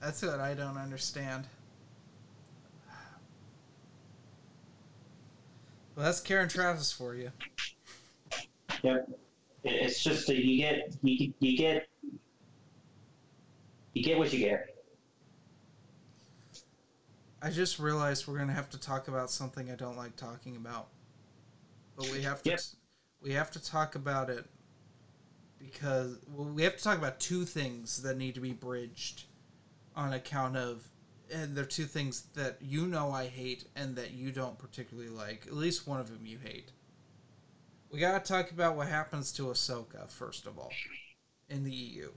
That's 0.00 0.20
what 0.20 0.40
I 0.40 0.54
don't 0.54 0.76
understand. 0.76 1.44
Well, 5.94 6.06
that's 6.06 6.20
Karen 6.20 6.48
Traviss 6.48 6.92
for 6.92 7.14
you. 7.14 7.30
Yep. 8.82 9.10
It's 9.62 10.02
just 10.02 10.26
that 10.26 10.44
you 10.44 10.58
get 10.58 10.92
you, 11.04 11.32
you 11.38 11.56
get 11.56 11.86
you 13.94 14.02
get 14.02 14.18
what 14.18 14.32
you 14.32 14.40
get. 14.40 14.77
I 17.40 17.50
just 17.50 17.78
realized 17.78 18.26
we're 18.26 18.38
gonna 18.38 18.52
have 18.52 18.70
to 18.70 18.78
talk 18.78 19.08
about 19.08 19.30
something 19.30 19.70
I 19.70 19.76
don't 19.76 19.96
like 19.96 20.16
talking 20.16 20.56
about, 20.56 20.88
but 21.96 22.10
we 22.10 22.22
have 22.22 22.42
to 22.42 22.50
Yep. 22.50 22.60
we 23.20 23.32
have 23.32 23.50
to 23.52 23.62
talk 23.62 23.94
about 23.94 24.28
it 24.30 24.46
because 25.58 26.18
well, 26.28 26.48
we 26.48 26.62
have 26.62 26.76
to 26.76 26.82
talk 26.82 26.98
about 26.98 27.20
two 27.20 27.44
things 27.44 28.02
that 28.02 28.16
need 28.16 28.34
to 28.34 28.40
be 28.40 28.52
bridged 28.52 29.24
on 29.94 30.12
account 30.12 30.56
of 30.56 30.88
and 31.32 31.54
they're 31.56 31.64
two 31.64 31.84
things 31.84 32.22
that 32.34 32.56
you 32.60 32.86
know 32.86 33.10
I 33.12 33.26
hate 33.26 33.64
and 33.76 33.94
that 33.96 34.12
you 34.12 34.32
don't 34.32 34.58
particularly 34.58 35.10
like. 35.10 35.46
At 35.46 35.52
least 35.54 35.86
one 35.86 36.00
of 36.00 36.08
them 36.08 36.24
you 36.24 36.38
hate. 36.38 36.72
We 37.90 38.00
gotta 38.00 38.24
talk 38.24 38.50
about 38.50 38.76
what 38.76 38.88
happens 38.88 39.30
to 39.32 39.44
Ahsoka 39.44 40.10
first 40.10 40.46
of 40.46 40.58
all 40.58 40.72
in 41.48 41.64
the 41.64 41.72
EU. 41.72 42.10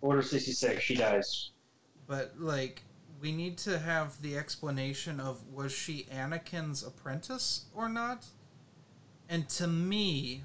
Order 0.00 0.22
sixty 0.22 0.52
six. 0.52 0.82
She 0.82 0.94
dies. 0.94 1.50
but 2.06 2.34
like 2.38 2.82
we 3.20 3.32
need 3.32 3.58
to 3.58 3.78
have 3.78 4.20
the 4.22 4.36
explanation 4.38 5.20
of 5.20 5.46
was 5.46 5.72
she 5.72 6.06
Anakin's 6.12 6.82
apprentice 6.82 7.66
or 7.74 7.88
not? 7.88 8.24
And 9.28 9.48
to 9.50 9.66
me, 9.66 10.42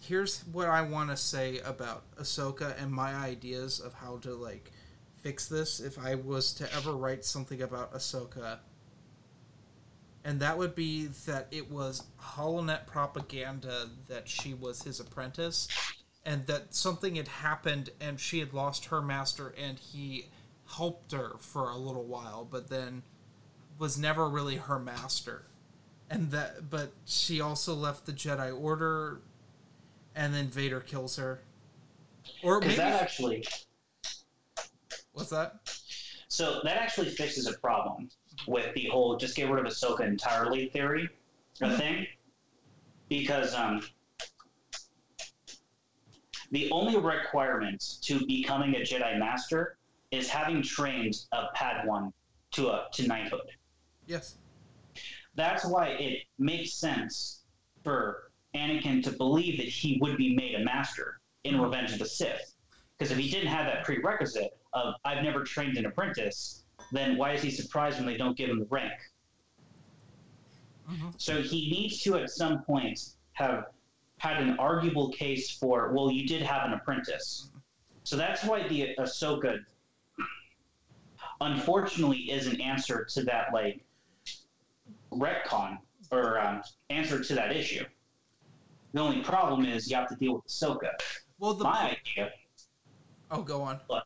here's 0.00 0.40
what 0.50 0.68
I 0.68 0.82
want 0.82 1.10
to 1.10 1.16
say 1.16 1.58
about 1.58 2.04
Ahsoka 2.16 2.80
and 2.82 2.90
my 2.90 3.14
ideas 3.14 3.78
of 3.78 3.92
how 3.94 4.16
to 4.18 4.34
like 4.34 4.72
fix 5.22 5.46
this 5.48 5.80
if 5.80 5.98
I 5.98 6.14
was 6.14 6.52
to 6.54 6.74
ever 6.74 6.92
write 6.92 7.24
something 7.24 7.60
about 7.60 7.92
Ahsoka. 7.92 8.58
And 10.24 10.40
that 10.40 10.56
would 10.58 10.74
be 10.74 11.06
that 11.26 11.46
it 11.50 11.70
was 11.70 12.02
HoloNet 12.20 12.86
propaganda 12.86 13.88
that 14.08 14.28
she 14.28 14.54
was 14.54 14.82
his 14.82 14.98
apprentice 15.00 15.68
and 16.28 16.46
that 16.46 16.74
something 16.74 17.14
had 17.14 17.26
happened 17.26 17.88
and 18.02 18.20
she 18.20 18.38
had 18.38 18.52
lost 18.52 18.86
her 18.86 19.00
master 19.00 19.54
and 19.56 19.78
he 19.78 20.26
helped 20.76 21.12
her 21.12 21.32
for 21.40 21.70
a 21.70 21.76
little 21.76 22.04
while 22.04 22.46
but 22.48 22.68
then 22.68 23.02
was 23.78 23.98
never 23.98 24.28
really 24.28 24.56
her 24.56 24.78
master. 24.78 25.46
And 26.10 26.30
that 26.32 26.68
but 26.68 26.92
she 27.06 27.40
also 27.40 27.74
left 27.74 28.04
the 28.04 28.12
jedi 28.12 28.54
order 28.54 29.22
and 30.14 30.34
then 30.34 30.48
vader 30.48 30.80
kills 30.80 31.16
her. 31.16 31.40
Or 32.42 32.60
maybe 32.60 32.74
that 32.74 33.00
actually 33.00 33.46
what's 35.12 35.30
that? 35.30 35.60
So 36.28 36.60
that 36.62 36.76
actually 36.76 37.08
fixes 37.08 37.46
a 37.46 37.54
problem 37.54 38.10
with 38.46 38.74
the 38.74 38.84
whole 38.88 39.16
just 39.16 39.34
get 39.34 39.50
rid 39.50 39.64
of 39.64 39.72
Ahsoka 39.72 40.00
entirely 40.00 40.68
theory 40.68 41.08
or 41.62 41.70
thing. 41.70 42.06
Because 43.08 43.54
um 43.54 43.80
the 46.50 46.70
only 46.70 46.96
requirement 46.96 47.98
to 48.02 48.24
becoming 48.26 48.74
a 48.76 48.80
Jedi 48.80 49.18
Master 49.18 49.76
is 50.10 50.28
having 50.28 50.62
trained 50.62 51.14
a 51.32 51.46
Padawan 51.56 52.12
to 52.52 52.68
a 52.68 52.86
to 52.92 53.06
knighthood. 53.06 53.50
yes 54.06 54.36
That's 55.34 55.64
why 55.64 55.88
it 55.88 56.22
makes 56.38 56.72
sense 56.72 57.42
for 57.84 58.30
Anakin 58.54 59.02
to 59.04 59.12
believe 59.12 59.58
that 59.58 59.68
he 59.68 59.98
would 60.00 60.16
be 60.16 60.34
made 60.34 60.54
a 60.54 60.64
master 60.64 61.20
in 61.44 61.60
Revenge 61.60 61.92
of 61.92 61.98
the 61.98 62.06
Sith. 62.06 62.54
Because 62.96 63.12
if 63.12 63.18
he 63.18 63.30
didn't 63.30 63.48
have 63.48 63.66
that 63.66 63.84
prerequisite 63.84 64.56
of 64.72 64.94
I've 65.04 65.22
never 65.22 65.44
trained 65.44 65.76
an 65.76 65.86
apprentice, 65.86 66.64
then 66.92 67.16
why 67.16 67.32
is 67.32 67.42
he 67.42 67.50
surprised 67.50 67.98
when 67.98 68.06
they 68.06 68.16
don't 68.16 68.36
give 68.36 68.50
him 68.50 68.58
the 68.58 68.66
rank? 68.70 68.92
Mm-hmm. 70.90 71.08
So 71.18 71.42
he 71.42 71.70
needs 71.70 72.00
to 72.02 72.16
at 72.16 72.30
some 72.30 72.62
point 72.62 73.00
have 73.34 73.66
had 74.18 74.42
an 74.42 74.58
arguable 74.58 75.10
case 75.10 75.50
for 75.50 75.92
well, 75.92 76.10
you 76.10 76.26
did 76.26 76.42
have 76.42 76.66
an 76.66 76.74
apprentice. 76.74 77.50
So 78.04 78.16
that's 78.16 78.44
why 78.44 78.66
the 78.68 78.94
Ahsoka, 78.98 79.58
unfortunately, 81.40 82.30
is 82.30 82.46
an 82.46 82.60
answer 82.60 83.04
to 83.10 83.22
that 83.24 83.52
like 83.52 83.84
retcon 85.12 85.78
or 86.10 86.38
um, 86.38 86.62
answer 86.90 87.22
to 87.22 87.34
that 87.34 87.54
issue. 87.54 87.84
The 88.92 89.00
only 89.00 89.20
problem 89.22 89.66
is 89.66 89.90
you 89.90 89.96
have 89.96 90.08
to 90.08 90.16
deal 90.16 90.34
with 90.34 90.46
Ahsoka. 90.46 90.90
Well, 91.38 91.54
the 91.54 91.64
My 91.64 91.96
idea, 91.96 92.30
oh, 93.30 93.42
go 93.42 93.62
on. 93.62 93.78
Look, 93.88 94.04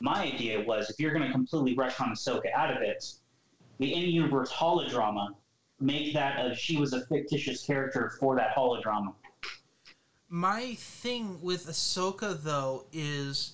my 0.00 0.22
idea 0.22 0.64
was 0.64 0.88
if 0.90 1.00
you're 1.00 1.12
going 1.12 1.26
to 1.26 1.32
completely 1.32 1.76
retcon 1.76 2.12
Ahsoka 2.12 2.52
out 2.54 2.74
of 2.74 2.82
it, 2.82 3.04
the 3.78 3.92
in-universe 3.92 4.52
holodrama, 4.52 5.30
make 5.80 6.14
that 6.14 6.44
a, 6.44 6.54
she 6.54 6.76
was 6.76 6.92
a 6.92 7.04
fictitious 7.06 7.66
character 7.66 8.12
for 8.20 8.36
that 8.36 8.54
holodrama. 8.56 9.12
My 10.28 10.74
thing 10.74 11.40
with 11.42 11.66
Ahsoka 11.66 12.42
though 12.42 12.86
is 12.92 13.52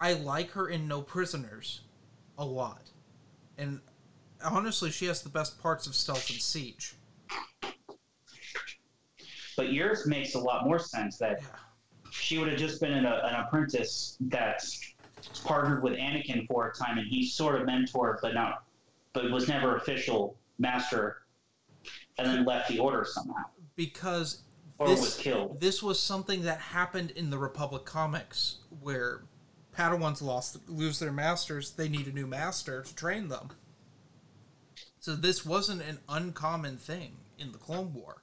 I 0.00 0.14
like 0.14 0.50
her 0.52 0.68
in 0.68 0.86
No 0.88 1.02
Prisoners 1.02 1.80
a 2.36 2.44
lot. 2.44 2.90
And 3.56 3.80
honestly, 4.44 4.90
she 4.90 5.06
has 5.06 5.22
the 5.22 5.28
best 5.28 5.60
parts 5.60 5.86
of 5.86 5.94
Stealth 5.94 6.30
and 6.30 6.40
Siege. 6.40 6.94
But 9.56 9.72
yours 9.72 10.06
makes 10.06 10.34
a 10.34 10.38
lot 10.38 10.64
more 10.64 10.78
sense 10.78 11.18
that 11.18 11.40
Yeah. 11.40 11.46
she 12.10 12.38
would 12.38 12.48
have 12.48 12.58
just 12.58 12.80
been 12.80 12.92
an, 12.92 13.06
an 13.06 13.34
apprentice 13.34 14.16
that's 14.20 14.94
partnered 15.44 15.82
with 15.82 15.94
Anakin 15.94 16.46
for 16.46 16.68
a 16.68 16.72
time, 16.74 16.98
and 16.98 17.06
he's 17.08 17.34
sort 17.34 17.60
of 17.60 17.66
mentor, 17.66 18.20
but 18.22 18.34
not, 18.34 18.62
but 19.12 19.28
was 19.32 19.48
never 19.48 19.76
official 19.76 20.36
master, 20.60 21.22
and 22.18 22.26
then 22.28 22.44
left 22.44 22.68
the 22.68 22.78
order 22.78 23.04
somehow, 23.04 23.42
Because 23.74 24.42
or 24.78 24.88
this, 24.88 25.00
was 25.00 25.16
killed. 25.16 25.60
this 25.60 25.82
was 25.82 25.98
something 26.00 26.42
that 26.42 26.58
happened 26.58 27.10
in 27.12 27.30
the 27.30 27.38
Republic 27.38 27.84
comics 27.84 28.58
where 28.80 29.22
Padawans 29.76 30.22
lost 30.22 30.58
lose 30.68 30.98
their 30.98 31.12
masters, 31.12 31.72
they 31.72 31.88
need 31.88 32.06
a 32.06 32.12
new 32.12 32.26
master 32.26 32.82
to 32.82 32.94
train 32.94 33.28
them. 33.28 33.50
So 35.00 35.14
this 35.14 35.44
wasn't 35.46 35.82
an 35.82 35.98
uncommon 36.08 36.76
thing 36.76 37.16
in 37.38 37.52
the 37.52 37.58
Clone 37.58 37.94
War. 37.94 38.22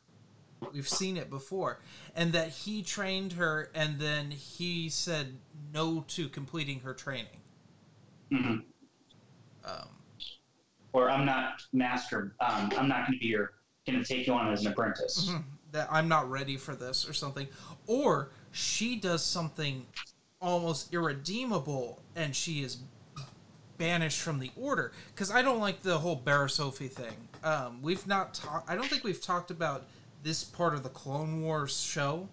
We've 0.73 0.87
seen 0.87 1.15
it 1.17 1.29
before. 1.29 1.79
And 2.15 2.33
that 2.33 2.49
he 2.49 2.81
trained 2.83 3.33
her 3.33 3.69
and 3.73 3.99
then 3.99 4.31
he 4.31 4.89
said 4.89 5.37
no 5.73 6.03
to 6.09 6.27
completing 6.29 6.81
her 6.81 6.93
training. 6.93 7.41
hmm 8.31 8.57
Um, 9.63 9.87
Or 10.93 11.09
I'm 11.09 11.25
not 11.25 11.61
master. 11.73 12.35
Um, 12.39 12.71
I'm 12.77 12.87
not 12.87 13.07
going 13.07 13.13
to 13.13 13.19
be 13.19 13.27
your. 13.27 13.51
Going 13.87 14.03
to 14.03 14.05
take 14.05 14.25
you 14.25 14.33
on 14.33 14.51
as 14.51 14.65
an 14.65 14.71
apprentice. 14.71 15.29
That 15.75 15.89
I'm 15.91 16.07
not 16.07 16.31
ready 16.31 16.55
for 16.55 16.73
this 16.73 17.07
or 17.07 17.11
something. 17.11 17.47
Or 17.85 18.29
she 18.51 18.95
does 18.95 19.21
something 19.23 19.85
almost 20.39 20.93
irredeemable 20.93 22.01
and 22.15 22.33
she 22.33 22.63
is 22.63 22.77
banished 23.77 24.21
from 24.21 24.39
the 24.39 24.51
order. 24.55 24.93
Because 25.13 25.29
I 25.29 25.41
don't 25.41 25.59
like 25.59 25.81
the 25.81 25.97
whole 25.97 26.17
Barriss 26.17 26.61
Offee 26.61 26.89
thing. 26.89 27.27
Um, 27.43 27.81
we've 27.81 28.07
not 28.07 28.33
talked. 28.33 28.69
I 28.69 28.75
don't 28.75 28.87
think 28.87 29.03
we've 29.03 29.21
talked 29.21 29.51
about 29.51 29.83
this 30.23 30.45
part 30.45 30.73
of 30.73 30.83
the 30.83 30.89
Clone 30.89 31.41
Wars 31.41 31.77
show 31.77 32.29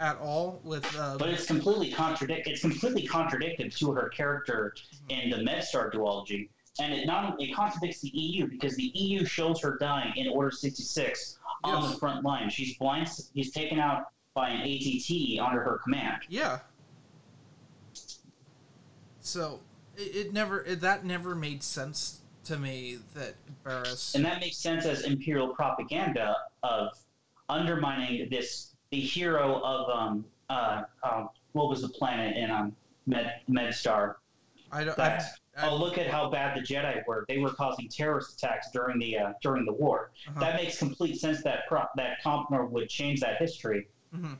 at 0.00 0.18
all. 0.18 0.60
With 0.64 0.86
uh, 0.98 1.16
But 1.18 1.28
it's 1.28 1.46
completely 1.46 1.92
contradict. 1.92 2.48
It's 2.48 2.62
completely 2.62 3.06
contradicted 3.06 3.76
to 3.76 3.92
her 3.92 4.08
character 4.08 4.74
in 5.10 5.28
the 5.28 5.36
MedStar 5.36 5.92
duology, 5.92 6.48
and 6.80 6.92
it 6.94 7.06
not 7.06 7.40
it 7.40 7.54
contradicts 7.54 8.00
the 8.00 8.08
EU 8.08 8.48
because 8.48 8.76
the 8.76 8.90
EU 8.94 9.26
shows 9.26 9.60
her 9.60 9.76
dying 9.78 10.12
in 10.16 10.28
Order 10.28 10.50
sixty 10.50 10.82
six 10.82 11.38
on 11.64 11.90
the 11.90 11.96
front 11.98 12.24
line. 12.24 12.50
She's 12.50 12.76
blind. 12.76 13.08
He's 13.34 13.52
taken 13.52 13.78
out 13.78 14.06
by 14.34 14.50
an 14.50 14.60
ATT 14.62 15.38
under 15.38 15.62
her 15.62 15.80
command. 15.84 16.22
yeah. 16.28 16.60
So 19.20 19.60
it, 19.96 20.16
it 20.16 20.32
never 20.32 20.62
it, 20.64 20.80
that 20.80 21.04
never 21.04 21.34
made 21.34 21.62
sense 21.62 22.20
to 22.44 22.58
me 22.58 22.98
that 23.14 23.34
Barriss. 23.64 24.14
And 24.14 24.24
that 24.24 24.40
makes 24.40 24.56
sense 24.56 24.84
as 24.84 25.02
imperial 25.02 25.48
propaganda 25.48 26.36
of 26.62 26.88
undermining 27.48 28.28
this 28.30 28.74
the 28.90 29.00
hero 29.00 29.60
of 29.62 29.88
um 29.90 30.24
uh, 30.50 30.82
uh 31.02 31.26
what 31.52 31.68
was 31.68 31.82
the 31.82 31.88
planet 31.88 32.36
in 32.36 32.50
um 32.50 32.74
Med 33.06 33.32
MedStar 33.48 34.14
I 34.70 34.84
don't. 34.84 34.96
that 34.96 35.24
oh 35.62 35.76
look 35.76 35.98
at 35.98 36.06
how 36.06 36.30
bad 36.30 36.56
the 36.56 36.60
Jedi 36.62 37.02
were 37.06 37.24
they 37.28 37.38
were 37.38 37.52
causing 37.52 37.88
terrorist 37.88 38.34
attacks 38.34 38.70
during 38.72 38.98
the 38.98 39.18
uh, 39.18 39.32
during 39.42 39.64
the 39.66 39.72
war 39.72 40.10
Uh-huh. 40.28 40.40
that 40.40 40.56
makes 40.56 40.78
complete 40.78 41.18
sense 41.20 41.42
that 41.42 41.66
pro- 41.68 41.84
that 41.96 42.18
Compnor 42.24 42.68
would 42.70 42.88
change 42.88 43.20
that 43.20 43.36
history 43.38 43.88
Mhm. 44.14 44.38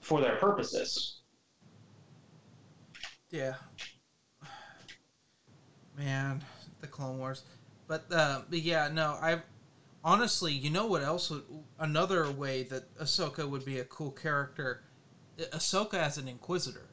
for 0.00 0.20
their 0.20 0.36
purposes 0.36 1.20
Yeah. 3.30 3.54
Man, 5.96 6.42
the 6.80 6.86
Clone 6.86 7.18
Wars. 7.18 7.42
But 7.86 8.04
uh, 8.12 8.42
but 8.48 8.60
yeah, 8.60 8.88
no, 8.92 9.12
I 9.20 9.42
honestly, 10.02 10.52
you 10.52 10.70
know 10.70 10.86
what 10.86 11.02
else 11.02 11.30
would 11.30 11.42
another 11.78 12.30
way 12.30 12.62
that 12.64 12.94
Ahsoka 12.98 13.48
would 13.48 13.64
be 13.64 13.78
a 13.78 13.84
cool 13.84 14.10
character. 14.10 14.82
Ahsoka 15.52 15.94
as 15.94 16.16
an 16.18 16.28
Inquisitor, 16.28 16.88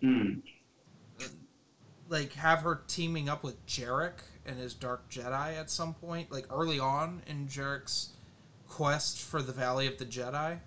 Hmm. 0.00 0.40
Like 2.08 2.32
have 2.34 2.60
her 2.60 2.82
teaming 2.86 3.28
up 3.28 3.42
with 3.42 3.64
Jerec 3.66 4.14
and 4.46 4.58
his 4.58 4.74
Dark 4.74 5.10
Jedi 5.10 5.58
at 5.58 5.70
some 5.70 5.94
point, 5.94 6.32
like 6.32 6.46
early 6.50 6.78
on 6.78 7.22
in 7.26 7.48
Jerec's 7.48 8.10
quest 8.66 9.18
for 9.20 9.42
the 9.42 9.52
Valley 9.52 9.86
of 9.86 9.98
the 9.98 10.06
Jedi. 10.06 10.60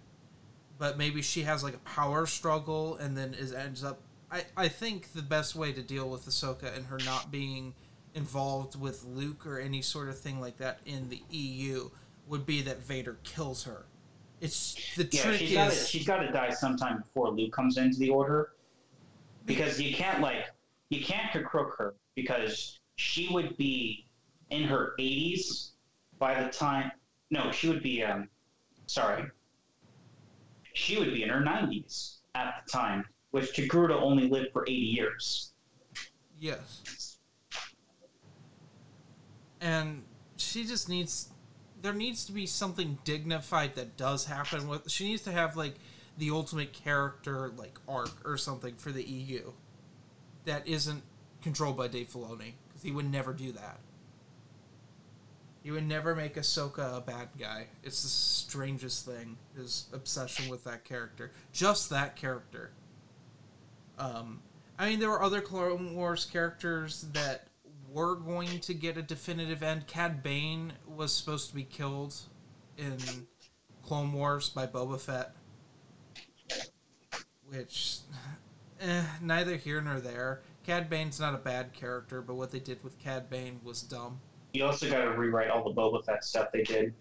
But 0.77 0.97
maybe 0.97 1.21
she 1.21 1.43
has 1.43 1.63
like 1.63 1.75
a 1.75 1.79
power 1.79 2.25
struggle 2.25 2.97
and 2.97 3.17
then 3.17 3.33
is 3.33 3.53
ends 3.53 3.83
up. 3.83 4.01
I, 4.31 4.43
I 4.55 4.67
think 4.67 5.13
the 5.13 5.21
best 5.21 5.55
way 5.55 5.71
to 5.73 5.81
deal 5.81 6.09
with 6.09 6.25
Ahsoka 6.25 6.75
and 6.75 6.85
her 6.87 6.99
not 7.05 7.31
being 7.31 7.73
involved 8.13 8.79
with 8.79 9.03
Luke 9.03 9.45
or 9.45 9.59
any 9.59 9.81
sort 9.81 10.09
of 10.09 10.17
thing 10.17 10.39
like 10.39 10.57
that 10.57 10.79
in 10.85 11.09
the 11.09 11.21
EU 11.29 11.89
would 12.27 12.45
be 12.45 12.61
that 12.61 12.83
Vader 12.83 13.17
kills 13.23 13.63
her. 13.63 13.85
It's 14.39 14.95
the 14.95 15.07
yeah 15.11 15.21
trick 15.21 15.39
she's 15.39 15.53
got 15.53 15.71
to 15.71 15.75
she's 15.75 16.07
got 16.07 16.17
to 16.17 16.31
die 16.31 16.49
sometime 16.49 16.99
before 16.99 17.29
Luke 17.29 17.53
comes 17.53 17.77
into 17.77 17.99
the 17.99 18.09
order 18.09 18.53
because 19.45 19.79
you 19.79 19.93
can't 19.93 20.19
like 20.19 20.45
you 20.91 21.03
can't 21.03 21.31
crook 21.45 21.75
her 21.77 21.95
because 22.15 22.79
she 22.97 23.29
would 23.31 23.57
be 23.57 24.05
in 24.51 24.63
her 24.63 24.93
80s 24.99 25.71
by 26.19 26.43
the 26.43 26.49
time 26.49 26.91
no 27.31 27.51
she 27.51 27.67
would 27.67 27.81
be 27.81 28.03
um 28.03 28.27
sorry. 28.85 29.25
She 30.73 30.99
would 30.99 31.13
be 31.13 31.23
in 31.23 31.29
her 31.29 31.41
90s 31.41 32.17
at 32.35 32.63
the 32.63 32.71
time 32.71 33.05
which 33.31 33.53
Togruta 33.53 33.93
only 33.93 34.27
lived 34.27 34.51
for 34.51 34.63
80 34.63 34.73
years. 34.73 35.53
Yes. 36.37 37.17
And 39.61 40.03
she 40.35 40.65
just 40.65 40.89
needs 40.89 41.29
there 41.81 41.93
needs 41.93 42.25
to 42.25 42.33
be 42.33 42.45
something 42.45 42.99
dignified 43.05 43.75
that 43.75 43.95
does 43.95 44.25
happen 44.25 44.67
with 44.67 44.91
she 44.91 45.05
needs 45.05 45.21
to 45.23 45.31
have 45.31 45.55
like 45.55 45.75
the 46.17 46.29
ultimate 46.29 46.73
character 46.73 47.53
like 47.55 47.79
arc 47.87 48.11
or 48.25 48.37
something 48.37 48.75
for 48.75 48.91
the 48.91 49.03
EU 49.03 49.51
that 50.45 50.67
isn't 50.67 51.03
controlled 51.41 51.77
by 51.77 51.87
Dave 51.87 52.09
Filoni 52.09 52.53
because 52.67 52.83
he 52.83 52.91
would 52.91 53.09
never 53.11 53.33
do 53.33 53.51
that. 53.51 53.79
He 55.63 55.69
would 55.69 55.87
never 55.87 56.15
make 56.15 56.35
Ahsoka 56.35 56.97
a 56.97 57.01
bad 57.01 57.29
guy. 57.39 57.67
It's 57.83 58.01
the 58.01 58.09
strangest 58.09 59.05
thing, 59.05 59.37
his 59.55 59.85
obsession 59.93 60.49
with 60.49 60.63
that 60.63 60.85
character. 60.85 61.31
Just 61.53 61.91
that 61.91 62.15
character. 62.15 62.71
Um, 63.99 64.41
I 64.79 64.89
mean, 64.89 64.99
there 64.99 65.09
were 65.09 65.21
other 65.21 65.41
Clone 65.41 65.93
Wars 65.95 66.25
characters 66.25 67.05
that 67.13 67.47
were 67.91 68.15
going 68.15 68.59
to 68.61 68.73
get 68.73 68.97
a 68.97 69.03
definitive 69.03 69.61
end. 69.61 69.85
Cad 69.85 70.23
Bane 70.23 70.73
was 70.87 71.13
supposed 71.13 71.49
to 71.49 71.55
be 71.55 71.63
killed 71.63 72.15
in 72.77 72.97
Clone 73.83 74.13
Wars 74.13 74.49
by 74.49 74.65
Boba 74.65 74.99
Fett, 74.99 75.35
which, 77.47 77.97
eh, 78.81 79.03
neither 79.21 79.55
here 79.55 79.81
nor 79.81 79.99
there. 79.99 80.41
Cad 80.65 80.89
Bane's 80.89 81.19
not 81.19 81.33
a 81.33 81.37
bad 81.37 81.73
character, 81.73 82.21
but 82.21 82.35
what 82.35 82.51
they 82.51 82.59
did 82.59 82.83
with 82.83 82.97
Cad 82.99 83.29
Bane 83.29 83.59
was 83.63 83.81
dumb. 83.81 84.19
you 84.53 84.63
also 84.65 84.89
got 84.89 85.01
to 85.01 85.11
rewrite 85.11 85.49
all 85.49 85.63
the 85.63 85.73
Boba 85.73 86.03
Fett 86.05 86.23
stuff 86.23 86.51
they 86.51 86.63
did 86.63 86.93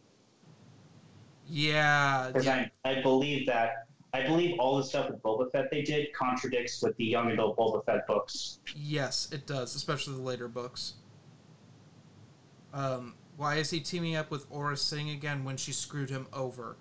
Yeah, 1.47 2.29
because 2.29 2.47
yeah, 2.47 2.67
I, 2.85 2.91
I 2.91 3.03
believe 3.03 3.47
that 3.47 3.87
I 4.13 4.27
believe 4.27 4.59
all 4.59 4.77
the 4.77 4.85
stuff 4.85 5.11
with 5.11 5.23
Boba 5.23 5.51
Fett 5.53 5.71
they 5.71 5.83
did 5.83 6.13
contradicts 6.13 6.83
with 6.83 6.97
the 6.97 7.05
young 7.05 7.31
adult 7.31 7.57
Boba 7.57 7.85
Fett 7.85 8.07
books 8.07 8.61
yes, 8.75 9.29
it 9.33 9.47
does, 9.47 9.75
especially 9.75 10.15
the 10.15 10.23
later 10.23 10.49
books. 10.49 10.95
Um, 12.73 13.15
Why 13.37 13.57
is 13.57 13.71
he 13.71 13.81
teaming 13.81 14.17
up 14.17 14.31
with 14.31 14.51
Aurra 14.51 14.79
Sing 14.79 15.11
again 15.11 15.45
when 15.45 15.57
she 15.57 15.73
screwed 15.73 16.11
him 16.11 16.27
over? 16.33 16.77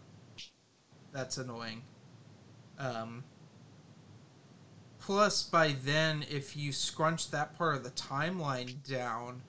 That's 1.12 1.38
annoying. 1.38 1.84
Um, 2.78 3.24
plus, 5.10 5.41
by 5.41 5.76
then, 5.86 6.24
if 6.30 6.55
you 6.55 6.72
scrunch 6.72 7.32
that 7.32 7.57
part 7.57 7.76
of 7.76 7.84
the 7.84 7.89
timeline 7.89 8.76
down, 8.88 9.41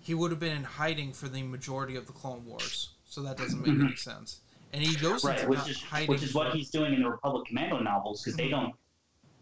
he 0.00 0.14
would 0.14 0.30
have 0.30 0.38
been 0.38 0.56
in 0.56 0.62
hiding 0.62 1.12
for 1.12 1.28
the 1.28 1.42
majority 1.42 1.96
of 1.96 2.06
the 2.06 2.12
Clone 2.12 2.46
Wars. 2.46 2.90
So 3.06 3.20
that 3.24 3.36
doesn't 3.36 3.60
make 3.60 3.86
any 3.86 3.96
sense. 3.96 4.38
And 4.72 4.80
he 4.80 4.94
goes 4.94 5.24
right, 5.24 5.48
which 5.48 5.68
is 5.68 5.82
hiding. 5.82 6.06
which 6.06 6.22
is 6.22 6.32
what 6.32 6.54
he's 6.54 6.70
doing 6.70 6.94
in 6.94 7.02
the 7.02 7.10
Republic 7.10 7.48
Commando 7.48 7.80
novels 7.80 8.22
because 8.22 8.36
they 8.36 8.44
mm-hmm. 8.44 8.66
don't 8.66 8.74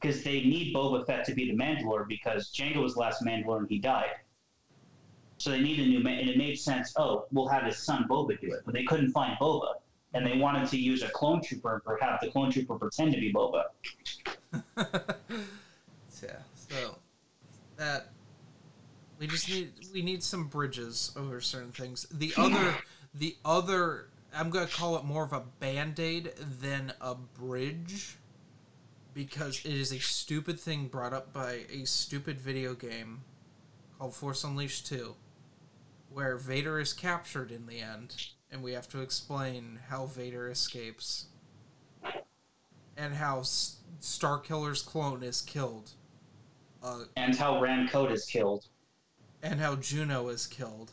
because 0.01 0.23
they 0.23 0.41
need 0.41 0.75
Boba 0.75 1.05
Fett 1.07 1.27
to 1.27 1.35
be 1.35 1.51
the 1.51 1.55
Mandalore 1.55 2.09
because 2.09 2.51
Jango 2.51 2.83
was 2.83 2.95
the 2.95 3.01
last 3.01 3.23
Mandalore 3.23 3.59
and 3.59 3.69
he 3.69 3.79
died. 3.79 4.15
So 5.37 5.51
they 5.51 5.61
need 5.61 5.81
a 5.81 5.87
new 5.87 6.01
man, 6.01 6.19
and 6.19 6.31
it 6.31 6.39
made 6.39 6.59
sense. 6.59 6.95
Oh, 6.97 7.27
we'll 7.31 7.49
have 7.49 7.65
his 7.65 7.77
son 7.77 8.07
Boba 8.09 8.41
do 8.41 8.53
it, 8.53 8.63
but 8.65 8.73
they 8.73 8.85
couldn't 8.85 9.13
find 9.13 9.37
Boba, 9.39 9.75
and 10.15 10.27
they 10.27 10.39
wanted 10.39 10.67
to 10.71 10.79
use 10.79 11.03
a 11.03 11.11
clone 11.11 11.43
trooper 11.43 11.83
or 11.85 11.99
have 12.01 12.21
the 12.23 12.31
clone 12.31 12.51
trooper 12.51 12.77
pretend 12.77 13.13
to 13.13 13.21
be 13.21 13.35
Boba. 13.35 13.65
yeah. 16.23 16.37
So 16.55 16.99
that 17.77 18.11
we 19.19 19.27
just 19.27 19.49
need 19.49 19.73
we 19.93 20.03
need 20.03 20.23
some 20.23 20.47
bridges 20.47 21.13
over 21.17 21.41
certain 21.41 21.73
things. 21.73 22.07
The 22.11 22.33
other 22.37 22.75
the 23.15 23.37
other 23.45 24.09
I'm 24.35 24.51
gonna 24.51 24.67
call 24.67 24.97
it 24.97 25.05
more 25.05 25.25
of 25.25 25.33
a 25.33 25.43
band 25.61 25.99
aid 25.99 26.33
than 26.61 26.93
a 27.01 27.15
bridge 27.15 28.17
because 29.15 29.61
it 29.65 29.75
is 29.75 29.93
a 29.93 29.99
stupid 29.99 30.61
thing 30.61 30.87
brought 30.87 31.13
up 31.13 31.33
by 31.33 31.65
a 31.73 31.85
stupid 31.85 32.39
video 32.39 32.75
game 32.75 33.23
called 33.99 34.15
Force 34.15 34.45
Unleashed 34.45 34.87
2 34.87 35.15
where 36.13 36.37
Vader 36.37 36.79
is 36.79 36.93
captured 36.93 37.51
in 37.51 37.67
the 37.67 37.81
end 37.81 38.29
and 38.51 38.63
we 38.63 38.73
have 38.73 38.89
to 38.89 39.01
explain 39.01 39.81
how 39.89 40.07
Vader 40.07 40.49
escapes 40.49 41.27
and 42.97 43.15
how 43.15 43.41
Starkiller's 43.41 44.83
clone 44.83 45.23
is 45.23 45.41
killed 45.41 45.93
uh, 46.83 47.05
And 47.17 47.35
how 47.35 47.61
Rahm 47.61 47.91
Kota 47.91 48.13
is 48.15 48.25
killed. 48.27 48.67
and 49.43 49.61
how 49.61 49.77
Juno 49.77 50.29
is 50.29 50.47
killed. 50.47 50.93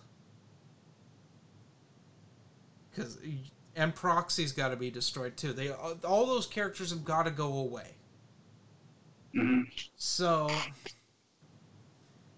Because 2.90 3.18
and 3.76 3.94
Proxy's 3.94 4.52
got 4.54 4.70
to 4.70 4.76
be 4.78 4.90
destroyed 4.90 5.36
too. 5.38 5.52
They 5.54 5.70
all 5.70 6.26
those 6.26 6.48
characters 6.48 6.92
have 6.92 7.04
got 7.04 7.24
to 7.24 7.32
go 7.32 7.58
away. 7.58 7.96
hmm 9.34 9.62
So 9.98 10.50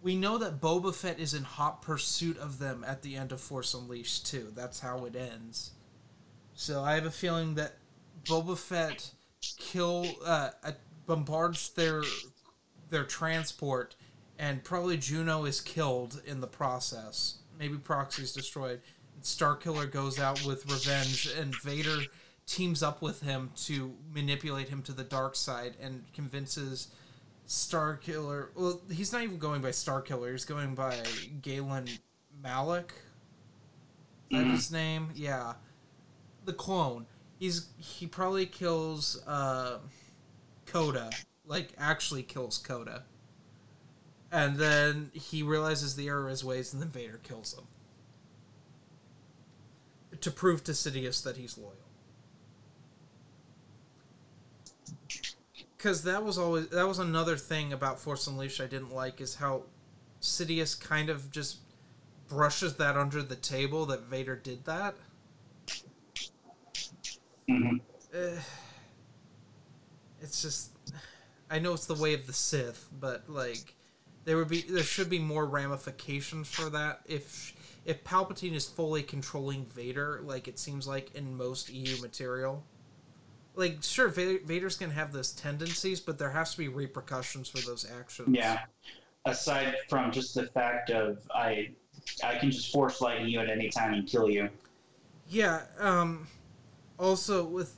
we 0.02 0.16
know 0.16 0.38
that 0.40 0.60
Boba 0.62 0.94
Fett 0.96 1.20
is 1.20 1.34
in 1.34 1.44
hot 1.44 1.82
pursuit 1.82 2.38
of 2.40 2.60
them 2.60 2.84
at 2.88 3.02
the 3.04 3.16
end 3.16 3.32
of 3.32 3.42
Force 3.42 3.74
Unleashed 3.74 4.26
2. 4.28 4.54
That's 4.56 4.80
how 4.80 5.06
it 5.06 5.16
ends. 5.16 5.72
So 6.54 6.82
I 6.84 6.96
have 6.96 7.06
a 7.06 7.12
feeling 7.12 7.56
that 7.56 7.74
Boba 8.26 8.58
Fett 8.58 9.12
kill 9.58 10.08
uh, 10.26 10.52
uh, 10.64 10.72
bombards 11.06 11.70
their 11.70 12.02
their 12.90 13.04
transport, 13.04 13.96
and 14.40 14.64
probably 14.64 14.98
Juno 14.98 15.46
is 15.46 15.62
killed 15.62 16.22
in 16.26 16.42
the 16.42 16.48
process. 16.48 17.36
Maybe 17.58 17.78
Proxy's 17.78 18.34
destroyed. 18.34 18.82
And 19.16 19.24
Starkiller 19.24 19.92
goes 19.92 20.20
out 20.20 20.46
with 20.46 20.66
revenge, 20.72 21.28
and 21.40 21.56
Vader 21.64 22.02
teams 22.46 22.82
up 22.84 23.02
with 23.02 23.22
him 23.22 23.52
to 23.66 23.94
manipulate 24.14 24.70
him 24.70 24.82
to 24.84 24.94
the 24.94 25.04
dark 25.04 25.36
side 25.36 25.76
and 25.82 26.04
convinces 26.14 26.90
Starkiller. 27.48 28.50
Well, 28.56 28.82
he's 28.92 29.12
not 29.12 29.24
even 29.24 29.38
going 29.38 29.62
by 29.62 29.70
Starkiller. 29.72 30.32
He's 30.32 30.46
going 30.46 30.76
by 30.76 30.96
Galen 31.42 31.88
Malik. 32.42 32.94
Is 34.30 34.38
that 34.38 34.46
Mhm. 34.46 34.52
his 34.52 34.72
name? 34.72 35.12
Yeah, 35.16 35.56
the 36.46 36.54
clone. 36.54 37.08
He's 37.40 37.68
he 37.78 38.06
probably 38.08 38.46
kills 38.46 39.22
uh, 39.26 39.80
Kota. 40.66 41.10
Like 41.48 41.74
actually 41.80 42.22
kills 42.24 42.58
Kota. 42.60 43.04
And 44.32 44.58
then 44.58 45.12
he 45.14 45.42
realizes 45.44 45.96
the 45.96 46.08
error 46.08 46.26
of 46.26 46.30
his 46.32 46.44
ways, 46.44 46.74
and 46.74 46.82
then 46.82 46.90
Vader 46.90 47.18
kills 47.24 47.54
him 47.54 47.68
to 50.22 50.32
prove 50.32 50.64
to 50.66 50.72
Sidious 50.74 51.24
that 51.24 51.38
he's 51.38 51.58
loyal. 51.58 51.74
because 55.78 56.04
that 56.04 56.24
was 56.24 56.38
always 56.38 56.68
that 56.70 56.88
was 56.88 57.00
another 57.00 57.38
thing 57.38 57.72
about 57.74 58.00
Force 58.00 58.28
Unleashed 58.28 58.60
I 58.62 58.68
didn't 58.68 58.94
like 58.94 59.22
is 59.22 59.36
how 59.36 59.64
Sidious 60.22 60.80
kind 60.80 61.10
of 61.10 61.32
just 61.32 61.58
brushes 62.28 62.76
that 62.76 62.98
under 62.98 63.22
the 63.22 63.36
table 63.36 63.86
that 63.88 64.04
Vader 64.04 64.36
did 64.36 64.66
that. 64.66 64.96
hmm 67.48 67.78
Eh, 68.14 68.40
it's 70.22 70.42
just 70.42 70.72
I 71.50 71.60
know 71.60 71.74
it's 71.74 71.86
the 71.86 71.96
way 71.96 72.14
of 72.14 72.28
the 72.28 72.34
Sith, 72.34 72.90
but 73.00 73.30
like 73.30 73.76
there 74.26 74.38
would 74.38 74.50
be 74.50 74.62
there 74.62 74.84
should 74.84 75.10
be 75.10 75.20
more 75.20 75.46
ramifications 75.46 76.50
for 76.50 76.70
that 76.70 77.02
if 77.06 77.54
if 77.86 78.04
Palpatine 78.04 78.54
is 78.54 78.68
fully 78.68 79.02
controlling 79.02 79.66
Vader 79.66 80.22
like 80.24 80.48
it 80.48 80.60
seems 80.60 80.88
like 80.88 81.16
in 81.16 81.36
most 81.36 81.70
EU 81.70 82.02
material. 82.02 82.64
Like 83.56 83.78
sure 83.82 84.10
Va- 84.10 84.40
Vader's 84.46 84.78
going 84.78 84.92
to 84.92 84.96
have 84.96 85.14
those 85.14 85.32
tendencies, 85.32 86.00
but 86.00 86.20
there 86.20 86.30
has 86.30 86.52
to 86.52 86.58
be 86.58 86.68
repercussions 86.68 87.50
for 87.50 87.66
those 87.66 87.90
actions. 87.90 88.36
Yeah. 88.36 88.60
Aside 89.26 89.76
from 89.90 90.12
just 90.12 90.36
the 90.36 90.48
fact 90.48 90.90
of 90.90 91.20
I, 91.34 91.70
I 92.24 92.36
can 92.36 92.52
just 92.52 92.72
force 92.72 93.02
light 93.02 93.22
you 93.22 93.40
at 93.40 93.50
any 93.50 93.70
time 93.70 93.94
and 93.94 94.08
kill 94.08 94.30
you. 94.30 94.50
Yeah. 95.30 95.62
Um. 95.80 96.28
Also, 97.00 97.44
with 97.46 97.78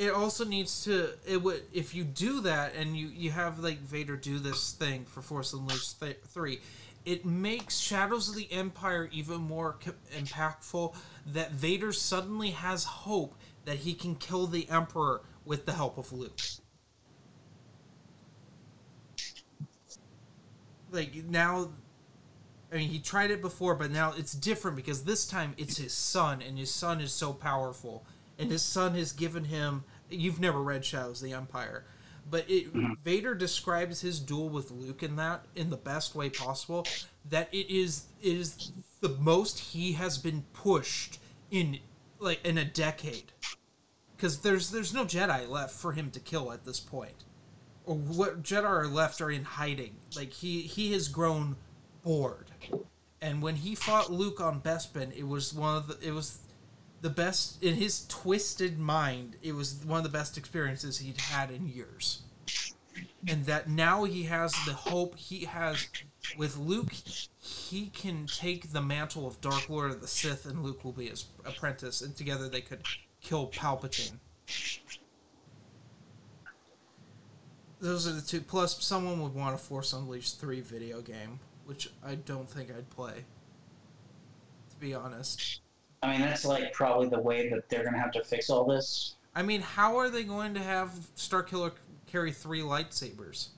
it 0.00 0.14
also 0.14 0.46
needs 0.46 0.82
to 0.84 1.10
it 1.26 1.42
would 1.42 1.62
if 1.74 1.94
you 1.94 2.04
do 2.04 2.40
that 2.40 2.74
and 2.74 2.96
you 2.96 3.08
you 3.08 3.30
have 3.30 3.58
like 3.58 3.78
Vader 3.80 4.16
do 4.16 4.38
this 4.38 4.72
thing 4.72 5.04
for 5.04 5.20
Force 5.20 5.52
Unleashed 5.52 6.00
th- 6.00 6.16
three, 6.26 6.60
it 7.04 7.26
makes 7.26 7.78
Shadows 7.78 8.30
of 8.30 8.34
the 8.34 8.50
Empire 8.50 9.10
even 9.12 9.42
more 9.42 9.76
co- 9.84 9.92
impactful. 10.16 10.96
That 11.26 11.52
Vader 11.52 11.92
suddenly 11.92 12.52
has 12.52 12.84
hope 12.84 13.34
that 13.66 13.76
he 13.76 13.92
can 13.92 14.14
kill 14.14 14.46
the 14.46 14.66
Emperor 14.70 15.20
with 15.44 15.66
the 15.66 15.72
help 15.72 15.98
of 15.98 16.10
Luke. 16.14 16.40
Like 20.90 21.14
now 21.28 21.72
I 22.72 22.76
mean, 22.76 22.88
he 22.88 23.00
tried 23.00 23.30
it 23.30 23.42
before, 23.42 23.74
but 23.74 23.90
now 23.90 24.14
it's 24.16 24.32
different 24.32 24.78
because 24.78 25.04
this 25.04 25.26
time 25.26 25.52
it's 25.58 25.76
his 25.76 25.92
son, 25.92 26.40
and 26.40 26.56
his 26.56 26.70
son 26.70 27.02
is 27.02 27.12
so 27.12 27.34
powerful, 27.34 28.06
and 28.40 28.50
his 28.50 28.62
son 28.62 28.94
has 28.94 29.12
given 29.12 29.44
him. 29.44 29.84
You've 30.08 30.40
never 30.40 30.62
read 30.62 30.84
Shadows 30.84 31.22
of 31.22 31.28
the 31.28 31.34
Empire, 31.34 31.84
but 32.28 32.48
it, 32.50 32.74
mm-hmm. 32.74 32.94
Vader 33.04 33.34
describes 33.34 34.00
his 34.00 34.18
duel 34.18 34.48
with 34.48 34.70
Luke 34.70 35.02
in 35.02 35.16
that 35.16 35.44
in 35.54 35.70
the 35.70 35.76
best 35.76 36.14
way 36.14 36.30
possible. 36.30 36.86
That 37.28 37.48
it 37.52 37.70
is 37.70 38.06
it 38.22 38.36
is 38.36 38.72
the 39.00 39.10
most 39.10 39.58
he 39.58 39.92
has 39.92 40.18
been 40.18 40.44
pushed 40.52 41.20
in 41.50 41.78
like 42.18 42.44
in 42.44 42.58
a 42.58 42.64
decade, 42.64 43.32
because 44.16 44.40
there's 44.40 44.70
there's 44.70 44.94
no 44.94 45.04
Jedi 45.04 45.48
left 45.48 45.74
for 45.74 45.92
him 45.92 46.10
to 46.10 46.20
kill 46.20 46.52
at 46.52 46.64
this 46.64 46.80
point, 46.80 47.24
or 47.84 47.94
what 47.94 48.42
Jedi 48.42 48.64
are 48.64 48.86
left 48.88 49.20
are 49.20 49.30
in 49.30 49.44
hiding. 49.44 49.96
Like 50.16 50.32
he 50.32 50.62
he 50.62 50.92
has 50.92 51.08
grown 51.08 51.56
bored. 52.02 52.50
And 53.22 53.42
when 53.42 53.56
he 53.56 53.74
fought 53.74 54.10
Luke 54.10 54.40
on 54.40 54.62
Bespin, 54.62 55.14
it 55.14 55.28
was 55.28 55.52
one 55.52 55.76
of 55.76 55.88
the 55.88 55.98
it 56.00 56.12
was 56.12 56.38
the 57.00 57.10
best 57.10 57.62
in 57.62 57.74
his 57.74 58.06
twisted 58.08 58.78
mind. 58.78 59.36
It 59.42 59.52
was 59.52 59.82
one 59.84 59.98
of 59.98 60.04
the 60.04 60.10
best 60.10 60.36
experiences 60.36 60.98
he'd 60.98 61.20
had 61.20 61.50
in 61.50 61.68
years. 61.68 62.22
And 63.26 63.44
that 63.46 63.68
now 63.68 64.04
he 64.04 64.24
has 64.24 64.52
the 64.66 64.72
hope 64.72 65.16
he 65.16 65.44
has 65.44 65.86
with 66.36 66.56
Luke, 66.58 66.92
he 67.38 67.86
can 67.86 68.26
take 68.26 68.72
the 68.72 68.82
mantle 68.82 69.26
of 69.26 69.40
Dark 69.40 69.68
Lord 69.68 69.90
of 69.90 70.00
the 70.00 70.08
Sith, 70.08 70.46
and 70.46 70.62
Luke 70.62 70.84
will 70.84 70.92
be 70.92 71.08
his 71.08 71.26
apprentice, 71.44 72.02
and 72.02 72.14
together 72.14 72.48
they 72.48 72.60
could 72.60 72.82
kill 73.20 73.48
Palpatine. 73.48 74.18
Those 77.80 78.06
are 78.06 78.12
the 78.12 78.20
two. 78.20 78.42
Plus, 78.42 78.82
someone 78.84 79.22
would 79.22 79.34
want 79.34 79.54
a 79.54 79.58
Force 79.58 79.92
Unleashed 79.92 80.38
3 80.38 80.60
video 80.60 81.00
game, 81.00 81.40
which 81.64 81.90
I 82.04 82.14
don't 82.14 82.48
think 82.48 82.70
I'd 82.70 82.90
play. 82.90 83.24
To 84.70 84.76
be 84.78 84.94
honest. 84.94 85.60
I 86.02 86.12
mean, 86.12 86.20
that's 86.20 86.44
like 86.44 86.72
probably 86.72 87.08
the 87.08 87.20
way 87.20 87.50
that 87.50 87.68
they're 87.68 87.84
gonna 87.84 87.98
have 87.98 88.12
to 88.12 88.24
fix 88.24 88.48
all 88.48 88.64
this. 88.64 89.16
I 89.34 89.42
mean, 89.42 89.60
how 89.60 89.96
are 89.98 90.10
they 90.10 90.24
going 90.24 90.54
to 90.54 90.60
have 90.60 90.90
Starkiller 91.16 91.72
carry 92.06 92.32
three 92.32 92.60
lightsabers? 92.60 93.48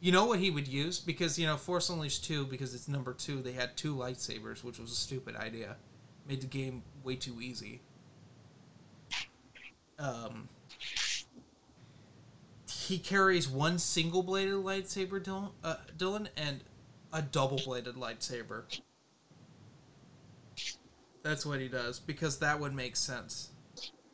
You 0.00 0.12
know 0.12 0.26
what 0.26 0.38
he 0.38 0.50
would 0.50 0.68
use? 0.68 1.00
Because, 1.00 1.38
you 1.38 1.46
know, 1.46 1.56
Force 1.56 1.88
Unleashed 1.88 2.24
2, 2.24 2.44
because 2.46 2.74
it's 2.74 2.88
number 2.88 3.14
2, 3.14 3.40
they 3.40 3.52
had 3.52 3.74
two 3.76 3.96
lightsabers, 3.96 4.62
which 4.62 4.78
was 4.78 4.92
a 4.92 4.94
stupid 4.94 5.34
idea. 5.34 5.76
Made 6.28 6.42
the 6.42 6.46
game 6.46 6.82
way 7.02 7.16
too 7.16 7.40
easy. 7.40 7.80
Um, 9.98 10.48
he 12.70 12.98
carries 12.98 13.48
one 13.48 13.78
single 13.78 14.22
bladed 14.22 14.54
lightsaber, 14.54 15.22
Dylan, 15.22 15.52
uh, 15.64 15.76
Dylan, 15.96 16.28
and 16.36 16.60
a 17.12 17.22
double 17.22 17.60
bladed 17.64 17.94
lightsaber. 17.94 18.64
That's 21.24 21.46
what 21.46 21.58
he 21.58 21.68
does 21.68 21.98
because 21.98 22.38
that 22.40 22.60
would 22.60 22.74
make 22.74 22.96
sense. 22.96 23.48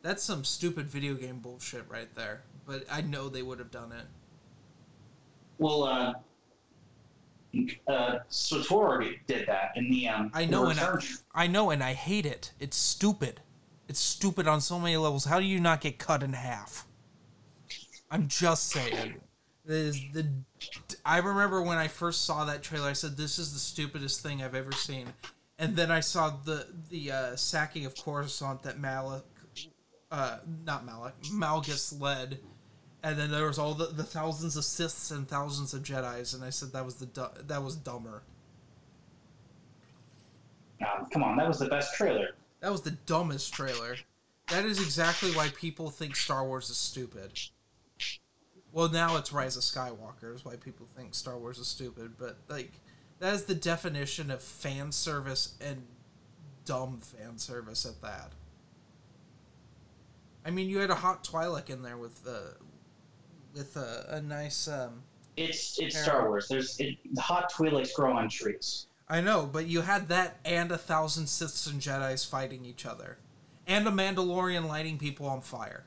That's 0.00 0.22
some 0.22 0.44
stupid 0.44 0.86
video 0.86 1.14
game 1.14 1.40
bullshit 1.40 1.84
right 1.88 2.08
there. 2.14 2.44
But 2.66 2.84
I 2.90 3.00
know 3.02 3.28
they 3.28 3.42
would 3.42 3.58
have 3.58 3.72
done 3.72 3.90
it. 3.90 4.06
Well, 5.58 5.82
uh, 5.82 6.14
uh, 7.88 8.18
Satori 8.30 9.18
did 9.26 9.46
that 9.48 9.72
in 9.74 9.90
the 9.90 10.08
um. 10.08 10.30
I 10.32 10.44
know, 10.44 10.66
and 10.68 10.78
I, 10.78 10.98
I 11.34 11.46
know, 11.48 11.70
and 11.70 11.82
I 11.82 11.94
hate 11.94 12.24
it. 12.24 12.52
It's 12.60 12.76
stupid. 12.76 13.40
It's 13.88 14.00
stupid 14.00 14.46
on 14.46 14.60
so 14.60 14.78
many 14.78 14.96
levels. 14.96 15.24
How 15.24 15.40
do 15.40 15.46
you 15.46 15.58
not 15.58 15.80
get 15.80 15.98
cut 15.98 16.22
in 16.22 16.32
half? 16.32 16.86
I'm 18.08 18.28
just 18.28 18.68
saying. 18.68 19.16
This 19.64 20.00
the 20.12 20.30
I 21.04 21.18
remember 21.18 21.60
when 21.60 21.76
I 21.76 21.88
first 21.88 22.24
saw 22.24 22.44
that 22.44 22.62
trailer, 22.62 22.88
I 22.88 22.92
said 22.92 23.16
this 23.16 23.38
is 23.38 23.52
the 23.52 23.58
stupidest 23.58 24.22
thing 24.22 24.42
I've 24.42 24.54
ever 24.54 24.72
seen. 24.72 25.12
And 25.60 25.76
then 25.76 25.90
I 25.90 26.00
saw 26.00 26.30
the 26.30 26.66
the 26.88 27.12
uh, 27.12 27.36
sacking 27.36 27.84
of 27.84 27.94
Coruscant 27.94 28.62
that 28.62 28.80
Malik, 28.80 29.24
uh, 30.10 30.38
not 30.64 30.86
Malik, 30.86 31.12
Malgus 31.30 32.00
led, 32.00 32.38
and 33.02 33.18
then 33.18 33.30
there 33.30 33.46
was 33.46 33.58
all 33.58 33.74
the, 33.74 33.86
the 33.86 34.02
thousands 34.02 34.56
of 34.56 34.64
Siths 34.64 35.12
and 35.12 35.28
thousands 35.28 35.74
of 35.74 35.82
Jedi's, 35.82 36.32
and 36.32 36.42
I 36.42 36.48
said 36.48 36.72
that 36.72 36.84
was 36.84 36.94
the 36.94 37.06
du- 37.06 37.32
that 37.42 37.62
was 37.62 37.76
dumber. 37.76 38.22
Um, 40.80 41.06
come 41.12 41.22
on, 41.22 41.36
that 41.36 41.46
was 41.46 41.58
the 41.58 41.68
best 41.68 41.94
trailer. 41.94 42.30
That 42.60 42.72
was 42.72 42.80
the 42.80 42.92
dumbest 42.92 43.52
trailer. 43.52 43.96
That 44.48 44.64
is 44.64 44.80
exactly 44.80 45.30
why 45.32 45.50
people 45.50 45.90
think 45.90 46.16
Star 46.16 46.42
Wars 46.42 46.70
is 46.70 46.78
stupid. 46.78 47.38
Well, 48.72 48.88
now 48.88 49.16
it's 49.18 49.30
Rise 49.30 49.58
of 49.58 49.62
Skywalker 49.62 50.34
is 50.34 50.42
why 50.42 50.56
people 50.56 50.88
think 50.96 51.14
Star 51.14 51.36
Wars 51.36 51.58
is 51.58 51.66
stupid, 51.66 52.12
but 52.18 52.38
like 52.48 52.72
that 53.20 53.34
is 53.34 53.44
the 53.44 53.54
definition 53.54 54.30
of 54.30 54.42
fan 54.42 54.92
service 54.92 55.54
and 55.60 55.84
dumb 56.64 56.98
fan 56.98 57.38
service 57.38 57.86
at 57.86 58.00
that. 58.02 58.32
I 60.44 60.50
mean, 60.50 60.68
you 60.68 60.78
had 60.78 60.90
a 60.90 60.94
hot 60.96 61.24
Twi'lek 61.24 61.70
in 61.70 61.82
there 61.82 61.98
with 61.98 62.26
uh, 62.26 62.54
with 63.54 63.76
a, 63.76 64.06
a 64.08 64.20
nice. 64.22 64.68
Um, 64.68 65.02
It's 65.36 65.78
it's 65.78 65.94
Yeah. 65.94 66.02
Star 66.02 66.28
Wars. 66.28 66.48
There's 66.48 66.78
it, 66.80 66.98
hot 67.18 67.52
Twi'leks 67.52 67.92
grow 67.94 68.16
on 68.16 68.28
trees. 68.28 68.86
I 69.08 69.20
know, 69.20 69.44
but 69.44 69.66
you 69.66 69.80
had 69.82 70.08
that 70.08 70.38
and 70.44 70.70
a 70.70 70.78
thousand 70.78 71.24
Siths 71.26 71.70
and 71.70 71.80
Jedi's 71.80 72.24
fighting 72.24 72.64
each 72.64 72.86
other, 72.86 73.18
and 73.66 73.86
a 73.86 73.90
Mandalorian 73.90 74.66
lighting 74.66 74.98
people 74.98 75.26
on 75.26 75.40
fire. 75.42 75.84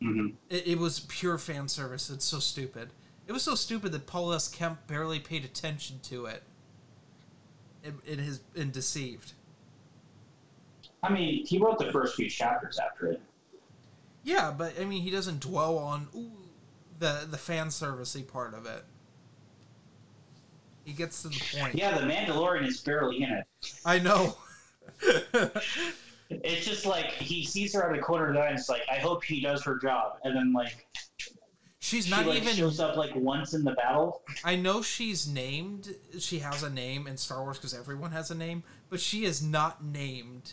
hmm 0.00 0.28
It, 0.50 0.66
it 0.66 0.78
was 0.78 1.00
pure 1.00 1.38
fan 1.38 1.68
service. 1.68 2.10
It's 2.10 2.24
so 2.24 2.40
stupid. 2.40 2.90
It 3.26 3.32
was 3.32 3.42
so 3.42 3.54
stupid 3.54 3.92
that 3.92 4.06
Paul 4.06 4.32
S. 4.32 4.48
Kemp 4.48 4.86
barely 4.86 5.20
paid 5.20 5.44
attention 5.44 6.00
to 6.04 6.26
it. 6.26 6.42
It, 7.84 8.20
has 8.20 8.38
been 8.38 8.70
deceived. 8.70 9.32
I 11.02 11.12
mean, 11.12 11.44
he 11.44 11.58
wrote 11.58 11.78
the 11.78 11.90
first 11.90 12.14
few 12.14 12.30
chapters 12.30 12.78
after 12.78 13.06
it. 13.06 13.20
Yeah, 14.22 14.54
but 14.56 14.80
I 14.80 14.84
mean, 14.84 15.02
he 15.02 15.10
doesn't 15.10 15.40
dwell 15.40 15.78
on 15.78 16.06
ooh, 16.14 16.30
the 17.00 17.26
the 17.28 17.36
fan 17.36 17.68
servicey 17.68 18.26
part 18.26 18.54
of 18.54 18.66
it. 18.66 18.84
He 20.84 20.92
gets 20.92 21.22
to 21.22 21.28
the 21.28 21.42
point. 21.58 21.74
Yeah, 21.74 21.98
the 21.98 22.06
Mandalorian 22.06 22.66
is 22.66 22.80
barely 22.80 23.22
in 23.24 23.30
it. 23.30 23.46
I 23.84 23.98
know. 23.98 24.36
It's 26.42 26.66
just 26.66 26.86
like 26.86 27.06
he 27.06 27.44
sees 27.44 27.74
her 27.74 27.84
out 27.84 27.90
of 27.90 27.96
the 27.96 28.02
corner 28.02 28.28
of 28.28 28.34
the 28.34 28.40
eye 28.40 28.48
and 28.48 28.58
it's 28.58 28.68
like, 28.68 28.82
I 28.90 28.96
hope 28.96 29.22
he 29.24 29.40
does 29.40 29.62
her 29.64 29.78
job. 29.78 30.18
And 30.24 30.34
then 30.34 30.52
like 30.52 30.86
She's 31.82 32.04
she 32.04 32.12
not 32.12 32.26
like 32.26 32.42
even. 32.42 32.54
shows 32.54 32.78
up 32.78 32.96
like 32.96 33.12
once 33.16 33.54
in 33.54 33.64
the 33.64 33.72
battle. 33.72 34.22
I 34.44 34.54
know 34.54 34.82
she's 34.82 35.26
named. 35.26 35.92
She 36.16 36.38
has 36.38 36.62
a 36.62 36.70
name 36.70 37.08
in 37.08 37.16
Star 37.16 37.42
Wars 37.42 37.58
because 37.58 37.74
everyone 37.74 38.12
has 38.12 38.30
a 38.30 38.36
name, 38.36 38.62
but 38.88 39.00
she 39.00 39.24
is 39.24 39.42
not 39.42 39.84
named 39.84 40.52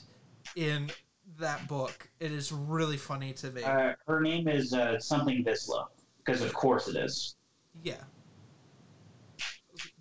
in 0.56 0.90
that 1.38 1.68
book. 1.68 2.10
It 2.20 2.32
is 2.32 2.52
really 2.52 2.98
funny 2.98 3.32
to 3.34 3.52
me. 3.52 3.62
Uh, 3.62 3.94
her 4.08 4.22
name 4.22 4.48
is 4.48 4.74
uh, 4.74 4.98
something 5.00 5.46
Vizla, 5.46 5.86
because 6.26 6.42
of 6.42 6.52
course 6.52 6.88
it 6.88 6.96
is. 6.96 7.36
yeah, 7.84 8.02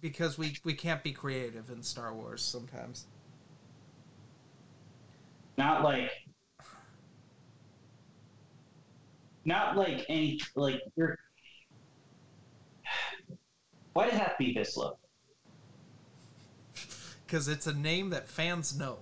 because 0.01 0.39
we 0.39 0.57
we 0.65 0.73
can't 0.73 1.03
be 1.03 1.13
creative 1.13 1.69
in 1.69 1.83
Star 1.83 2.15
Wars 2.15 2.41
sometimes. 2.41 3.05
Not 5.59 5.85
like, 5.85 6.11
not 9.45 9.77
like 9.77 10.05
any 10.09 10.41
like 10.55 10.81
you're. 10.97 11.19
Why 13.93 14.05
does 14.05 14.15
it 14.15 14.19
have 14.19 14.37
to 14.37 14.45
be 14.45 14.55
Vizla? 14.55 14.97
Because 17.27 17.49
it's 17.49 17.67
a 17.67 17.75
name 17.75 18.11
that 18.11 18.29
fans 18.29 18.79
know. 18.79 18.99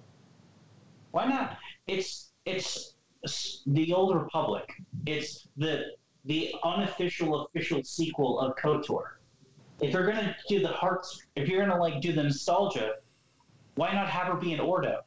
Why 1.11 1.27
not? 1.27 1.59
It's 1.87 2.33
it's 2.45 2.95
the 3.67 3.93
Old 3.93 4.15
Republic. 4.15 4.69
It's 5.07 5.49
the 5.57 5.85
the 6.25 6.55
unofficial 6.65 7.47
official 7.47 7.83
sequel 7.85 8.41
of 8.41 8.57
KOTOR. 8.57 9.19
If 9.81 9.93
you're 9.93 10.07
gonna 10.07 10.35
do 10.49 10.61
the 10.61 10.69
hearts, 10.69 11.23
if 11.37 11.49
you're 11.49 11.65
gonna 11.65 11.81
like 11.81 12.01
do 12.01 12.13
the 12.13 12.23
nostalgia, 12.23 12.95
why 13.75 13.93
not 13.93 14.09
have 14.09 14.29
her 14.29 14.35
be 14.35 14.53
an 14.53 14.61
Ordo? 14.61 15.03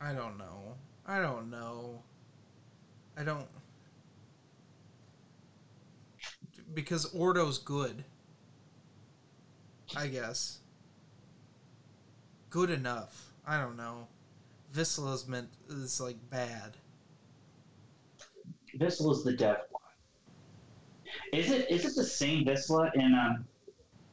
I 0.00 0.12
don't 0.12 0.38
know. 0.38 0.76
I 1.06 1.20
don't 1.20 1.50
know. 1.50 2.02
I 3.20 3.22
don't. 3.22 3.46
Because 6.72 7.04
Ordo's 7.12 7.58
good. 7.58 8.04
I 9.94 10.06
guess. 10.06 10.60
Good 12.48 12.70
enough. 12.70 13.34
I 13.46 13.60
don't 13.60 13.76
know. 13.76 14.08
Vizla's 14.74 15.28
meant 15.28 15.50
is 15.68 16.00
like 16.00 16.16
bad. 16.30 16.78
Vizla 18.78 19.12
is 19.12 19.22
the 19.22 19.32
Death 19.32 19.66
One. 19.70 19.82
Is 21.34 21.50
it 21.50 21.70
is 21.70 21.84
it 21.84 21.94
the 21.96 22.04
same 22.04 22.46
Vizla 22.46 22.90
in 22.94 23.12
um 23.12 23.44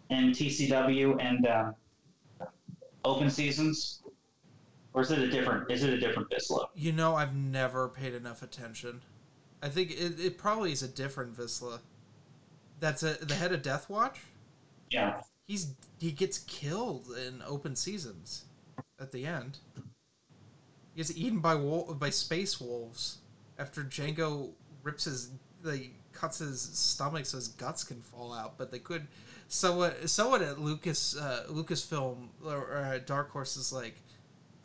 in 0.10 0.32
TCW 0.32 1.18
and 1.24 1.48
um, 1.48 1.76
Open 3.06 3.30
Seasons, 3.30 4.02
or 4.98 5.02
is 5.02 5.12
it 5.12 5.20
a 5.20 5.28
different? 5.28 5.70
Is 5.70 5.84
it 5.84 5.94
a 5.94 6.00
different 6.00 6.28
Vizla? 6.32 6.70
You 6.74 6.92
know, 6.92 7.14
I've 7.14 7.36
never 7.36 7.88
paid 7.88 8.16
enough 8.16 8.42
attention. 8.42 9.02
I 9.62 9.70
think 9.70 9.92
it, 9.92 10.20
it 10.20 10.38
probably 10.40 10.72
is 10.72 10.82
a 10.82 10.88
different 10.88 11.38
Vizla. 11.38 11.82
That's 12.80 13.04
a, 13.04 13.14
the 13.24 13.36
head 13.36 13.52
of 13.52 13.62
Death 13.62 13.92
Watch. 13.92 14.22
Yeah. 14.90 15.22
He's 15.46 15.76
he 16.00 16.12
gets 16.12 16.40
killed 16.40 17.16
in 17.16 17.44
open 17.46 17.76
seasons 17.76 18.46
at 19.00 19.12
the 19.12 19.28
end. 19.28 19.60
He 19.76 20.98
gets 20.98 21.16
eaten 21.16 21.42
by 21.42 21.54
wol- 21.54 21.94
by 21.94 22.10
space 22.10 22.60
wolves 22.60 23.20
after 23.60 23.84
Jango 23.84 24.50
rips 24.82 25.04
his 25.04 25.30
like 25.62 25.92
cuts 26.12 26.40
his 26.40 26.60
stomach 26.60 27.28
so 27.28 27.38
his 27.38 27.50
guts 27.50 27.84
can 27.84 28.02
fall 28.02 28.34
out. 28.34 28.58
But 28.58 28.72
they 28.72 28.80
could 28.80 29.06
someone 29.48 29.94
someone 30.08 30.42
at 30.42 30.60
Lucas 30.60 31.16
uh, 31.16 31.46
Lucasfilm 31.52 32.30
or 32.44 32.78
uh, 32.78 32.98
Dark 33.06 33.30
Horse 33.30 33.58
is 33.58 33.72
like 33.72 34.02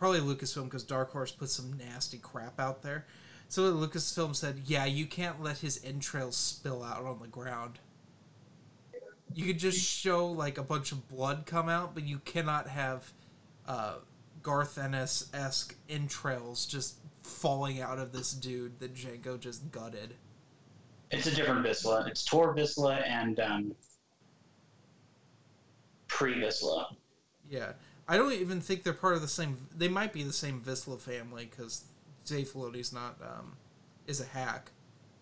probably 0.03 0.19
Lucasfilm 0.19 0.65
because 0.65 0.83
Dark 0.83 1.13
Horse 1.13 1.31
put 1.31 1.49
some 1.49 1.79
nasty 1.79 2.19
crap 2.19 2.59
out 2.59 2.83
there. 2.83 3.07
So 3.49 3.73
Lucasfilm 3.73 4.35
said, 4.35 4.63
"Yeah, 4.65 4.85
you 4.85 5.07
can't 5.07 5.41
let 5.41 5.59
his 5.59 5.81
entrails 5.85 6.37
spill 6.37 6.83
out 6.83 7.05
on 7.05 7.21
the 7.21 7.29
ground." 7.29 7.79
you 9.33 9.47
could 9.47 9.61
just 9.61 9.79
show 9.79 10.27
like 10.27 10.59
a 10.59 10.63
bunch 10.63 10.91
of 10.91 11.09
blood 11.09 11.45
come 11.47 11.69
out, 11.69 11.95
but 11.95 12.03
you 12.03 12.19
cannot 12.25 12.67
have 12.67 13.13
uh, 13.69 13.95
Garth 14.43 14.77
Ennis 14.77 15.31
esque 15.33 15.77
entrails 15.89 16.67
just 16.67 16.97
falling 17.23 17.81
out 17.81 18.01
of 18.01 18.13
this 18.13 18.33
dude 18.33 18.81
that 18.81 18.95
Jango 18.95 19.39
just 19.39 19.71
gutted. 19.71 20.15
It's 21.13 21.29
a 21.29 21.35
different 21.35 21.65
Vizla. 21.65 22.09
It's 22.09 22.25
Tor 22.25 22.55
Vizla 22.57 23.07
and 23.07 23.39
um, 23.39 23.77
pre 26.09 26.35
Vizla. 26.35 26.97
Yeah, 27.49 27.73
I 28.09 28.17
don't 28.17 28.33
even 28.33 28.61
think 28.61 28.83
they're 28.83 28.93
part 28.93 29.15
of 29.15 29.23
the 29.23 29.29
same. 29.29 29.69
They 29.75 29.89
might 29.89 30.13
be 30.13 30.23
the 30.23 30.33
same 30.33 30.61
Vizla 30.61 31.01
family 31.01 31.49
because 31.51 31.85
Dave 32.27 32.49
Filoni's 32.49 32.93
not 32.93 33.17
um, 33.23 33.57
is 34.07 34.21
a 34.21 34.27
hack, 34.27 34.71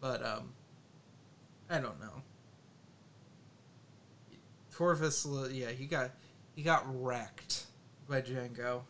but 0.01 0.24
um, 0.24 0.53
I 1.68 1.78
don't 1.78 2.01
know. 2.01 2.22
Tor 4.72 4.97
Vizla, 4.97 5.51
yeah, 5.53 5.70
he 5.70 5.87
got 5.87 6.12
he 6.57 6.62
got 6.62 6.85
wrecked 6.87 7.66
by 8.09 8.22
Jango. 8.22 8.83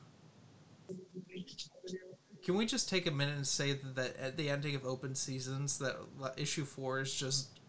Can 2.44 2.54
we 2.54 2.64
just 2.64 2.88
take 2.88 3.06
a 3.06 3.10
minute 3.10 3.36
and 3.36 3.46
say 3.46 3.72
that 3.72 4.16
at 4.16 4.36
the 4.36 4.48
ending 4.48 4.74
of 4.74 4.86
Open 4.86 5.14
Seasons, 5.14 5.78
that 5.78 5.96
issue 6.36 6.64
four 6.64 7.00
is 7.00 7.14
just 7.14 7.60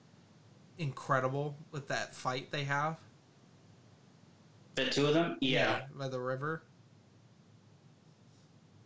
incredible 0.78 1.58
with 1.72 1.88
that 1.90 2.16
fight 2.16 2.52
they 2.52 2.64
have? 2.64 2.98
The 4.86 4.90
two 4.90 5.08
of 5.08 5.14
them? 5.14 5.38
Yeah. 5.42 5.82
by 5.96 6.08
the 6.08 6.20
river. 6.20 6.64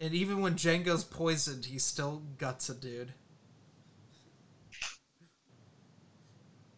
And 0.02 0.14
even 0.14 0.42
when 0.42 0.56
Jango's 0.56 1.04
poisoned, 1.04 1.66
he 1.66 1.80
still 1.80 2.24
guts 2.38 2.70
a 2.70 2.76
dude. 2.76 3.14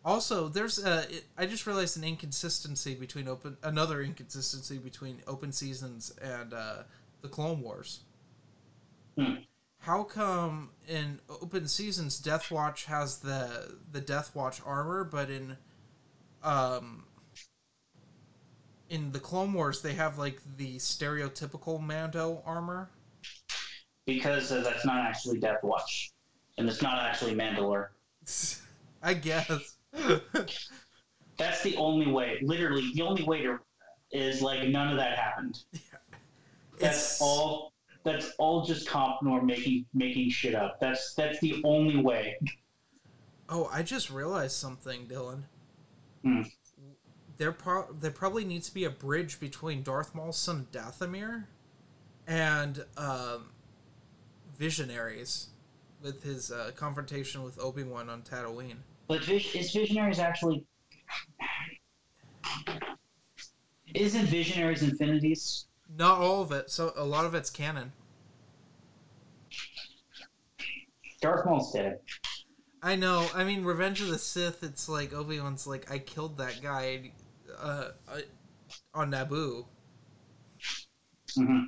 Also, 0.05 0.47
there's 0.47 0.84
a. 0.84 0.99
It, 1.09 1.26
I 1.38 1.47
just 1.47 1.68
realized 1.68 1.97
an 1.97 2.03
inconsistency 2.03 2.95
between 2.95 3.28
open. 3.28 3.57
Another 3.61 4.01
inconsistency 4.01 4.78
between 4.78 5.22
open 5.28 5.51
seasons 5.51 6.13
and 6.22 6.53
uh, 6.53 6.84
the 7.22 7.28
Clone 7.28 7.61
Wars. 7.61 8.01
Hmm. 9.18 9.34
How 9.80 10.03
come 10.03 10.70
in 10.88 11.20
open 11.30 11.68
seasons 11.68 12.20
Death 12.20 12.51
Watch 12.51 12.86
has 12.86 13.20
the 13.20 13.80
the 13.91 13.99
Death 13.99 14.34
Watch 14.34 14.61
armor, 14.65 15.03
but 15.03 15.30
in 15.30 15.57
um 16.41 17.03
in 18.89 19.11
the 19.11 19.19
Clone 19.19 19.53
Wars 19.53 19.81
they 19.81 19.93
have 19.93 20.17
like 20.17 20.39
the 20.57 20.77
stereotypical 20.77 21.81
Mando 21.81 22.41
armor? 22.45 22.89
because 24.05 24.51
uh, 24.53 24.61
that's 24.61 24.85
not 24.85 25.05
actually 25.05 25.38
Death 25.39 25.61
Watch, 25.63 26.11
and 26.57 26.67
it's 26.69 26.81
not 26.81 26.97
actually 27.03 27.35
Mandalore. 27.35 27.88
I 29.03 29.13
guess. 29.13 29.75
That's 31.38 31.61
the 31.61 31.75
only 31.75 32.07
way. 32.11 32.39
Literally, 32.41 32.89
the 32.95 33.01
only 33.03 33.23
way 33.23 33.41
to 33.43 33.59
is 34.11 34.41
like 34.41 34.67
none 34.69 34.89
of 34.89 34.97
that 34.97 35.17
happened. 35.17 35.59
That's 36.79 36.95
It's- 36.97 37.17
all. 37.21 37.73
That's 38.03 38.31
all 38.39 38.63
just 38.65 38.88
Compnor 38.88 39.43
making 39.43 39.85
making 39.93 40.29
shit 40.29 40.55
up. 40.55 40.79
That's 40.79 41.13
that's 41.13 41.41
the 41.41 41.61
only 41.65 41.97
way. 41.97 42.39
Oh, 43.49 43.69
I 43.73 43.83
just 43.83 44.09
realized 44.09 44.55
something, 44.55 45.07
Dylan. 45.07 45.41
Hmm. 46.23 46.43
There, 47.38 47.51
pro- 47.51 47.91
there 47.91 48.11
probably 48.11 48.45
needs 48.45 48.67
to 48.69 48.73
be 48.73 48.83
a 48.85 48.89
bridge 48.89 49.39
between 49.39 49.83
Darth 49.83 50.15
Maul's 50.15 50.38
son 50.38 50.67
Dathomir 50.71 51.45
and 52.27 52.83
um, 52.97 53.49
Visionaries 54.57 55.49
with 56.01 56.23
his 56.23 56.51
uh, 56.51 56.71
confrontation 56.75 57.43
with 57.43 57.59
Obi 57.59 57.83
Wan 57.83 58.09
on 58.09 58.23
Tatooine. 58.23 58.77
But 59.07 59.23
Vis- 59.23 59.55
is 59.55 59.71
Visionaries 59.71 60.19
actually? 60.19 60.65
Isn't 63.93 64.25
Visionaries 64.25 64.83
Infinities? 64.83 65.65
Not 65.95 66.19
all 66.19 66.41
of 66.41 66.51
it. 66.51 66.69
So 66.69 66.91
a 66.95 67.05
lot 67.05 67.25
of 67.25 67.33
it's 67.33 67.49
canon. 67.49 67.93
Darth 71.21 71.45
Maul's 71.45 71.71
dead. 71.71 71.99
I 72.81 72.95
know. 72.95 73.27
I 73.33 73.43
mean, 73.43 73.63
Revenge 73.63 74.01
of 74.01 74.09
the 74.09 74.19
Sith. 74.19 74.63
It's 74.63 74.88
like 74.88 75.13
Obi 75.13 75.39
Wan's 75.39 75.65
like, 75.65 75.91
I 75.91 75.99
killed 75.99 76.38
that 76.38 76.61
guy 76.61 77.11
uh, 77.60 77.89
uh, 78.10 78.20
on 78.93 79.12
Naboo. 79.12 79.66
hmm 81.36 81.64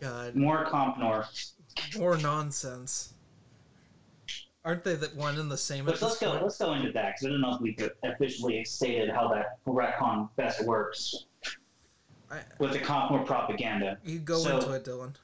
God, 0.00 0.34
More 0.34 0.66
Compnor. 0.66 1.26
more 1.98 2.16
nonsense. 2.18 3.14
Aren't 4.64 4.82
they 4.84 4.94
the 4.94 5.08
one 5.08 5.38
and 5.38 5.50
the 5.50 5.56
same 5.58 5.84
But 5.84 6.00
let's 6.00 6.18
go. 6.18 6.30
point? 6.30 6.42
Let's 6.42 6.58
go 6.58 6.72
into 6.74 6.90
that 6.92 7.14
because 7.14 7.26
I 7.26 7.28
don't 7.30 7.40
know 7.40 7.54
if 7.54 7.60
we 7.60 7.74
could 7.74 7.92
officially 8.02 8.64
stated 8.64 9.10
how 9.10 9.28
that 9.28 9.58
retcon 9.66 10.28
best 10.36 10.64
works 10.64 11.26
I, 12.30 12.40
with 12.58 12.72
the 12.72 12.78
Compnor 12.80 13.24
propaganda. 13.26 13.98
you 14.04 14.18
go 14.18 14.38
So- 14.38 14.56
into 14.58 14.72
it, 14.72 14.84
Dylan. 14.84 15.14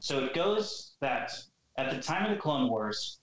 So 0.00 0.22
it 0.24 0.34
goes 0.34 0.92
that 1.00 1.32
at 1.78 1.90
the 1.90 2.00
time 2.02 2.30
of 2.30 2.36
the 2.36 2.40
Clone 2.40 2.68
Wars, 2.68 3.20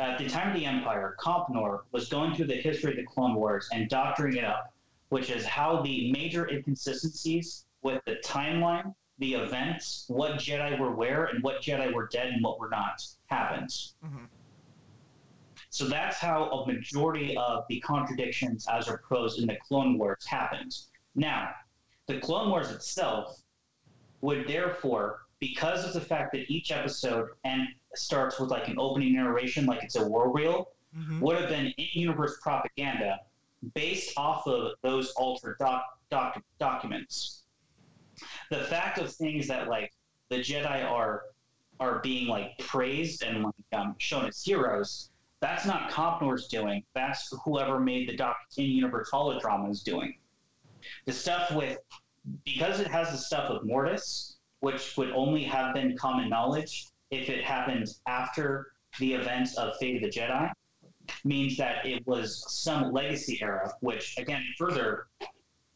at 0.00 0.18
the 0.18 0.28
time 0.28 0.48
of 0.48 0.54
the 0.54 0.66
Empire, 0.66 1.16
Compnor 1.18 1.80
was 1.92 2.08
going 2.08 2.34
through 2.34 2.46
the 2.46 2.56
history 2.56 2.90
of 2.90 2.96
the 2.96 3.04
Clone 3.04 3.34
Wars 3.34 3.68
and 3.72 3.88
doctoring 3.88 4.36
it 4.36 4.44
up, 4.44 4.72
which 5.08 5.30
is 5.30 5.44
how 5.46 5.82
the 5.82 6.12
major 6.12 6.48
inconsistencies 6.48 7.64
with 7.82 8.02
the 8.04 8.16
timeline, 8.24 8.94
the 9.18 9.34
events, 9.34 10.04
what 10.08 10.32
Jedi 10.32 10.78
were 10.78 10.94
where, 10.94 11.26
and 11.26 11.42
what 11.42 11.62
Jedi 11.62 11.92
were 11.92 12.08
dead 12.08 12.28
and 12.28 12.44
what 12.44 12.58
were 12.58 12.68
not 12.68 13.02
happens. 13.26 13.94
Mhm. 14.04 14.28
So 15.70 15.86
that's 15.86 16.18
how 16.18 16.50
a 16.50 16.66
majority 16.66 17.36
of 17.36 17.64
the 17.68 17.80
contradictions 17.80 18.66
as 18.68 18.88
are 18.88 18.98
posed 19.08 19.40
in 19.40 19.46
the 19.46 19.56
Clone 19.56 19.98
Wars 19.98 20.24
happened. 20.26 20.76
Now, 21.14 21.54
the 22.06 22.20
Clone 22.20 22.50
Wars 22.50 22.70
itself 22.70 23.42
would 24.20 24.46
therefore, 24.46 25.25
because 25.40 25.84
of 25.84 25.92
the 25.92 26.00
fact 26.00 26.32
that 26.32 26.50
each 26.50 26.70
episode 26.72 27.28
and 27.44 27.68
starts 27.94 28.38
with 28.40 28.50
like 28.50 28.68
an 28.68 28.76
opening 28.78 29.14
narration, 29.14 29.66
like 29.66 29.82
it's 29.82 29.96
a 29.96 30.06
war 30.06 30.32
reel, 30.32 30.70
Mhm. 30.96 31.20
would 31.20 31.36
have 31.38 31.48
been 31.50 31.66
in-universe 31.76 32.38
propaganda 32.40 33.20
based 33.74 34.16
off 34.16 34.46
of 34.46 34.72
those 34.82 35.10
altered 35.12 35.56
doc- 35.58 35.98
doc- 36.10 36.42
documents. 36.58 37.42
The 38.50 38.64
fact 38.64 38.98
of 38.98 39.12
things 39.12 39.46
that 39.48 39.68
like 39.68 39.92
the 40.30 40.36
Jedi 40.36 40.84
are 40.90 41.24
are 41.78 41.98
being 41.98 42.26
like 42.26 42.56
praised 42.58 43.22
and 43.22 43.44
like, 43.44 43.54
um, 43.72 43.94
shown 43.98 44.24
as 44.24 44.42
heroes. 44.42 45.10
That's 45.40 45.66
not 45.66 45.90
Compnor's 45.90 46.48
doing. 46.48 46.82
That's 46.94 47.30
whoever 47.44 47.78
made 47.78 48.08
the 48.08 48.16
doc 48.16 48.38
in-universe 48.56 49.10
holodrama 49.10 49.70
is 49.70 49.82
doing. 49.82 50.16
The 51.04 51.12
stuff 51.12 51.50
with 51.52 51.78
because 52.46 52.80
it 52.80 52.86
has 52.86 53.10
the 53.10 53.18
stuff 53.18 53.50
of 53.50 53.66
Mortis, 53.66 54.35
which 54.60 54.96
would 54.96 55.10
only 55.10 55.44
have 55.44 55.74
been 55.74 55.96
common 55.96 56.28
knowledge 56.28 56.88
if 57.10 57.28
it 57.28 57.44
happened 57.44 57.88
after 58.06 58.72
the 58.98 59.14
events 59.14 59.56
of 59.56 59.76
Fate 59.78 59.96
of 59.96 60.02
the 60.02 60.08
Jedi, 60.08 60.50
means 61.24 61.56
that 61.56 61.84
it 61.86 62.06
was 62.06 62.44
some 62.52 62.92
legacy 62.92 63.38
era, 63.42 63.72
which 63.80 64.16
again 64.18 64.42
further 64.58 65.06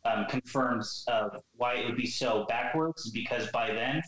um, 0.04 0.26
confirms 0.28 1.04
uh, 1.08 1.28
why 1.56 1.74
it 1.74 1.86
would 1.86 1.96
be 1.96 2.06
so 2.06 2.46
backwards. 2.48 3.10
Because 3.10 3.48
by 3.50 3.72
then, 3.72 4.02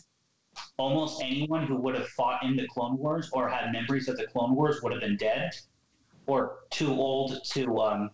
almost 0.77 1.21
anyone 1.21 1.65
who 1.65 1.75
would 1.75 1.95
have 1.95 2.07
fought 2.09 2.43
in 2.43 2.55
the 2.55 2.67
Clone 2.67 2.97
Wars 2.97 3.29
or 3.31 3.47
had 3.47 3.71
memories 3.71 4.07
of 4.07 4.17
the 4.17 4.27
Clone 4.27 4.55
Wars 4.55 4.81
would 4.81 4.91
have 4.91 5.01
been 5.01 5.17
dead 5.17 5.51
or 6.25 6.59
too 6.69 6.91
old 6.91 7.43
to 7.43 7.79
um, 7.79 8.09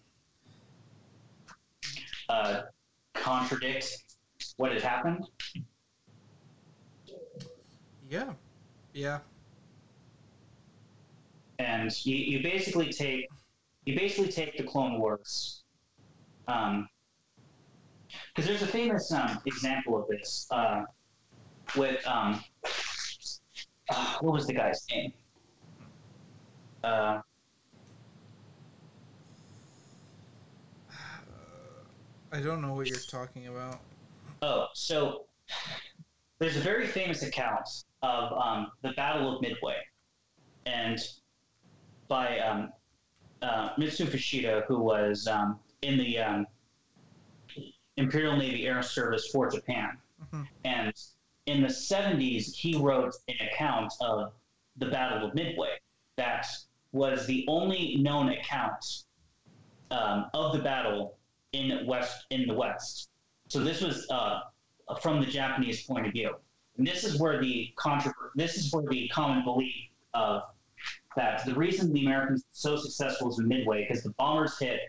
uh, 2.27 2.61
contradict 3.13 4.03
what 4.57 4.71
had 4.71 4.81
happened. 4.81 5.25
Yeah, 8.09 8.33
yeah. 8.93 9.19
and 11.59 12.05
you, 12.05 12.15
you 12.15 12.43
basically 12.43 12.91
take 12.91 13.27
you 13.85 13.95
basically 13.95 14.31
take 14.31 14.57
the 14.57 14.63
Clone 14.63 14.99
Wars. 14.99 15.63
Um, 16.47 16.87
because 18.33 18.47
there's 18.47 18.61
a 18.61 18.67
famous 18.67 19.11
um, 19.11 19.39
example 19.45 20.01
of 20.01 20.07
this 20.07 20.47
uh, 20.51 20.83
with 21.75 22.05
um, 22.07 22.43
uh, 23.89 24.17
what 24.21 24.33
was 24.33 24.47
the 24.47 24.53
guy's 24.53 24.83
name? 24.89 25.13
Uh, 26.83 27.21
I 32.31 32.39
don't 32.41 32.61
know 32.61 32.73
what 32.73 32.87
you're 32.87 32.99
talking 32.99 33.47
about. 33.47 33.79
oh, 34.41 34.67
so 34.73 35.25
there's 36.39 36.57
a 36.57 36.61
very 36.61 36.87
famous 36.87 37.23
account 37.23 37.67
of 38.01 38.31
um, 38.33 38.71
the 38.81 38.91
Battle 38.93 39.35
of 39.35 39.41
Midway, 39.41 39.77
and 40.65 40.99
by 42.07 42.39
um, 42.39 42.71
uh, 43.41 43.69
Mitsu 43.77 44.05
Fuchida, 44.05 44.65
who 44.67 44.79
was 44.79 45.27
um, 45.27 45.59
in 45.81 45.97
the 45.97 46.19
um, 46.19 46.47
Imperial 47.97 48.37
Navy 48.37 48.67
Air 48.67 48.81
Service 48.81 49.27
for 49.27 49.49
Japan. 49.49 49.97
Mhm. 50.33 50.47
And 50.65 50.93
in 51.45 51.61
the 51.61 51.67
70s, 51.67 52.53
he 52.53 52.77
wrote 52.77 53.15
an 53.27 53.35
account 53.47 53.93
of 54.01 54.33
the 54.77 54.87
Battle 54.87 55.27
of 55.27 55.35
Midway. 55.35 55.77
That 56.15 56.45
was 56.91 57.25
the 57.25 57.45
only 57.47 57.97
known 57.97 58.29
account 58.29 59.03
um, 59.91 60.29
of 60.33 60.53
the 60.53 60.59
battle 60.59 61.17
in 61.53 61.85
west 61.85 62.25
in 62.29 62.47
the 62.47 62.53
West. 62.53 63.09
So 63.47 63.63
this 63.63 63.81
was 63.81 64.07
uh, 64.11 64.41
from 65.01 65.19
the 65.19 65.25
Japanese 65.25 65.83
point 65.83 66.05
of 66.05 66.13
view. 66.13 66.35
And 66.79 66.87
this 66.87 67.03
is 67.03 67.19
where 67.19 67.41
the 67.41 67.73
contro- 67.75 68.13
this 68.35 68.57
is 68.57 68.71
where 68.71 68.85
the 68.87 69.09
common 69.09 69.43
belief 69.43 69.89
of 70.13 70.43
that 71.17 71.43
the 71.45 71.53
reason 71.53 71.91
the 71.91 72.05
Americans 72.05 72.41
were 72.41 72.53
so 72.53 72.77
successful 72.77 73.27
was 73.27 73.37
in 73.37 73.49
Midway 73.49 73.85
because 73.85 74.01
the 74.01 74.11
bombers 74.11 74.57
hit 74.57 74.79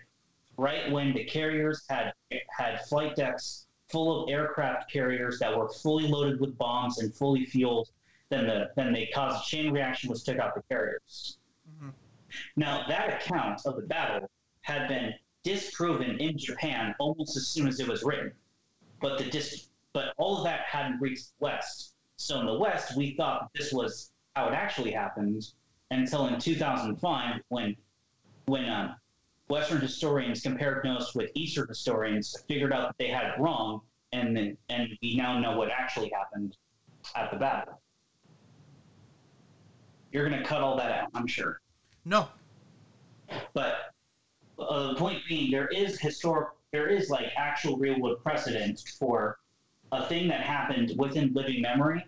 right 0.57 0.91
when 0.93 1.12
the 1.12 1.24
carriers 1.24 1.84
had 1.91 2.12
had 2.57 2.80
flight 2.86 3.16
decks 3.16 3.66
full 3.88 4.22
of 4.22 4.30
aircraft 4.30 4.88
carriers 4.88 5.41
that 5.41 5.57
were 5.57 5.68
fully 5.68 6.07
loaded 6.07 6.38
with 6.38 6.57
bombs 6.57 7.01
and 7.01 7.12
fully 7.12 7.45
fueled. 7.45 7.91
Then 8.28 8.47
the 8.47 8.70
then 8.76 8.93
they 8.93 9.07
caused 9.07 9.45
a 9.45 9.45
chain 9.45 9.72
reaction 9.72 10.11
which 10.11 10.22
took 10.22 10.38
out 10.38 10.55
the 10.55 10.62
carriers. 10.68 11.38
Mhm. 11.82 11.93
Now 12.55 12.86
that 12.86 13.20
account 13.20 13.66
of 13.66 13.74
the 13.74 13.82
battle 13.82 14.30
had 14.61 14.86
been 14.86 15.12
disproven 15.43 16.18
in 16.18 16.38
Japan 16.38 16.95
almost 17.01 17.36
as 17.36 17.49
soon 17.49 17.66
as 17.66 17.80
it 17.80 17.88
was 17.88 18.05
written, 18.05 18.32
but 19.01 19.18
the 19.18 19.28
dis- 19.28 19.70
but 19.93 20.14
all 20.18 20.38
of 20.38 20.45
that 20.45 20.61
hadn't 20.61 21.01
reached 21.01 21.28
the 21.38 21.45
West. 21.45 21.95
So 22.16 22.41
in 22.41 22.47
the 22.47 22.59
West, 22.59 22.97
we 22.97 23.14
thought 23.16 23.51
this 23.55 23.72
was 23.72 24.12
how 24.36 24.49
it 24.49 24.55
actually 24.55 24.91
happened 24.91 25.43
until 25.91 26.26
in 26.26 26.38
2005 26.38 27.41
when 27.49 27.76
when 28.47 28.68
um, 28.68 28.97
Western 29.49 29.80
historians 29.80 30.41
compared 30.41 30.84
notes 30.84 31.14
with 31.14 31.30
Eastern 31.34 31.66
historians, 31.68 32.36
figured 32.49 32.72
out 32.72 32.88
that 32.88 32.99
they 32.99 33.09
had 33.09 33.26
it 33.26 33.38
wrong, 33.38 33.80
and 34.12 34.36
then, 34.36 34.57
and 34.68 34.88
we 35.03 35.16
now 35.16 35.38
know 35.38 35.57
what 35.57 35.70
actually 35.70 36.11
happened 36.11 36.57
at 37.16 37.30
the 37.30 37.36
battle. 37.36 37.80
You're 40.12 40.28
going 40.28 40.41
to 40.41 40.47
cut 40.47 40.62
all 40.62 40.76
that 40.76 40.91
out, 40.91 41.09
I'm 41.14 41.26
sure. 41.26 41.61
No. 42.05 42.28
But 43.53 43.93
uh, 44.59 44.88
the 44.88 44.95
point 44.95 45.18
being, 45.28 45.51
there 45.51 45.68
is 45.68 46.01
historic, 46.01 46.49
there 46.72 46.88
is 46.88 47.11
like 47.11 47.26
actual 47.36 47.76
real 47.76 48.01
world 48.01 48.22
precedent 48.22 48.82
for 48.99 49.38
a 49.93 50.07
thing 50.07 50.28
that 50.28 50.41
happened 50.41 50.93
within 50.97 51.32
living 51.32 51.61
memory 51.62 52.05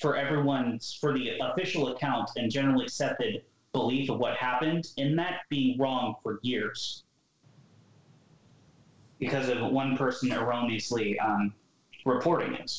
for 0.00 0.16
everyone's 0.16 0.96
for 1.00 1.12
the 1.12 1.38
official 1.40 1.88
account 1.88 2.30
and 2.36 2.50
generally 2.50 2.84
accepted 2.84 3.42
belief 3.72 4.10
of 4.10 4.18
what 4.18 4.36
happened 4.36 4.88
in 4.96 5.16
that 5.16 5.40
being 5.48 5.78
wrong 5.78 6.14
for 6.22 6.38
years. 6.42 7.04
Because 9.18 9.48
of 9.48 9.72
one 9.72 9.96
person 9.96 10.32
erroneously 10.32 11.18
um, 11.18 11.52
reporting 12.04 12.54
it. 12.54 12.72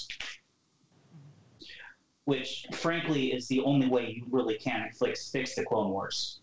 Which 2.25 2.67
frankly 2.73 3.33
is 3.33 3.47
the 3.47 3.59
only 3.61 3.87
way 3.87 4.13
you 4.15 4.25
really 4.31 4.57
can 4.57 4.89
fix, 4.97 5.29
fix 5.29 5.55
the 5.55 5.65
clone 5.65 5.89
wars. 5.89 6.39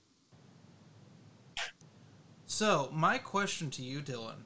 So, 2.46 2.90
my 2.92 3.18
question 3.18 3.70
to 3.70 3.82
you, 3.82 4.00
Dylan, 4.00 4.44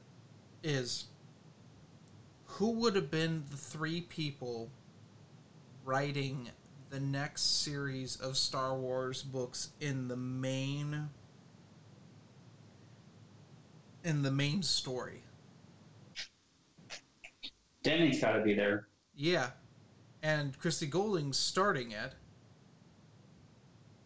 is 0.62 1.06
who 2.60 2.72
would 2.72 2.94
have 2.94 3.10
been 3.10 3.42
the 3.50 3.56
three 3.56 4.02
people 4.02 4.68
writing 5.82 6.50
the 6.90 7.00
next 7.00 7.62
series 7.62 8.16
of 8.16 8.36
Star 8.36 8.76
Wars 8.76 9.22
books 9.22 9.70
in 9.80 10.08
the 10.08 10.16
main 10.16 11.08
in 14.04 14.20
the 14.20 14.30
main 14.30 14.62
story? 14.62 15.22
Denny's 17.82 18.20
got 18.20 18.32
to 18.32 18.42
be 18.42 18.52
there. 18.52 18.88
Yeah. 19.16 19.52
And 20.22 20.58
Christie 20.58 20.86
Golden's 20.86 21.38
starting 21.38 21.92
it 21.92 22.12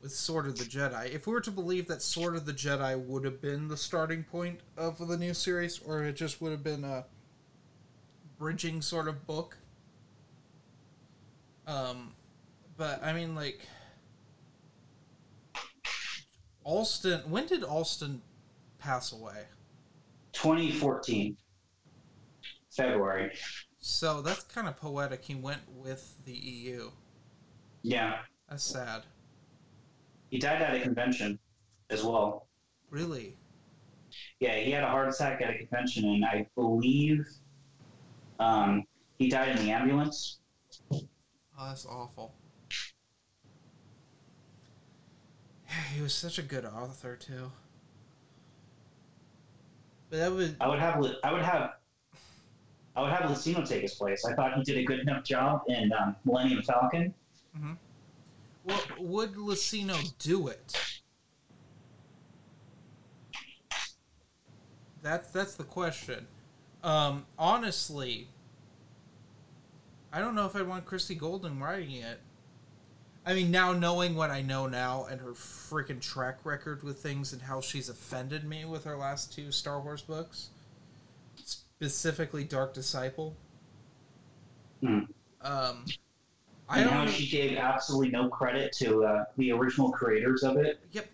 with 0.01 0.13
Sword 0.13 0.47
of 0.47 0.59
the 0.59 0.65
Jedi. 0.65 1.13
If 1.13 1.27
we 1.27 1.33
were 1.33 1.41
to 1.41 1.51
believe 1.51 1.89
that 1.89 2.03
Sword 2.03 2.37
of 2.37 2.47
the 2.47 2.53
Jedi 2.53 3.05
would 3.05 3.25
have 3.25 3.41
been 3.41 3.67
the 3.67 3.77
starting 3.77 4.23
point 4.23 4.61
of 4.77 5.05
the 5.09 5.17
new 5.17 5.35
series, 5.35 5.81
or 5.81 6.05
it 6.05 6.15
just 6.15 6.41
would 6.41 6.53
have 6.53 6.63
been 6.63 6.85
a 6.85 7.07
bridging 8.45 8.83
sort 8.83 9.09
of 9.09 9.27
book. 9.27 9.57
Um, 11.67 12.13
but 12.77 13.03
I 13.03 13.15
mean, 13.15 13.35
like, 13.35 13.59
Allston. 16.63 17.21
When 17.31 17.47
did 17.47 17.65
Allston 17.65 18.21
pass 18.79 19.13
away? 19.15 19.45
2014, 20.35 21.39
February. 22.71 23.33
So 23.79 24.21
that's 24.21 24.43
kind 24.43 24.69
of 24.69 24.77
poetic. 24.77 25.25
He 25.25 25.35
went 25.35 25.63
with 25.75 26.15
the 26.27 26.33
EU. 26.35 26.91
Yeah, 27.81 28.19
That's 28.51 28.63
sad. 28.63 29.05
he 30.29 30.39
died 30.39 30.61
at 30.61 30.75
a 30.75 30.81
convention 30.81 31.39
as 31.89 32.05
well. 32.05 32.47
Really? 32.91 33.37
Yeah, 34.39 34.57
he 34.57 34.71
had 34.71 34.85
a 34.85 34.89
heart 34.89 35.09
attack 35.09 35.41
at 35.41 35.49
a 35.49 35.57
convention, 35.57 36.05
and 36.05 36.27
I 36.27 36.47
believe 36.55 37.27
um, 38.39 38.85
he 39.19 39.29
died 39.29 39.57
in 39.57 39.65
the 39.65 39.71
ambulance. 39.71 40.39
Oh, 40.93 41.01
that's 41.59 41.87
awful. 41.87 42.35
He 45.95 46.01
was 46.03 46.15
such 46.15 46.39
a 46.39 46.43
good 46.43 46.65
author 46.65 47.17
too. 47.17 47.51
But 50.11 50.19
that 50.19 50.33
would 50.33 50.57
I 50.61 50.69
would 50.69 50.79
have 50.79 51.05
I 51.25 51.33
would 51.33 51.43
have 51.43 51.71
I 52.97 53.03
would 53.03 53.11
have 53.11 53.29
Luceno 53.31 53.67
take 53.69 53.83
his 53.83 53.95
place. 53.95 54.25
I 54.25 54.35
thought 54.35 54.55
he 54.55 54.63
did 54.63 54.79
a 54.79 54.85
good 54.85 55.01
enough 55.01 55.25
job 55.25 55.63
in 55.69 55.93
um, 55.93 56.15
Millennium 56.25 56.63
Falcon. 56.63 57.13
well, 58.65 58.81
would 58.99 59.35
Luceno 59.35 59.97
do 60.19 60.49
it? 60.49 61.01
That's 65.03 65.31
that's 65.31 65.55
the 65.55 65.65
question. 65.65 66.27
Um, 66.85 67.25
honestly, 67.39 68.29
I 70.13 70.21
don't 70.21 70.35
know 70.35 70.45
if 70.47 70.55
I'd 70.55 70.69
want 70.69 70.85
Christie 70.85 71.15
Golden 71.15 71.59
writing 71.59 71.93
it. 71.93 72.21
I 73.27 73.33
mean, 73.33 73.51
now 73.51 73.73
knowing 73.73 74.15
what 74.15 74.31
I 74.31 74.43
know 74.43 74.67
now 74.67 75.07
and 75.11 75.19
her 75.23 75.33
freaking 75.33 75.99
track 75.99 76.41
record 76.45 76.83
with 76.83 76.99
things 76.99 77.33
and 77.33 77.41
how 77.41 77.63
she's 77.63 77.89
offended 77.89 78.45
me 78.45 78.67
with 78.67 78.85
her 78.85 78.99
last 78.99 79.33
two 79.33 79.51
Star 79.51 79.81
Wars 79.81 80.03
books, 80.03 80.51
specifically 81.43 82.45
Dark 82.45 82.75
Disciple. 82.75 83.35
Hmm. 84.83 84.99
Um, 85.41 85.87
I 86.69 86.81
And 86.81 86.91
don't. 86.91 86.93
how 86.93 87.07
she 87.07 87.27
gave 87.27 87.57
absolutely 87.57 88.11
no 88.11 88.29
credit 88.29 88.73
to 88.75 89.05
uh, 89.05 89.25
the 89.39 89.53
original 89.53 89.91
creators 89.91 90.43
of 90.43 90.59
it. 90.59 90.81
Yep. 90.93 91.07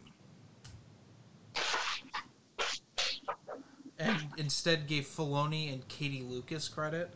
And 4.00 4.16
instead 4.38 4.86
gave 4.86 5.04
Filoni 5.04 5.70
and 5.70 5.86
Katie 5.86 6.22
Lucas 6.22 6.68
credit. 6.68 7.10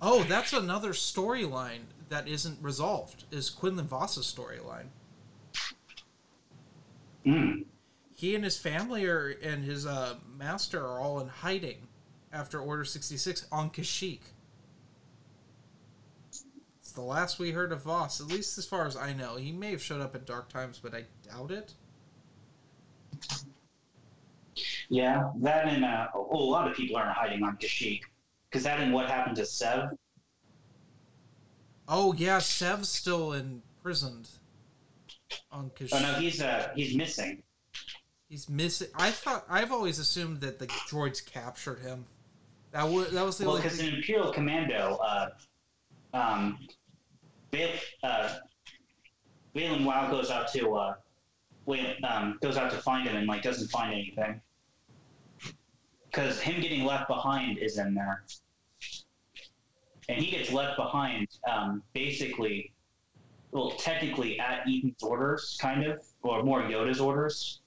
Oh, 0.00 0.24
that's 0.24 0.54
another 0.54 0.90
storyline 0.94 1.80
that 2.08 2.26
isn't 2.26 2.58
resolved. 2.62 3.24
Is 3.30 3.50
Quinlan 3.50 3.86
Vos's 3.86 4.24
storyline? 4.26 4.86
Mm. 7.26 7.64
He 8.14 8.34
and 8.34 8.44
his 8.44 8.58
family 8.58 9.04
are 9.04 9.34
and 9.42 9.62
his 9.62 9.84
uh, 9.84 10.14
master 10.38 10.80
are 10.80 10.98
all 10.98 11.20
in 11.20 11.28
hiding 11.28 11.88
after 12.32 12.60
Order 12.60 12.84
sixty 12.84 13.16
six 13.16 13.46
on 13.52 13.68
Kashyyyk. 13.70 14.20
It's 16.80 16.92
the 16.92 17.02
last 17.02 17.38
we 17.38 17.50
heard 17.50 17.72
of 17.72 17.82
Voss, 17.82 18.20
at 18.20 18.28
least 18.28 18.56
as 18.56 18.66
far 18.66 18.86
as 18.86 18.96
I 18.96 19.12
know. 19.12 19.36
He 19.36 19.52
may 19.52 19.70
have 19.70 19.82
showed 19.82 20.00
up 20.00 20.14
at 20.14 20.24
Dark 20.24 20.48
Times, 20.48 20.80
but 20.82 20.94
I 20.94 21.04
doubt 21.28 21.50
it. 21.50 21.74
Yeah, 24.88 25.30
that 25.36 25.68
and 25.68 25.84
uh, 25.84 26.08
a 26.14 26.22
whole 26.22 26.50
lot 26.50 26.70
of 26.70 26.76
people 26.76 26.96
aren't 26.96 27.16
hiding 27.16 27.42
on 27.42 27.56
Kashyyyk. 27.56 28.02
Because 28.48 28.64
that 28.64 28.80
and 28.80 28.92
what 28.92 29.08
happened 29.08 29.36
to 29.36 29.46
Sev. 29.46 29.90
Oh 31.88 32.12
yeah, 32.14 32.38
Sev's 32.38 32.88
still 32.88 33.32
imprisoned 33.32 34.28
on 35.50 35.70
Kashyyyk. 35.70 35.90
Oh 35.94 36.00
no, 36.00 36.14
he's 36.14 36.40
uh, 36.40 36.68
he's 36.76 36.96
missing. 36.96 37.42
He's 38.28 38.48
missing. 38.48 38.88
I 38.94 39.10
thought 39.10 39.44
I've 39.48 39.72
always 39.72 39.98
assumed 39.98 40.40
that 40.42 40.58
the 40.58 40.66
droids 40.66 41.24
captured 41.24 41.80
him. 41.80 42.06
That 42.72 42.88
was 42.88 43.10
that 43.10 43.24
was 43.24 43.38
the 43.38 43.46
Well, 43.46 43.56
because 43.56 43.80
in 43.80 43.94
Imperial 43.94 44.32
Commando, 44.32 44.98
uh, 45.02 45.28
um, 46.12 46.58
Val- 47.52 47.68
uh, 48.02 48.34
Walon 49.54 49.84
Vau 49.84 50.10
goes 50.10 50.30
out 50.30 50.52
to 50.52 50.74
uh, 50.74 50.94
Um, 52.02 52.38
goes 52.42 52.56
out 52.56 52.70
to 52.70 52.78
find 52.78 53.08
him 53.08 53.16
and 53.16 53.26
like 53.26 53.42
doesn't 53.42 53.68
find 53.68 53.92
anything. 53.92 54.40
Because 56.10 56.40
him 56.40 56.60
getting 56.60 56.84
left 56.84 57.08
behind 57.08 57.58
is 57.58 57.78
in 57.78 57.94
there, 57.94 58.24
and 60.08 60.22
he 60.22 60.30
gets 60.30 60.52
left 60.52 60.76
behind 60.76 61.26
um, 61.50 61.82
basically, 61.92 62.72
well, 63.50 63.70
technically 63.72 64.38
at 64.38 64.68
Etain's 64.68 65.02
orders, 65.02 65.58
kind 65.60 65.84
of, 65.84 66.04
or 66.22 66.42
more 66.44 66.62
Yoda's 66.62 67.00
orders. 67.00 67.62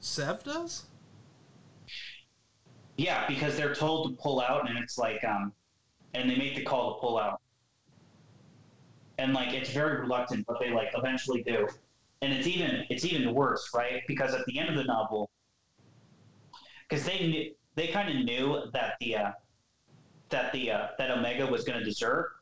Sev 0.00 0.44
does. 0.44 0.86
Yeah, 2.96 3.26
because 3.26 3.56
they're 3.56 3.74
told 3.74 4.10
to 4.10 4.22
pull 4.22 4.40
out, 4.40 4.68
and 4.68 4.78
it's 4.78 4.96
like, 4.96 5.22
um, 5.24 5.52
and 6.14 6.30
they 6.30 6.36
make 6.36 6.54
the 6.54 6.62
call 6.62 6.94
to 6.94 7.00
pull 7.00 7.18
out, 7.18 7.40
and 9.18 9.32
like 9.32 9.52
it's 9.54 9.70
very 9.70 10.00
reluctant, 10.00 10.46
but 10.46 10.58
they 10.60 10.70
like 10.70 10.90
eventually 10.94 11.42
do, 11.42 11.68
and 12.22 12.32
it's 12.32 12.46
even 12.46 12.84
it's 12.90 13.04
even 13.04 13.34
worse, 13.34 13.70
right? 13.74 14.02
Because 14.08 14.34
at 14.34 14.44
the 14.46 14.58
end 14.58 14.68
of 14.68 14.76
the 14.76 14.84
novel, 14.84 15.30
because 16.88 17.04
they 17.04 17.28
knew 17.28 17.50
they 17.74 17.88
kind 17.88 18.08
of 18.08 18.24
knew 18.24 18.70
that 18.72 18.94
the 19.00 19.16
uh, 19.16 19.32
that 20.30 20.52
the 20.52 20.70
uh, 20.70 20.88
that 20.98 21.10
Omega 21.10 21.46
was 21.46 21.64
going 21.64 21.78
to 21.78 21.84
desert, 21.84 22.32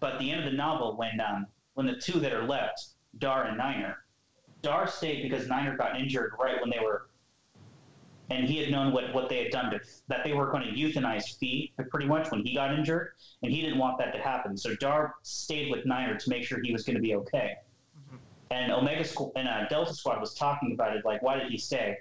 but 0.00 0.14
at 0.14 0.18
the 0.20 0.30
end 0.30 0.44
of 0.44 0.50
the 0.50 0.56
novel, 0.56 0.96
when 0.96 1.20
um, 1.20 1.46
when 1.74 1.86
the 1.86 1.96
two 1.96 2.20
that 2.20 2.32
are 2.32 2.44
left, 2.44 2.88
Dar 3.18 3.44
and 3.44 3.58
Niner, 3.58 4.04
Dar 4.62 4.86
stayed 4.86 5.22
because 5.22 5.48
Niner 5.48 5.76
got 5.76 5.98
injured 6.00 6.32
right 6.38 6.60
when 6.60 6.70
they 6.70 6.80
were 6.80 7.08
and 8.30 8.48
he 8.48 8.58
had 8.58 8.70
known 8.70 8.92
what, 8.92 9.14
what 9.14 9.28
they 9.28 9.42
had 9.42 9.52
done 9.52 9.70
to 9.70 9.80
that 10.08 10.24
they 10.24 10.32
were 10.32 10.50
going 10.50 10.62
to 10.62 10.70
euthanize 10.70 11.38
Fi 11.38 11.72
pretty 11.90 12.06
much 12.06 12.30
when 12.30 12.44
he 12.44 12.54
got 12.54 12.76
injured, 12.76 13.12
and 13.42 13.52
he 13.52 13.60
didn't 13.62 13.78
want 13.78 13.98
that 13.98 14.12
to 14.12 14.18
happen. 14.18 14.56
So 14.56 14.74
Dar 14.76 15.14
stayed 15.22 15.70
with 15.70 15.86
Niner 15.86 16.16
to 16.16 16.30
make 16.30 16.44
sure 16.44 16.60
he 16.62 16.72
was 16.72 16.82
going 16.82 16.96
to 16.96 17.02
be 17.02 17.14
okay. 17.14 17.56
And 18.50 18.70
Omega 18.70 19.02
Squ- 19.02 19.32
and 19.34 19.48
uh, 19.48 19.66
Delta 19.68 19.92
Squad 19.92 20.20
was 20.20 20.34
talking 20.34 20.72
about 20.72 20.96
it, 20.96 21.04
like, 21.04 21.20
why 21.22 21.36
did 21.36 21.50
he 21.50 21.58
stay? 21.58 21.96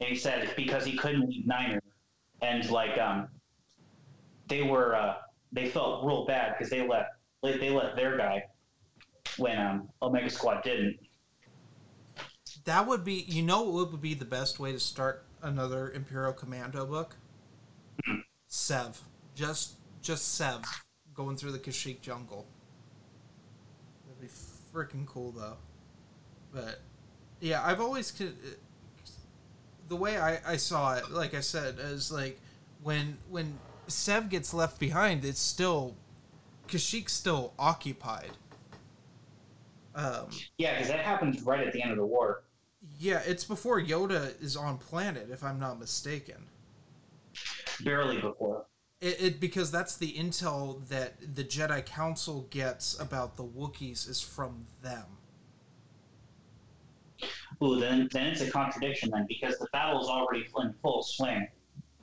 And 0.00 0.08
he 0.08 0.14
said 0.14 0.52
because 0.56 0.84
he 0.84 0.96
couldn't 0.96 1.28
leave 1.28 1.46
Niner, 1.46 1.80
and 2.40 2.68
like 2.70 2.98
um, 2.98 3.28
they 4.48 4.62
were 4.62 4.94
uh, 4.94 5.14
they 5.52 5.68
felt 5.68 6.04
real 6.04 6.24
bad 6.24 6.54
because 6.56 6.70
they 6.70 6.86
let 6.86 7.06
they, 7.42 7.58
they 7.58 7.70
let 7.70 7.96
their 7.96 8.16
guy 8.16 8.44
when 9.38 9.58
um, 9.58 9.88
Omega 10.00 10.30
Squad 10.30 10.62
didn't. 10.62 10.98
That 12.64 12.86
would 12.86 13.04
be, 13.04 13.24
you 13.28 13.42
know, 13.42 13.62
what 13.62 13.90
would 13.90 14.00
be 14.00 14.14
the 14.14 14.24
best 14.24 14.60
way 14.60 14.72
to 14.72 14.78
start 14.78 15.24
another 15.42 15.90
Imperial 15.90 16.32
Commando 16.32 16.86
book? 16.86 17.16
Sev, 18.46 19.00
just 19.34 19.74
just 20.00 20.34
Sev 20.34 20.62
going 21.14 21.36
through 21.36 21.52
the 21.52 21.58
Kashyyyk 21.58 22.00
jungle. 22.00 22.46
That'd 24.06 24.20
be 24.20 24.28
freaking 24.74 25.06
cool, 25.06 25.32
though. 25.32 25.56
But 26.52 26.80
yeah, 27.40 27.64
I've 27.64 27.80
always 27.80 28.12
the 29.88 29.96
way 29.96 30.18
I, 30.18 30.40
I 30.46 30.56
saw 30.56 30.94
it, 30.96 31.10
like 31.10 31.34
I 31.34 31.40
said, 31.40 31.76
is 31.78 32.10
like 32.10 32.40
when 32.82 33.18
when 33.28 33.58
Sev 33.88 34.28
gets 34.28 34.54
left 34.54 34.78
behind, 34.78 35.24
it's 35.24 35.40
still 35.40 35.96
Kashyyyk's 36.68 37.12
still 37.12 37.52
occupied. 37.58 38.30
Um, 39.94 40.26
Yeah, 40.56 40.74
because 40.74 40.88
that 40.88 41.00
happens 41.00 41.42
right 41.42 41.66
at 41.66 41.72
the 41.72 41.82
end 41.82 41.90
of 41.90 41.98
the 41.98 42.06
war. 42.06 42.42
Yeah, 42.98 43.22
it's 43.26 43.44
before 43.44 43.80
Yoda 43.80 44.40
is 44.42 44.56
on 44.56 44.78
planet, 44.78 45.28
if 45.30 45.42
I'm 45.42 45.58
not 45.58 45.78
mistaken. 45.78 46.46
Barely 47.84 48.20
before. 48.20 48.66
It, 49.00 49.20
it 49.20 49.40
because 49.40 49.70
that's 49.70 49.96
the 49.96 50.12
intel 50.12 50.86
that 50.88 51.34
the 51.34 51.42
Jedi 51.42 51.84
Council 51.84 52.46
gets 52.50 52.98
about 53.00 53.36
the 53.36 53.44
Wookiees 53.44 54.08
is 54.08 54.20
from 54.20 54.66
them. 54.82 55.04
Ooh, 57.62 57.78
then 57.78 58.08
then 58.12 58.28
it's 58.28 58.40
a 58.40 58.50
contradiction 58.50 59.10
then 59.10 59.26
because 59.28 59.58
the 59.58 59.68
battle's 59.72 60.08
already 60.08 60.46
in 60.58 60.74
full 60.82 61.02
swing. 61.02 61.46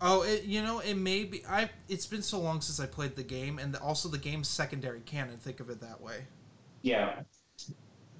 Oh, 0.02 0.22
it, 0.22 0.46
you 0.46 0.62
know, 0.62 0.80
it 0.80 0.96
may 0.96 1.26
be. 1.26 1.44
I. 1.46 1.70
It's 1.90 2.06
been 2.06 2.22
so 2.22 2.40
long 2.40 2.62
since 2.62 2.80
I 2.80 2.86
played 2.86 3.16
the 3.16 3.24
game, 3.24 3.60
and 3.60 3.76
also 3.76 4.08
the 4.08 4.18
game's 4.18 4.48
secondary 4.48 5.02
canon. 5.02 5.38
Think 5.38 5.60
of 5.60 5.70
it 5.70 5.82
that 5.82 6.00
way. 6.00 6.26
Yeah. 6.82 7.22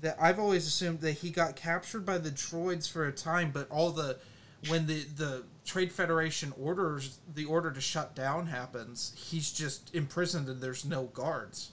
That 0.02 0.18
I've 0.20 0.40
always 0.40 0.66
assumed 0.68 1.02
that 1.02 1.14
he 1.14 1.30
got 1.30 1.56
captured 1.56 2.06
by 2.06 2.18
the 2.18 2.30
droids 2.32 2.90
for 2.90 3.06
a 3.06 3.12
time, 3.12 3.52
but 3.52 3.70
all 3.70 3.92
the 3.92 4.18
when 4.68 4.88
the 4.88 5.04
the 5.16 5.44
Trade 5.66 5.92
Federation 5.92 6.54
orders 6.60 7.20
the 7.34 7.46
order 7.46 7.72
to 7.72 7.82
shut 7.82 8.16
down 8.16 8.48
happens, 8.48 9.14
he's 9.16 9.52
just 9.52 9.94
imprisoned 9.94 10.48
and 10.50 10.62
there's 10.62 10.86
no 10.86 11.06
guards. 11.06 11.72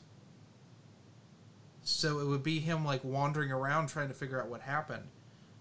So 1.83 2.19
it 2.21 2.27
would 2.27 2.43
be 2.43 2.59
him 2.61 2.85
like 2.85 3.05
wandering 3.05 3.51
around 3.53 3.89
trying 3.89 4.09
to 4.09 4.15
figure 4.15 4.41
out 4.43 4.49
what 4.49 4.63
happened. 4.63 5.11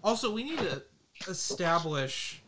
Also, 0.02 0.32
we 0.32 0.44
need 0.44 0.58
to 0.60 0.82
establish. 1.28 2.44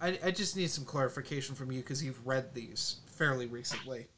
I, 0.00 0.18
I 0.24 0.30
just 0.32 0.56
need 0.56 0.70
some 0.70 0.84
clarification 0.84 1.54
from 1.54 1.72
you 1.72 1.80
because 1.80 2.02
you've 2.04 2.26
read 2.26 2.54
these 2.54 3.00
fairly 3.06 3.46
recently. 3.46 4.08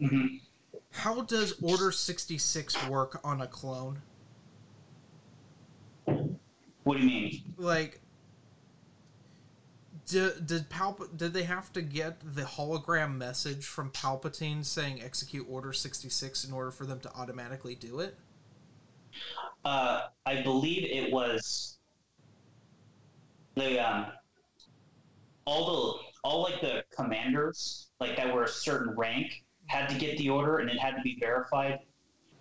hmm 0.00 0.49
How 0.92 1.22
does 1.22 1.54
Order 1.62 1.92
66 1.92 2.88
work 2.88 3.20
on 3.24 3.40
a 3.40 3.46
clone? 3.46 4.02
What 6.04 6.96
do 6.96 6.98
you 6.98 7.06
mean? 7.06 7.54
Like, 7.56 8.00
did, 10.06 10.46
did 10.46 10.68
Palp- 10.68 11.16
did 11.16 11.32
they 11.32 11.44
have 11.44 11.72
to 11.74 11.82
get 11.82 12.34
the 12.34 12.42
hologram 12.42 13.16
message 13.16 13.64
from 13.66 13.90
Palpatine 13.90 14.64
saying 14.64 15.02
execute 15.02 15.46
Order 15.48 15.72
66 15.72 16.44
in 16.44 16.52
order 16.52 16.70
for 16.70 16.84
them 16.84 16.98
to 17.00 17.14
automatically 17.14 17.74
do 17.76 18.00
it? 18.00 18.16
Uh, 19.64 20.02
I 20.26 20.42
believe 20.42 20.84
it 20.84 21.12
was 21.12 21.78
the 23.54 23.78
um, 23.78 24.06
all 25.44 25.66
the 25.66 25.98
all 26.22 26.42
like 26.42 26.60
the 26.60 26.84
commanders 26.94 27.88
like 28.00 28.16
that 28.16 28.34
were 28.34 28.44
a 28.44 28.48
certain 28.48 28.96
rank 28.96 29.42
had 29.70 29.88
to 29.88 29.94
get 29.96 30.18
the 30.18 30.28
order 30.28 30.58
and 30.58 30.68
it 30.68 30.78
had 30.78 30.96
to 30.96 31.02
be 31.02 31.16
verified. 31.20 31.78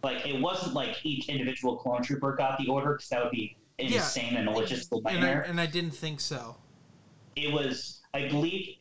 Like 0.04 0.26
it 0.26 0.42
wasn't 0.42 0.74
like 0.74 0.98
each 1.04 1.30
individual 1.30 1.78
clone 1.78 2.02
trooper 2.02 2.36
got 2.36 2.58
the 2.58 2.68
order 2.68 2.94
because 2.94 3.10
that 3.10 3.24
would 3.24 3.32
be 3.32 3.56
Yeah. 3.78 3.86
insane 3.98 4.36
and 4.36 4.50
a 4.50 4.52
logistical 4.52 4.98
And 5.00 5.08
I, 5.08 5.12
nightmare. 5.14 5.42
and 5.44 5.62
I 5.62 5.68
didn't 5.68 5.92
think 5.92 6.20
so. 6.20 6.58
it 7.36 7.54
was 7.54 8.02
I 8.14 8.28
believe 8.28 8.76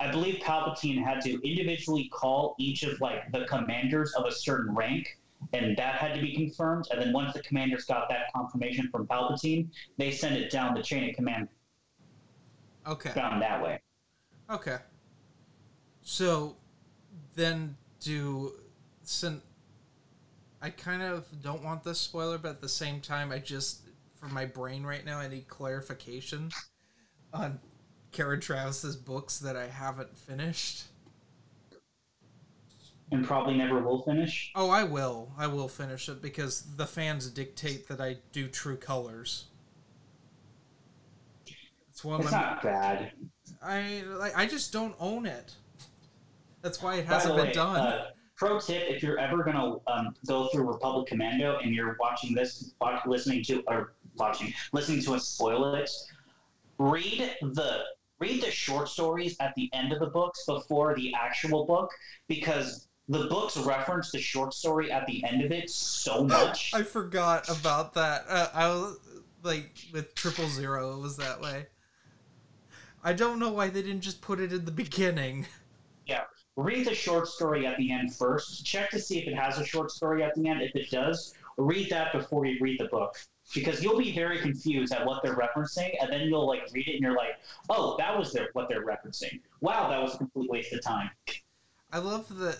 I 0.00 0.10
believe 0.10 0.42
Palpatine 0.42 1.02
had 1.02 1.20
to 1.22 1.40
individually 1.48 2.08
call 2.12 2.56
each 2.58 2.82
of 2.82 3.00
like 3.00 3.30
the 3.30 3.44
commanders 3.46 4.12
of 4.14 4.26
a 4.26 4.32
certain 4.32 4.74
rank, 4.74 5.06
and 5.52 5.76
that 5.76 5.94
had 5.94 6.14
to 6.16 6.20
be 6.20 6.34
confirmed. 6.34 6.86
And 6.90 7.00
then 7.00 7.12
once 7.12 7.32
the 7.34 7.42
commanders 7.42 7.84
got 7.84 8.08
that 8.08 8.32
confirmation 8.34 8.88
from 8.90 9.06
Palpatine, 9.06 9.68
they 9.98 10.10
sent 10.10 10.34
it 10.34 10.50
down 10.50 10.74
the 10.74 10.82
chain 10.82 11.08
of 11.08 11.14
command 11.14 11.48
Okay. 12.86 13.12
down 13.14 13.38
that 13.38 13.62
way. 13.62 13.80
Okay. 14.50 14.78
So 16.02 16.56
then 17.34 17.76
do 18.04 18.52
sin 19.02 19.40
I 20.60 20.70
kind 20.70 21.02
of 21.02 21.26
don't 21.42 21.64
want 21.64 21.82
this 21.82 22.00
spoiler, 22.00 22.38
but 22.38 22.50
at 22.50 22.60
the 22.60 22.68
same 22.68 23.00
time 23.00 23.32
I 23.32 23.38
just 23.38 23.82
for 24.14 24.26
my 24.26 24.44
brain 24.44 24.84
right 24.84 25.04
now 25.04 25.18
I 25.18 25.28
need 25.28 25.48
clarification 25.48 26.50
on 27.32 27.58
Karen 28.12 28.40
Traviss's 28.40 28.96
books 28.96 29.38
that 29.40 29.56
I 29.56 29.66
haven't 29.66 30.16
finished. 30.16 30.84
And 33.10 33.26
probably 33.26 33.56
never 33.56 33.80
will 33.82 34.02
finish. 34.02 34.52
Oh, 34.54 34.70
I 34.70 34.84
will. 34.84 35.32
I 35.36 35.46
will 35.46 35.68
finish 35.68 36.08
it 36.08 36.22
because 36.22 36.62
the 36.76 36.86
fans 36.86 37.28
dictate 37.28 37.88
that 37.88 38.00
I 38.00 38.16
do 38.32 38.48
true 38.48 38.76
colors. 38.76 39.46
It's 41.90 42.02
one 42.02 42.22
It's 42.22 42.32
my 42.32 42.40
not 42.40 42.62
bad. 42.62 43.12
I 43.62 44.02
like 44.06 44.36
I 44.36 44.46
just 44.46 44.72
don't 44.72 44.94
own 44.98 45.26
it. 45.26 45.54
That's 46.62 46.80
why 46.82 46.96
it 46.96 47.06
hasn't 47.06 47.36
been 47.36 47.46
way, 47.46 47.52
done. 47.52 47.76
uh, 47.76 48.06
pro 48.36 48.58
tip: 48.58 48.84
if 48.88 49.02
you're 49.02 49.18
ever 49.18 49.42
gonna 49.42 49.76
um, 49.88 50.14
go 50.26 50.48
through 50.48 50.66
Republic 50.66 51.08
Commando 51.08 51.58
and 51.58 51.74
you're 51.74 51.96
watching 52.00 52.34
this, 52.34 52.72
listening 53.06 53.42
to 53.44 53.62
or 53.66 53.94
watching, 54.16 54.52
listening 54.72 55.02
to 55.02 55.14
us 55.14 55.28
spoil 55.28 55.74
it, 55.74 55.90
read 56.78 57.36
the 57.40 57.82
read 58.20 58.40
the 58.42 58.50
short 58.50 58.88
stories 58.88 59.36
at 59.40 59.52
the 59.56 59.68
end 59.72 59.92
of 59.92 59.98
the 59.98 60.06
books 60.06 60.44
before 60.46 60.94
the 60.94 61.12
actual 61.14 61.66
book 61.66 61.90
because 62.28 62.86
the 63.08 63.26
books 63.26 63.56
reference 63.56 64.12
the 64.12 64.20
short 64.20 64.54
story 64.54 64.92
at 64.92 65.04
the 65.06 65.24
end 65.24 65.42
of 65.42 65.50
it 65.50 65.68
so 65.68 66.22
much. 66.38 66.72
I 66.72 66.84
forgot 66.84 67.48
about 67.48 67.94
that. 67.94 68.24
Uh, 68.28 68.48
I 68.54 68.68
was 68.68 68.98
like 69.42 69.76
with 69.92 70.14
triple 70.14 70.48
zero, 70.48 70.96
it 70.96 71.00
was 71.00 71.16
that 71.16 71.40
way. 71.40 71.66
I 73.04 73.12
don't 73.12 73.40
know 73.40 73.50
why 73.50 73.68
they 73.68 73.82
didn't 73.82 74.02
just 74.02 74.20
put 74.20 74.38
it 74.38 74.52
in 74.52 74.64
the 74.64 74.70
beginning. 74.70 75.46
Yeah. 76.06 76.24
Read 76.56 76.86
the 76.86 76.94
short 76.94 77.28
story 77.28 77.66
at 77.66 77.78
the 77.78 77.90
end 77.90 78.14
first. 78.14 78.64
Check 78.66 78.90
to 78.90 78.98
see 78.98 79.18
if 79.20 79.26
it 79.28 79.34
has 79.34 79.58
a 79.58 79.64
short 79.64 79.90
story 79.90 80.22
at 80.22 80.34
the 80.34 80.48
end. 80.48 80.60
If 80.60 80.76
it 80.76 80.90
does, 80.90 81.34
read 81.56 81.88
that 81.90 82.12
before 82.12 82.44
you 82.44 82.58
read 82.60 82.78
the 82.78 82.88
book. 82.88 83.16
Because 83.54 83.82
you'll 83.82 83.98
be 83.98 84.14
very 84.14 84.38
confused 84.38 84.92
at 84.92 85.04
what 85.04 85.22
they're 85.22 85.34
referencing, 85.34 85.90
and 86.00 86.12
then 86.12 86.22
you'll 86.22 86.46
like 86.46 86.68
read 86.72 86.86
it 86.88 86.92
and 86.94 87.00
you're 87.00 87.16
like, 87.16 87.38
"Oh, 87.68 87.96
that 87.98 88.16
was 88.16 88.32
their, 88.32 88.48
what 88.52 88.68
they're 88.68 88.84
referencing. 88.84 89.40
Wow, 89.60 89.88
that 89.90 90.00
was 90.00 90.14
a 90.14 90.18
complete 90.18 90.48
waste 90.50 90.72
of 90.72 90.82
time." 90.82 91.10
I 91.92 91.98
love 91.98 92.28
the, 92.38 92.56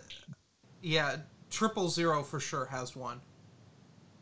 Yeah, 0.82 1.16
triple 1.51 1.88
zero 1.88 2.22
for 2.22 2.40
sure 2.40 2.64
has 2.66 2.97
one, 2.97 3.20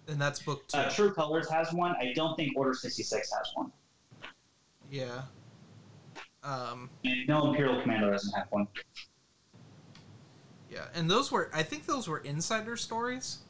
and 0.06 0.20
that's 0.20 0.40
book 0.40 0.66
two. 0.68 0.78
Uh, 0.78 0.90
True 0.90 1.12
Colors 1.12 1.48
has 1.48 1.72
one. 1.72 1.92
I 1.92 2.12
don't 2.14 2.36
think 2.36 2.56
Order 2.56 2.74
sixty 2.74 3.02
six 3.04 3.32
has 3.32 3.50
one. 3.54 3.72
yeah. 4.90 5.22
Um. 6.44 6.90
And 7.04 7.26
no 7.26 7.50
Imperial 7.50 7.80
Commando 7.80 8.10
doesn't 8.10 8.32
have 8.34 8.46
one. 8.50 8.68
Yeah, 10.70 10.86
and 10.94 11.10
those 11.10 11.32
were 11.32 11.50
I 11.54 11.62
think 11.64 11.86
those 11.86 12.08
were 12.08 12.18
insider 12.18 12.76
stories 12.76 13.40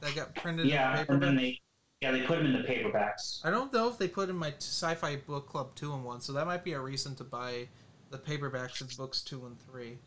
that 0.00 0.14
got 0.14 0.34
printed 0.34 0.66
Yeah, 0.66 1.04
and 1.08 1.22
then 1.22 1.36
they 1.36 1.60
yeah 2.00 2.12
they 2.12 2.22
put 2.22 2.38
them 2.38 2.46
in 2.46 2.52
the 2.52 2.66
paperbacks. 2.68 3.40
I 3.44 3.50
don't 3.50 3.72
know 3.72 3.88
if 3.88 3.98
they 3.98 4.08
put 4.08 4.30
in 4.30 4.36
my 4.36 4.54
sci-fi 4.58 5.16
book 5.16 5.48
club 5.48 5.74
two 5.74 5.92
and 5.94 6.04
one, 6.04 6.20
so 6.20 6.32
that 6.34 6.46
might 6.46 6.64
be 6.64 6.72
a 6.74 6.80
reason 6.80 7.14
to 7.16 7.24
buy 7.24 7.68
the 8.10 8.18
paperbacks 8.18 8.80
of 8.80 8.96
books 8.96 9.22
two 9.22 9.46
and 9.46 9.60
three. 9.60 9.98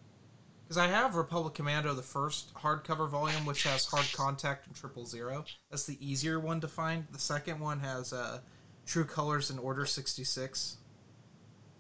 Because 0.64 0.78
I 0.78 0.88
have 0.88 1.16
Republic 1.16 1.54
Commando, 1.54 1.94
the 1.94 2.02
first 2.02 2.54
hardcover 2.54 3.10
volume, 3.10 3.46
which 3.46 3.64
has 3.64 3.86
Hard 3.86 4.10
Contact 4.14 4.68
and 4.68 4.76
Triple 4.76 5.06
Zero. 5.06 5.46
That's 5.70 5.86
the 5.86 5.98
easier 6.06 6.40
one 6.40 6.62
to 6.62 6.68
find. 6.70 7.08
The 7.12 7.20
second 7.20 7.60
one 7.60 7.82
has 7.82 8.14
uh, 8.14 8.40
True 8.86 9.04
Colors 9.06 9.50
and 9.50 9.60
Order 9.60 9.86
sixty 9.86 10.24
six, 10.24 10.78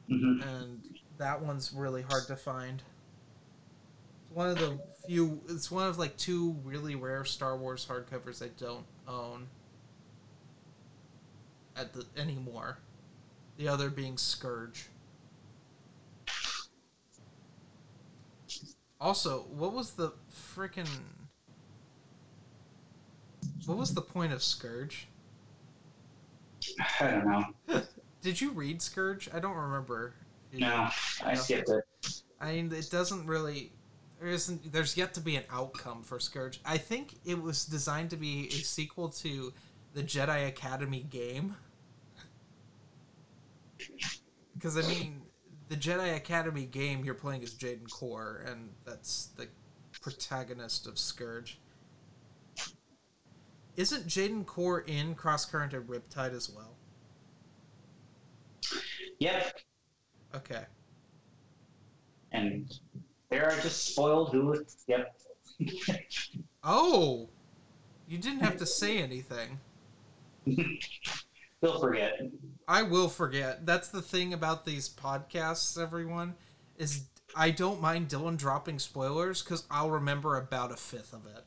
hmm 0.09 0.41
and 0.41 0.81
that 1.17 1.41
one's 1.41 1.73
really 1.73 2.01
hard 2.01 2.27
to 2.27 2.35
find. 2.35 2.83
One 4.33 4.49
of 4.49 4.57
the 4.57 4.79
few. 5.05 5.41
It's 5.49 5.69
one 5.69 5.87
of 5.87 5.97
like 5.97 6.17
two 6.17 6.55
really 6.63 6.95
rare 6.95 7.25
Star 7.25 7.57
Wars 7.57 7.85
hardcovers 7.89 8.43
I 8.43 8.49
don't 8.57 8.85
own 9.07 9.47
at 11.75 11.93
the 11.93 12.05
anymore. 12.17 12.77
The 13.57 13.67
other 13.67 13.89
being 13.89 14.17
Scourge. 14.17 14.87
Also, 18.99 19.45
what 19.49 19.73
was 19.73 19.91
the 19.91 20.13
frickin' 20.55 20.87
What 23.65 23.77
was 23.77 23.93
the 23.93 24.01
point 24.01 24.33
of 24.33 24.41
Scourge? 24.43 25.07
I 26.99 27.11
don't 27.11 27.25
know. 27.25 27.81
Did 28.21 28.41
you 28.41 28.51
read 28.51 28.81
Scourge? 28.81 29.29
I 29.33 29.39
don't 29.39 29.55
remember. 29.55 30.13
No, 30.53 30.89
I 31.23 31.33
skipped 31.35 31.69
it. 31.69 31.83
I 32.39 32.53
mean, 32.53 32.71
it 32.73 32.89
doesn't 32.91 33.25
really. 33.25 33.71
There 34.21 34.29
isn't. 34.29 34.71
There's 34.71 34.95
yet 34.95 35.15
to 35.15 35.19
be 35.19 35.35
an 35.35 35.45
outcome 35.51 36.03
for 36.03 36.19
Scourge. 36.19 36.61
I 36.63 36.77
think 36.77 37.15
it 37.25 37.41
was 37.41 37.65
designed 37.65 38.11
to 38.11 38.17
be 38.17 38.49
a 38.49 38.51
sequel 38.51 39.09
to 39.09 39.51
the 39.95 40.03
Jedi 40.03 40.47
Academy 40.47 41.07
game. 41.09 41.55
Because 44.53 44.77
I 44.77 44.87
mean, 44.87 45.23
the 45.69 45.75
Jedi 45.75 46.15
Academy 46.15 46.65
game 46.65 47.03
you're 47.03 47.15
playing 47.15 47.41
is 47.41 47.55
Jaden 47.55 47.89
Korr, 47.89 48.47
and 48.47 48.69
that's 48.85 49.29
the 49.37 49.47
protagonist 50.01 50.85
of 50.85 50.99
Scourge. 50.99 51.57
Isn't 53.75 54.05
Jaden 54.05 54.45
Korr 54.45 54.87
in 54.87 55.15
Crosscurrent 55.15 55.73
and 55.73 55.87
Riptide 55.87 56.35
as 56.35 56.47
well? 56.47 56.75
Yep. 59.17 59.59
Okay. 60.35 60.65
And 62.31 62.71
there 63.31 63.49
are 63.49 63.59
just 63.61 63.87
spoiled 63.87 64.31
who. 64.31 64.63
Yep. 64.87 65.15
Oh, 66.63 67.29
you 68.07 68.19
didn't 68.19 68.41
have 68.41 68.57
to 68.57 68.65
say 68.67 68.99
anything. 68.99 69.59
They'll 71.61 71.79
forget. 71.79 72.21
I 72.67 72.83
will 72.83 73.09
forget. 73.09 73.65
That's 73.65 73.87
the 73.87 74.01
thing 74.01 74.33
about 74.33 74.65
these 74.65 74.89
podcasts, 74.89 75.81
everyone, 75.81 76.35
is 76.77 77.05
I 77.35 77.51
don't 77.51 77.81
mind 77.81 78.09
Dylan 78.09 78.37
dropping 78.37 78.79
spoilers 78.79 79.41
because 79.41 79.65
I'll 79.71 79.89
remember 79.91 80.37
about 80.37 80.71
a 80.71 80.75
fifth 80.75 81.13
of 81.13 81.25
it. 81.25 81.43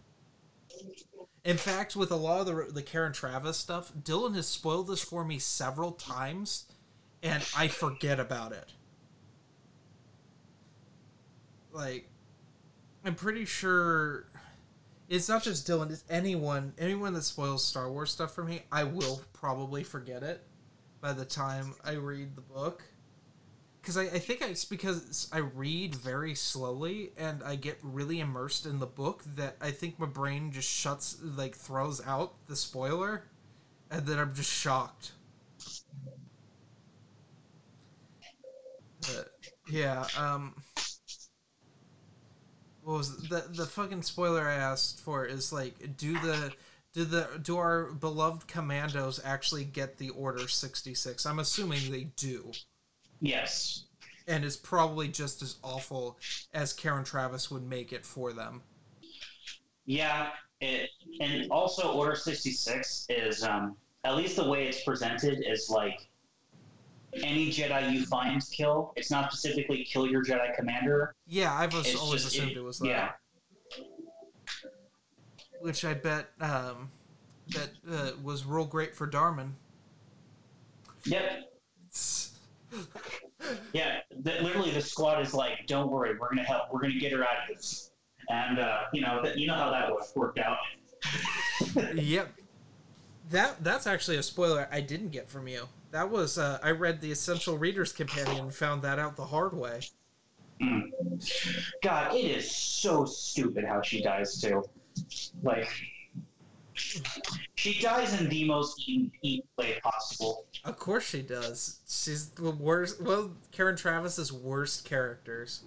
In 1.45 1.59
fact, 1.59 1.95
with 1.95 2.11
a 2.11 2.17
lot 2.17 2.41
of 2.41 2.47
the, 2.47 2.73
the 2.73 2.83
Karen 2.83 3.13
Traviss 3.13 3.55
stuff, 3.55 3.93
Dylan 3.93 4.35
has 4.35 4.49
spoiled 4.49 4.89
this 4.89 5.03
for 5.03 5.25
me 5.25 5.39
several 5.39 5.93
times, 5.93 6.65
and 7.23 7.45
I 7.57 7.69
forget 7.69 8.19
about 8.19 8.53
it. 8.53 8.73
Like, 11.75 12.09
I'm 13.05 13.17
pretty 13.17 13.45
sure 13.45 14.27
it's 15.09 15.29
not 15.29 15.43
just 15.43 15.67
Dylan, 15.69 15.91
it's 15.93 16.05
anyone 16.11 16.75
anyone 16.79 17.15
that 17.15 17.25
spoils 17.25 17.65
Star 17.65 17.91
Wars 17.91 18.13
stuff 18.13 18.35
for 18.35 18.45
me, 18.45 18.63
I 18.73 18.85
will 18.85 19.23
probably 19.33 19.85
forget 19.85 20.23
it 20.23 20.43
by 21.01 21.13
the 21.13 21.25
time 21.27 21.75
I 21.85 21.93
read 21.95 22.37
the 22.37 22.43
book. 22.43 22.85
Because 23.83 23.99
I, 23.99 24.05
I 24.05 24.19
think 24.21 24.43
it's 24.43 24.65
because 24.65 25.29
I 25.33 25.39
read 25.39 25.95
very 25.95 26.35
slowly 26.35 27.13
and 27.19 27.43
I 27.43 27.57
get 27.57 27.79
really 27.83 28.21
immersed 28.21 28.67
in 28.67 28.79
the 28.81 28.87
book 28.87 29.23
that 29.37 29.57
I 29.61 29.73
think 29.73 29.99
my 29.99 30.07
brain 30.07 30.53
just 30.53 30.71
shuts, 30.71 31.19
like, 31.23 31.55
throws 31.55 32.01
out 32.07 32.35
the 32.47 32.57
spoiler, 32.57 33.25
and 33.91 34.07
then 34.07 34.19
I'm 34.19 34.35
just 34.35 34.51
shocked. 34.51 35.13
But, 39.01 39.31
yeah, 39.69 40.07
um 40.19 40.55
what 42.85 42.99
was 42.99 43.11
it? 43.25 43.31
the 43.31 43.45
the 43.51 43.67
fucking 43.67 44.03
spoiler 44.03 44.49
I 44.49 44.55
asked 44.55 45.01
for 45.01 45.25
is 45.27 45.53
like 45.53 45.97
do 45.97 46.13
the 46.21 46.53
do 46.93 47.05
the 47.05 47.29
do 47.43 47.57
our 47.57 47.87
beloved 47.93 48.47
commandos 48.47 49.21
actually 49.25 49.65
get 49.65 49.99
the 49.99 50.11
order 50.11 50.47
66 50.47 51.27
i'm 51.27 51.39
assuming 51.41 51.91
they 51.91 52.05
do 52.17 52.53
Yes. 53.21 53.85
and 54.29 54.45
it's 54.45 54.57
probably 54.57 55.09
just 55.09 55.43
as 55.43 55.57
awful 55.65 56.19
as 56.53 56.73
karen 56.73 57.03
traviss 57.05 57.51
would 57.51 57.65
make 57.69 57.93
it 57.93 58.05
for 58.05 58.33
them 58.33 58.63
Yeah. 59.87 60.31
It, 60.61 60.89
and 61.21 61.51
also, 61.51 61.93
Order 61.93 62.15
66 62.17 63.07
is, 63.11 63.43
um, 63.43 63.77
at 64.05 64.17
least 64.17 64.37
the 64.37 64.49
way 64.49 64.67
it's 64.67 64.83
presented, 64.85 65.45
is 65.47 65.69
like 65.69 66.09
any 67.23 67.51
Jedi 67.51 67.93
you 67.93 68.05
find, 68.07 68.43
kill. 68.51 68.93
It's 68.97 69.11
not 69.11 69.33
specifically 69.33 69.85
kill 69.85 70.07
your 70.07 70.25
Jedi 70.25 70.55
commander. 70.57 71.15
yeah 71.27 71.53
i've 71.55 71.75
It's 71.75 71.95
always 71.97 72.23
just- 72.25 72.35
assumed 72.37 72.53
it, 72.57 72.61
was 72.63 72.79
that 72.81 72.89
Yeah. 72.89 73.11
which 75.61 75.85
i 75.85 75.95
bet 75.95 76.31
um 76.41 76.91
that 77.49 77.71
uh, 77.91 78.11
was 78.23 78.45
real 78.45 78.65
great 78.67 78.95
for 78.97 79.07
darman 79.07 79.53
Yep. 81.07 81.51
Yeah. 83.75 83.99
The, 84.23 84.33
literally, 84.41 84.71
the 84.71 84.81
squad 84.81 85.21
is 85.21 85.35
like, 85.35 85.67
"Don't 85.67 85.91
worry, 85.91 86.17
we're 86.19 86.31
gonna 86.31 86.43
help. 86.45 86.73
We're 86.73 86.81
gonna 86.81 86.99
get 86.99 87.13
her 87.13 87.23
out 87.23 87.37
of 87.49 87.55
this." 87.57 87.91
And 88.31 88.59
uh, 88.59 88.85
you 88.95 89.03
know, 89.03 89.21
th- 89.23 89.37
you 89.37 89.47
know 89.47 89.55
how 89.55 89.71
that 89.71 89.91
worked 90.17 90.39
out. 90.39 90.57
yep. 91.95 92.33
That 93.31 93.63
that's 93.63 93.87
actually 93.87 94.17
a 94.17 94.23
spoiler 94.23 94.67
I 94.73 94.81
didn't 94.81 95.11
get 95.11 95.29
from 95.29 95.47
you. 95.47 95.69
That 95.95 96.11
was 96.11 96.39
uh, 96.39 96.59
I 96.61 96.73
read 96.73 97.01
the 97.01 97.13
Essential 97.13 97.57
Readers 97.57 97.93
Companion 97.93 98.47
and 98.47 98.53
found 98.53 98.83
that 98.83 98.99
out 98.99 99.15
the 99.15 99.27
hard 99.27 99.57
way. 99.57 99.79
God, 101.85 102.17
it 102.17 102.25
is 102.25 102.51
so 102.51 103.05
stupid 103.05 103.65
how 103.65 103.81
she 103.81 104.03
dies 104.03 104.41
too. 104.41 104.65
Like, 105.45 105.69
she 106.75 107.81
dies 107.81 108.21
in 108.21 108.29
the 108.29 108.45
most 108.45 108.83
eat, 108.89 109.13
eat 109.23 109.45
way 109.57 109.79
possible. 109.85 110.47
Of 110.65 110.81
course 110.81 111.05
she 111.05 111.23
does. 111.23 111.79
She's 111.89 112.31
the 112.31 112.51
worst. 112.51 113.01
Well, 113.01 113.31
Karen 113.53 113.77
Traviss's 113.77 114.33
worst 114.33 114.85
characters. 114.85 115.63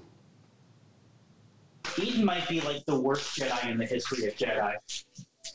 Etain 1.85 2.25
might 2.25 2.49
be 2.49 2.59
like 2.59 2.85
the 2.85 2.99
worst 2.99 3.39
Jedi 3.39 3.71
in 3.71 3.77
the 3.77 3.85
history 3.85 4.27
of 4.27 4.35
Jedi. 4.35 4.73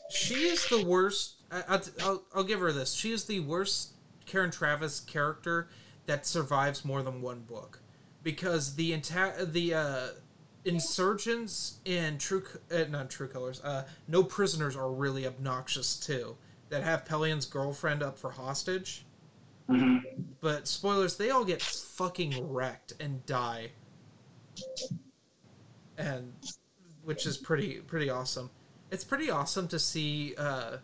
She 0.09 0.33
is 0.33 0.67
the 0.67 0.83
worst. 0.83 1.43
I, 1.51 1.61
I'll, 1.67 1.81
I'll, 2.01 2.23
I'll 2.37 2.43
give 2.43 2.59
her 2.59 2.71
this. 2.71 2.93
She 2.93 3.11
is 3.11 3.25
the 3.25 3.39
worst 3.41 3.92
Karen 4.33 4.49
Traviss 4.49 5.05
character 5.05 5.67
that 6.07 6.25
survives 6.25 6.83
more 6.83 7.03
than 7.03 7.21
one 7.21 7.41
book, 7.41 7.81
because 8.23 8.73
the 8.73 8.91
entire 8.91 9.45
the 9.45 9.75
uh, 9.75 10.07
insurgents 10.65 11.77
in 11.85 12.17
True 12.17 12.43
uh, 12.71 12.85
not 12.89 13.11
True 13.11 13.27
Colors, 13.27 13.61
uh, 13.63 13.83
No 14.07 14.23
Prisoners 14.23 14.75
are 14.75 14.91
really 14.91 15.27
obnoxious 15.27 15.99
too. 15.99 16.35
That 16.69 16.83
have 16.83 17.05
Pellaeon's 17.05 17.45
girlfriend 17.45 18.01
up 18.01 18.17
for 18.17 18.31
hostage. 18.31 19.05
hmm 19.67 19.97
But 20.41 20.67
spoilers, 20.67 21.15
they 21.15 21.29
all 21.29 21.45
get 21.45 21.61
fucking 21.61 22.51
wrecked 22.51 22.93
and 22.99 23.23
die. 23.27 23.73
And 25.95 26.33
which 27.03 27.27
is 27.27 27.37
pretty 27.37 27.75
pretty 27.81 28.09
awesome. 28.09 28.49
It's 28.89 29.03
pretty 29.03 29.29
awesome 29.29 29.67
to 29.67 29.77
see 29.77 30.33
uh 30.39 30.77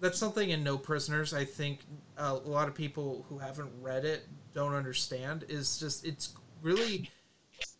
that's 0.00 0.18
something 0.18 0.50
in 0.50 0.62
No 0.64 0.78
Prisoners 0.78 1.32
I 1.34 1.44
think 1.44 1.80
a 2.16 2.34
lot 2.34 2.68
of 2.68 2.74
people 2.74 3.24
who 3.28 3.38
haven't 3.38 3.70
read 3.80 4.04
it 4.04 4.26
don't 4.54 4.74
understand 4.74 5.44
is 5.48 5.78
just 5.78 6.04
it's 6.04 6.34
really 6.62 7.10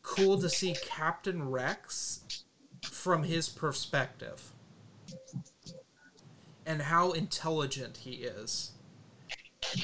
cool 0.02 0.38
to 0.40 0.48
see 0.48 0.76
Captain 0.84 1.48
Rex 1.51 2.20
from 2.82 3.24
his 3.24 3.48
perspective 3.48 4.52
and 6.64 6.82
how 6.82 7.12
intelligent 7.12 7.98
he 7.98 8.12
is. 8.12 8.72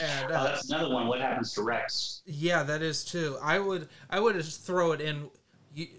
And 0.01 0.31
Oh, 0.31 0.35
uh, 0.35 0.45
that's 0.45 0.69
another 0.71 0.93
one. 0.95 1.07
What 1.09 1.21
happens 1.21 1.53
to 1.55 1.63
Rex? 1.63 2.23
yeah, 2.25 2.63
that 2.63 2.83
is 2.83 3.05
too. 3.05 3.37
I 3.43 3.59
would 3.59 3.89
I 4.11 4.21
would 4.21 4.37
just 4.37 4.63
throw 4.63 4.93
it 4.93 5.01
in 5.01 5.29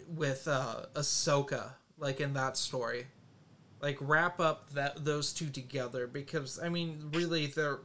with 0.07 0.47
uh, 0.47 0.85
Ahsoka, 0.93 1.73
like 1.97 2.19
in 2.21 2.33
that 2.33 2.57
story, 2.57 3.07
like 3.83 3.97
wrap 3.99 4.39
up 4.39 4.69
that 4.71 5.03
those 5.03 5.33
two 5.33 5.49
together 5.49 6.07
because 6.07 6.57
I 6.59 6.69
mean, 6.69 7.11
really, 7.13 7.47
they're 7.47 7.81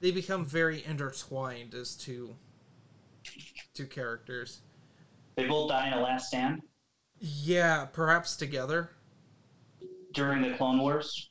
they 0.00 0.10
become 0.10 0.44
very 0.44 0.84
intertwined 0.84 1.74
as 1.74 1.94
two 1.94 2.34
two 3.72 3.86
characters. 3.86 4.60
They 5.36 5.46
both 5.46 5.70
die 5.70 5.86
in 5.86 5.92
a 5.94 6.00
last 6.00 6.26
stand 6.28 6.60
Yeah, 7.20 7.84
perhaps 7.86 8.36
together. 8.36 8.90
during 10.12 10.42
the 10.42 10.56
Clone 10.56 10.80
Wars. 10.80 11.30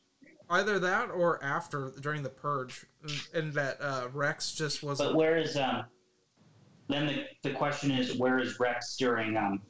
Either 0.50 0.80
that 0.80 1.10
or 1.12 1.44
after 1.44 1.92
during 2.00 2.24
the 2.24 2.30
purge, 2.30 2.86
and 3.34 3.52
that 3.52 3.78
uh, 3.82 4.08
Rex 4.14 4.54
just 4.54 4.82
wasn't. 4.82 5.10
But 5.10 5.18
where 5.18 5.38
is 5.38 5.58
um? 5.58 5.84
Then 6.88 7.06
the, 7.08 7.26
the 7.44 7.54
question 7.54 7.92
is, 7.92 8.16
where 8.16 8.40
is 8.40 8.58
Rex 8.58 8.96
during 8.96 9.36
um? 9.36 9.62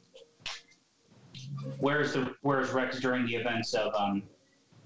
Where 1.78 2.00
is 2.00 2.12
the 2.12 2.34
where 2.42 2.60
is 2.60 2.70
Rex 2.70 3.00
during 3.00 3.26
the 3.26 3.34
events 3.34 3.74
of 3.74 3.94
um? 3.94 4.22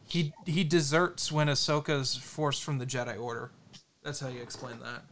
He 0.04 0.32
he 0.46 0.64
deserts 0.64 1.30
when 1.30 1.48
Ahsoka's 1.48 2.16
forced 2.16 2.62
from 2.62 2.78
the 2.78 2.86
Jedi 2.86 3.20
Order. 3.20 3.50
That's 4.02 4.20
how 4.20 4.28
you 4.28 4.42
explain 4.42 4.78
that. 4.80 5.04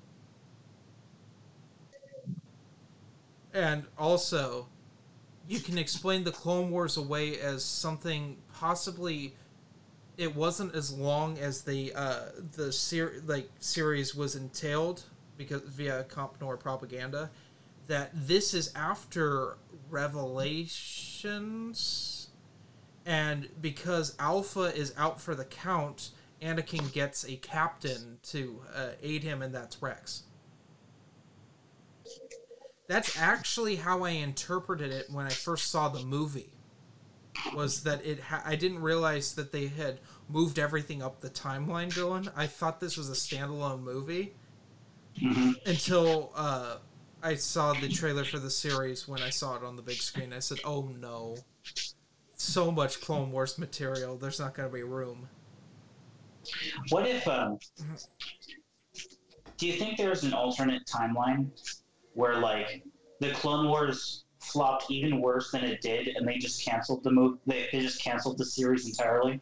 And 3.53 3.85
also, 3.99 4.69
you 5.49 5.61
can 5.61 5.79
explain 5.79 6.25
the 6.25 6.33
Clone 6.33 6.71
Wars 6.71 6.97
away 6.97 7.39
as 7.41 7.65
something 7.65 8.37
possibly 8.53 9.35
it 10.21 10.37
wasn't 10.37 10.75
as 10.75 10.93
long 10.93 11.39
as 11.39 11.63
the 11.63 11.93
uh, 11.95 12.27
the 12.53 12.71
ser- 12.73 13.23
like 13.27 13.49
series 13.59 14.15
was 14.15 14.37
entailed 14.37 15.03
because 15.39 15.63
via 15.63 16.05
Compnor 16.05 16.61
propaganda 16.61 17.31
that 17.91 18.11
this 18.15 18.55
is 18.55 18.73
after 18.77 19.59
Revelations 19.91 22.29
and 23.05 23.49
because 23.61 24.15
Alpha 24.21 24.73
is 24.77 24.95
out 24.97 25.21
for 25.21 25.35
the 25.35 25.45
count, 25.45 26.11
Anakin 26.41 26.93
gets 26.93 27.25
a 27.25 27.35
captain 27.35 28.19
to 28.23 28.61
uh, 28.73 28.91
aid 29.03 29.25
him, 29.25 29.43
and 29.43 29.53
that's 29.53 29.83
Rex. 29.83 30.23
That's 32.87 33.19
actually 33.19 33.75
how 33.75 34.05
I 34.05 34.11
interpreted 34.11 34.93
it 34.93 35.07
when 35.11 35.27
I 35.27 35.31
first 35.31 35.73
saw 35.73 35.89
the 35.89 36.05
movie. 36.05 36.53
Was 37.57 37.83
that 37.83 38.07
it? 38.07 38.21
Ha- 38.21 38.45
I 38.47 38.55
didn't 38.55 38.83
realize 38.83 39.35
that 39.35 39.51
they 39.51 39.67
had 39.67 39.99
moved 40.29 40.61
everything 40.61 41.03
up 41.03 41.21
the 41.21 41.31
timeline, 41.31 41.93
Dylan. 41.93 42.31
I 42.37 42.47
thought 42.47 42.79
this 42.79 42.97
was 42.97 43.11
a 43.11 43.15
standalone 43.15 43.83
movie 43.83 44.35
mhm. 45.21 45.55
until 45.67 46.31
uh, 46.37 46.77
I 47.23 47.35
saw 47.35 47.73
the 47.75 47.89
trailer 47.89 48.25
for 48.25 48.39
the 48.39 48.51
series. 48.51 49.07
When 49.07 49.21
I 49.21 49.31
saw 49.31 49.57
it 49.57 49.63
on 49.63 49.77
the 49.77 49.83
big 49.83 49.97
screen, 49.97 50.33
I 50.33 50.39
said, 50.39 50.59
"Oh 50.65 50.91
no, 50.99 51.37
so 52.35 52.71
much 52.71 53.01
Clone 53.01 53.31
Wars 53.31 53.59
material. 53.59 54.17
There's 54.17 54.41
not 54.41 54.55
going 54.55 54.69
to 54.69 54.75
be 54.75 54.83
room." 54.83 55.29
What 56.89 57.07
if 57.07 57.27
um? 57.29 57.59
Do 59.59 59.67
you 59.67 59.75
think 59.75 59.99
there's 59.99 60.25
an 60.25 60.33
alternate 60.33 60.87
timeline 60.87 61.49
where 62.15 62.39
like 62.39 62.83
the 63.21 63.33
Clone 63.33 63.69
Wars 63.69 64.25
flopped 64.39 64.91
even 64.91 65.21
worse 65.21 65.51
than 65.51 65.65
it 65.65 65.83
did, 65.83 66.09
and 66.09 66.27
they 66.27 66.39
just 66.39 66.65
canceled 66.65 67.05
the 67.05 67.11
movie? 67.11 67.39
They, 67.47 67.69
they 67.71 67.81
just 67.81 68.03
canceled 68.03 68.39
the 68.39 68.47
series 68.47 68.87
entirely. 68.87 69.41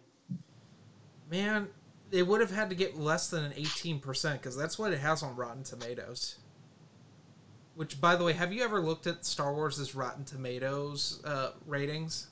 Man, 1.30 1.68
they 2.10 2.24
would 2.24 2.40
have 2.40 2.50
had 2.50 2.70
to 2.70 2.74
get 2.74 2.98
less 2.98 3.28
than 3.28 3.44
an 3.44 3.52
18% 3.52 4.32
because 4.32 4.56
that's 4.56 4.78
what 4.78 4.92
it 4.92 4.98
has 4.98 5.22
on 5.22 5.36
Rotten 5.36 5.62
Tomatoes. 5.62 6.38
Which, 7.78 8.00
by 8.00 8.16
the 8.16 8.24
way, 8.24 8.32
have 8.32 8.52
you 8.52 8.64
ever 8.64 8.80
looked 8.80 9.06
at 9.06 9.24
Star 9.24 9.54
Wars' 9.54 9.94
Rotten 9.94 10.24
Tomatoes 10.24 11.22
uh, 11.24 11.50
ratings? 11.64 12.26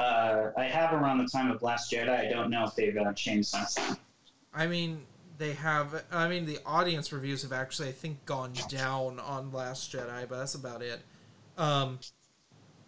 Uh, 0.00 0.50
I 0.56 0.64
have 0.64 0.92
around 0.92 1.18
the 1.18 1.28
time 1.28 1.48
of 1.48 1.62
Last 1.62 1.92
Jedi. 1.92 2.08
I 2.08 2.28
don't 2.28 2.50
know 2.50 2.64
if 2.64 2.74
they've 2.74 2.96
uh, 2.96 3.12
changed 3.12 3.50
since 3.50 3.76
then. 3.76 3.96
I 4.52 4.66
mean, 4.66 5.02
they 5.38 5.52
have. 5.52 6.02
I 6.10 6.26
mean, 6.26 6.44
the 6.44 6.58
audience 6.66 7.12
reviews 7.12 7.42
have 7.42 7.52
actually, 7.52 7.90
I 7.90 7.92
think, 7.92 8.24
gone 8.24 8.54
down 8.68 9.20
on 9.20 9.52
Last 9.52 9.92
Jedi, 9.92 10.28
but 10.28 10.38
that's 10.38 10.56
about 10.56 10.82
it. 10.82 11.00
Um, 11.56 12.00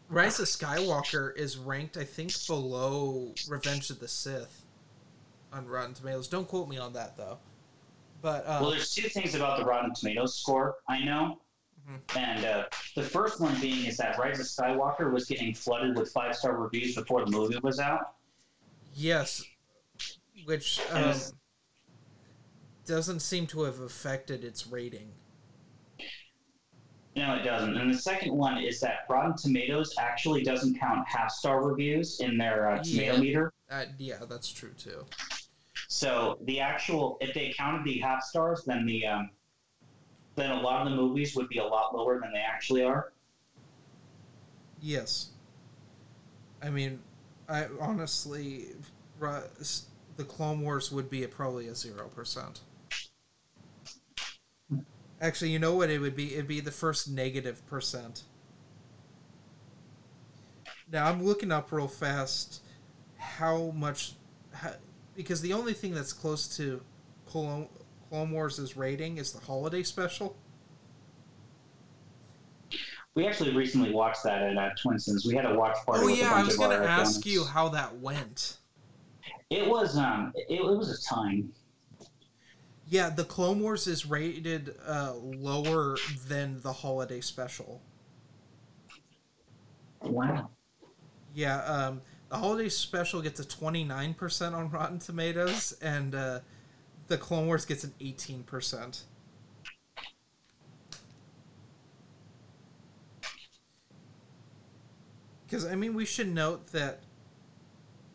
Rise 0.09 0.41
of 0.41 0.47
Skywalker 0.47 1.37
is 1.37 1.57
ranked, 1.57 1.97
I 1.97 2.03
think, 2.03 2.33
below 2.49 3.33
Revenge 3.49 3.91
of 3.91 4.01
the 4.01 4.09
Sith 4.09 4.65
on 5.53 5.69
Rotten 5.69 5.95
Tomatoes. 5.95 6.27
Don't 6.27 6.49
quote 6.49 6.69
me 6.69 6.79
on 6.79 6.95
that 6.95 7.17
though. 7.17 7.39
But 8.27 8.45
um, 8.49 8.61
well, 8.61 8.71
there's 8.73 8.93
two 8.93 9.09
things 9.09 9.37
about 9.37 9.57
the 9.57 9.65
Rotten 9.65 9.95
Tomatoes 9.95 10.35
score 10.35 10.79
I 10.89 10.99
know, 11.05 11.39
mm-hmm. 11.89 12.19
and 12.19 12.45
uh, 12.45 12.65
the 12.97 13.03
first 13.05 13.39
one 13.39 13.55
being 13.61 13.87
is 13.87 13.97
that 13.99 14.19
Rise 14.19 14.41
of 14.41 14.47
Skywalker 14.47 15.13
was 15.13 15.27
getting 15.27 15.55
flooded 15.55 15.97
with 15.97 16.11
five 16.11 16.35
star 16.35 16.57
reviews 16.57 16.97
before 16.97 17.25
the 17.25 17.31
movie 17.31 17.57
was 17.63 17.79
out. 17.79 18.15
Yes, 18.97 19.45
which 20.45 20.81
um, 20.91 21.15
doesn't 22.85 23.21
seem 23.21 23.47
to 23.47 23.63
have 23.63 23.79
affected 23.79 24.43
its 24.43 24.67
rating. 24.67 25.13
No, 27.15 27.37
it 27.37 27.45
doesn't. 27.45 27.77
And 27.77 27.95
the 27.95 27.99
second 27.99 28.35
one 28.35 28.59
is 28.59 28.81
that 28.81 29.07
Rotten 29.09 29.37
Tomatoes 29.37 29.95
actually 30.01 30.43
doesn't 30.43 30.81
count 30.81 31.07
half 31.07 31.31
star 31.31 31.65
reviews 31.65 32.19
in 32.19 32.37
their 32.37 32.73
uh, 32.73 32.83
tomato 32.83 33.15
yeah. 33.15 33.21
meter. 33.21 33.53
Uh, 33.71 33.85
yeah, 33.99 34.19
that's 34.29 34.51
true 34.51 34.73
too. 34.77 35.05
So 35.89 36.39
the 36.45 36.61
actual, 36.61 37.17
if 37.21 37.35
they 37.35 37.55
counted 37.57 37.85
the 37.85 37.99
half 37.99 38.23
stars, 38.23 38.65
then 38.65 38.87
the 38.87 39.07
um, 39.07 39.31
then 40.35 40.51
a 40.51 40.61
lot 40.61 40.87
of 40.87 40.91
the 40.91 40.97
movies 40.97 41.35
would 41.37 41.49
be 41.49 41.59
a 41.59 41.65
lot 41.65 41.95
lower 41.95 42.21
than 42.21 42.33
they 42.33 42.41
actually 42.41 42.83
are. 42.83 43.13
Yes. 44.81 45.31
I 46.63 46.71
mean, 46.71 47.01
I 47.49 47.67
honestly, 47.81 48.67
the 49.21 50.25
Clone 50.25 50.61
Wars 50.61 50.91
would 50.93 51.09
be 51.09 51.27
probably 51.27 51.69
a 51.69 51.75
zero 51.75 52.09
percent. 52.09 52.61
Actually, 55.21 55.51
you 55.51 55.59
know 55.59 55.75
what 55.75 55.89
it 55.89 55.99
would 55.99 56.15
be? 56.15 56.35
It'd 56.35 56.49
be 56.49 56.61
the 56.61 56.71
first 56.71 57.09
negative 57.09 57.67
percent. 57.67 58.25
Now 60.91 61.07
I'm 61.07 61.25
looking 61.25 61.51
up 61.51 61.73
real 61.73 61.89
fast 61.89 62.61
how 63.17 63.73
much, 63.75 64.13
because 65.17 65.41
the 65.41 65.53
only 65.53 65.73
thing 65.73 65.95
that's 65.95 66.13
close 66.13 66.47
to 66.57 66.81
Clone, 67.27 67.69
Clone 68.09 68.31
Wars' 68.31 68.77
rating 68.77 69.19
is 69.19 69.33
the 69.33 69.41
holiday 69.41 69.83
special. 69.83 70.37
We 73.15 73.27
actually 73.27 73.57
recently 73.57 73.93
watched 73.93 74.23
that 74.25 74.43
at 74.43 74.59
uh, 74.59 74.71
Twinsons. 74.85 75.27
We 75.27 75.35
had 75.35 75.47
a 75.47 75.55
watch 75.55 75.77
party. 75.87 76.05
Oh 76.05 76.09
yeah, 76.09 76.35
I 76.35 76.43
was 76.43 76.57
going 76.57 76.79
to 76.79 76.87
ask 76.87 77.25
you 77.25 77.45
how 77.45 77.71
that 77.71 77.99
went. 77.99 78.59
It 79.49 79.67
was 79.67 79.97
um, 79.97 80.33
it, 80.35 80.61
it 80.61 80.63
was 80.63 80.91
a 80.91 81.15
time. 81.15 81.51
Yeah, 82.89 83.11
the 83.11 83.25
Clone 83.25 83.61
Wars 83.61 83.87
is 83.87 84.07
rated 84.07 84.75
uh, 84.87 85.15
lower 85.15 85.97
than 86.29 86.61
the 86.61 86.73
holiday 86.73 87.21
special. 87.21 87.81
Wow. 90.03 90.51
Yeah, 91.35 91.63
um, 91.65 92.03
the 92.29 92.37
holiday 92.37 92.69
special 92.69 93.23
gets 93.23 93.39
a 93.41 93.45
29% 93.45 94.53
on 94.53 94.71
Rotten 94.71 94.99
Tomatoes, 94.99 95.77
and 95.81 96.15
uh, 96.15 96.41
the 97.07 97.17
Clone 97.17 97.47
Wars 97.47 97.65
gets 97.65 97.85
an 97.85 97.95
18%. 98.01 99.03
Because, 105.47 105.65
I 105.65 105.77
mean, 105.77 105.95
we 105.95 106.05
should 106.05 106.35
note 106.35 106.67
that 106.69 107.01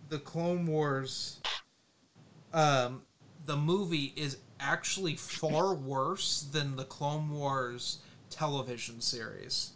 the 0.10 0.20
Clone 0.20 0.66
Wars, 0.66 1.40
um, 2.54 3.04
the 3.46 3.56
movie 3.56 4.14
is 4.18 4.38
actually 4.60 5.16
far 5.16 5.74
worse 5.74 6.42
than 6.52 6.76
the 6.76 6.84
Clone 6.84 7.30
Wars 7.30 8.00
television 8.30 9.00
series. 9.00 9.72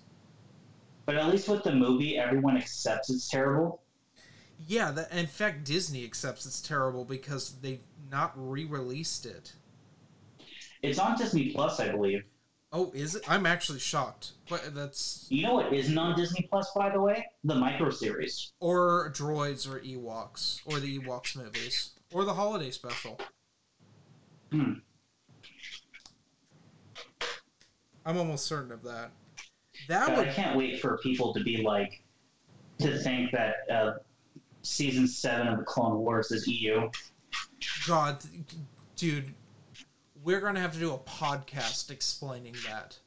But 1.06 1.16
at 1.16 1.30
least 1.30 1.48
with 1.48 1.64
the 1.64 1.74
movie, 1.74 2.18
everyone 2.18 2.58
accepts 2.58 3.10
it's 3.10 3.30
terrible. 3.30 3.85
Yeah, 4.68 4.92
that, 4.92 5.12
in 5.12 5.28
fact, 5.28 5.64
Disney 5.66 6.04
accepts 6.04 6.46
it's 6.46 6.62
terrible 6.62 7.06
because 7.06 7.56
they've 7.62 7.84
not 8.12 8.34
re-released 8.36 9.26
it. 9.26 9.54
It's 10.82 11.00
on 11.00 11.18
Disney 11.18 11.52
Plus, 11.52 11.80
I 11.80 11.90
believe. 11.90 12.24
Oh, 12.72 12.92
is 12.94 13.16
it? 13.16 13.24
I'm 13.30 13.46
actually 13.46 13.80
shocked. 13.80 14.34
But 14.50 14.76
that's 14.76 15.28
you 15.30 15.44
know 15.44 15.54
what 15.54 15.74
isn't 15.74 15.98
on 15.98 16.16
Disney 16.16 16.48
Plus, 16.50 16.70
by 16.76 16.90
the 16.90 17.00
way? 17.00 17.26
The 17.44 17.56
micro 17.56 17.90
series 17.90 18.52
or 18.60 19.12
droids 19.12 19.70
or 19.70 19.80
Ewoks 19.80 20.62
or 20.66 20.80
the 20.80 21.00
Ewoks 21.00 21.38
movies 21.38 21.92
or 22.12 22.26
the 22.26 22.34
holiday 22.34 22.72
special. 22.72 23.20
Hmm. 24.52 24.74
I'm 28.06 28.18
almost 28.18 28.46
certain 28.46 28.72
of 28.72 28.84
that. 28.84 29.12
That 29.88 30.16
would. 30.16 30.28
I 30.28 30.32
can't 30.32 30.58
wait 30.58 30.82
for 30.82 30.98
people 30.98 31.34
to 31.34 31.44
be 31.44 31.64
like, 31.64 32.04
to 32.80 32.98
think 33.00 33.32
that 33.32 33.56
uh, 33.72 33.94
season 34.66 35.08
seven 35.08 35.48
of 35.48 35.58
the 35.58 35.64
Clone 35.64 36.00
Wars 36.00 36.32
is 36.32 36.48
EU. 36.48 36.90
God, 37.88 38.24
dude, 38.96 39.34
we're 40.24 40.42
going 40.42 40.56
to 40.56 40.62
have 40.62 40.74
to 40.74 40.80
do 40.80 40.94
a 40.94 40.98
podcast 40.98 41.92
explaining 41.92 42.56
that. 42.68 42.98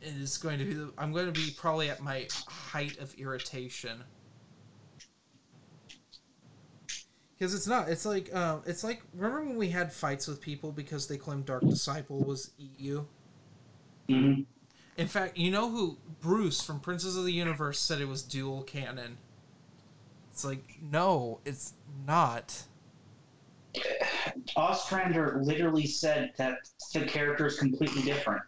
It 0.00 0.14
is 0.20 0.36
going 0.36 0.58
to 0.58 0.64
be. 0.64 0.92
I'm 0.98 1.12
going 1.12 1.26
to 1.26 1.32
be 1.32 1.50
probably 1.56 1.88
at 1.88 2.00
my 2.00 2.26
height 2.46 2.98
of 2.98 3.14
irritation. 3.14 4.04
because 7.44 7.54
it's 7.54 7.66
not. 7.66 7.88
It's 7.88 8.06
like 8.06 8.34
um, 8.34 8.62
it's 8.64 8.82
like 8.82 9.02
remember 9.12 9.44
when 9.44 9.56
we 9.56 9.68
had 9.68 9.92
fights 9.92 10.26
with 10.26 10.40
people 10.40 10.72
because 10.72 11.06
they 11.06 11.16
claimed 11.18 11.44
Dark 11.44 11.66
Disciple 11.68 12.20
was 12.20 12.50
EU. 12.56 13.04
Mm-hmm. 14.08 14.42
In 14.96 15.08
fact, 15.08 15.36
you 15.36 15.50
know 15.50 15.70
who 15.70 15.98
Bruce 16.20 16.62
from 16.62 16.80
Princes 16.80 17.16
of 17.16 17.24
the 17.24 17.32
Universe 17.32 17.80
said 17.80 18.00
it 18.00 18.08
was 18.08 18.22
dual 18.22 18.62
canon. 18.62 19.18
It's 20.34 20.44
like 20.44 20.64
no, 20.82 21.38
it's 21.44 21.74
not. 22.08 22.60
Ostrander 24.56 25.40
literally 25.44 25.86
said 25.86 26.32
that 26.38 26.58
the 26.92 27.04
character 27.04 27.46
is 27.46 27.56
completely 27.56 28.02
different. 28.02 28.42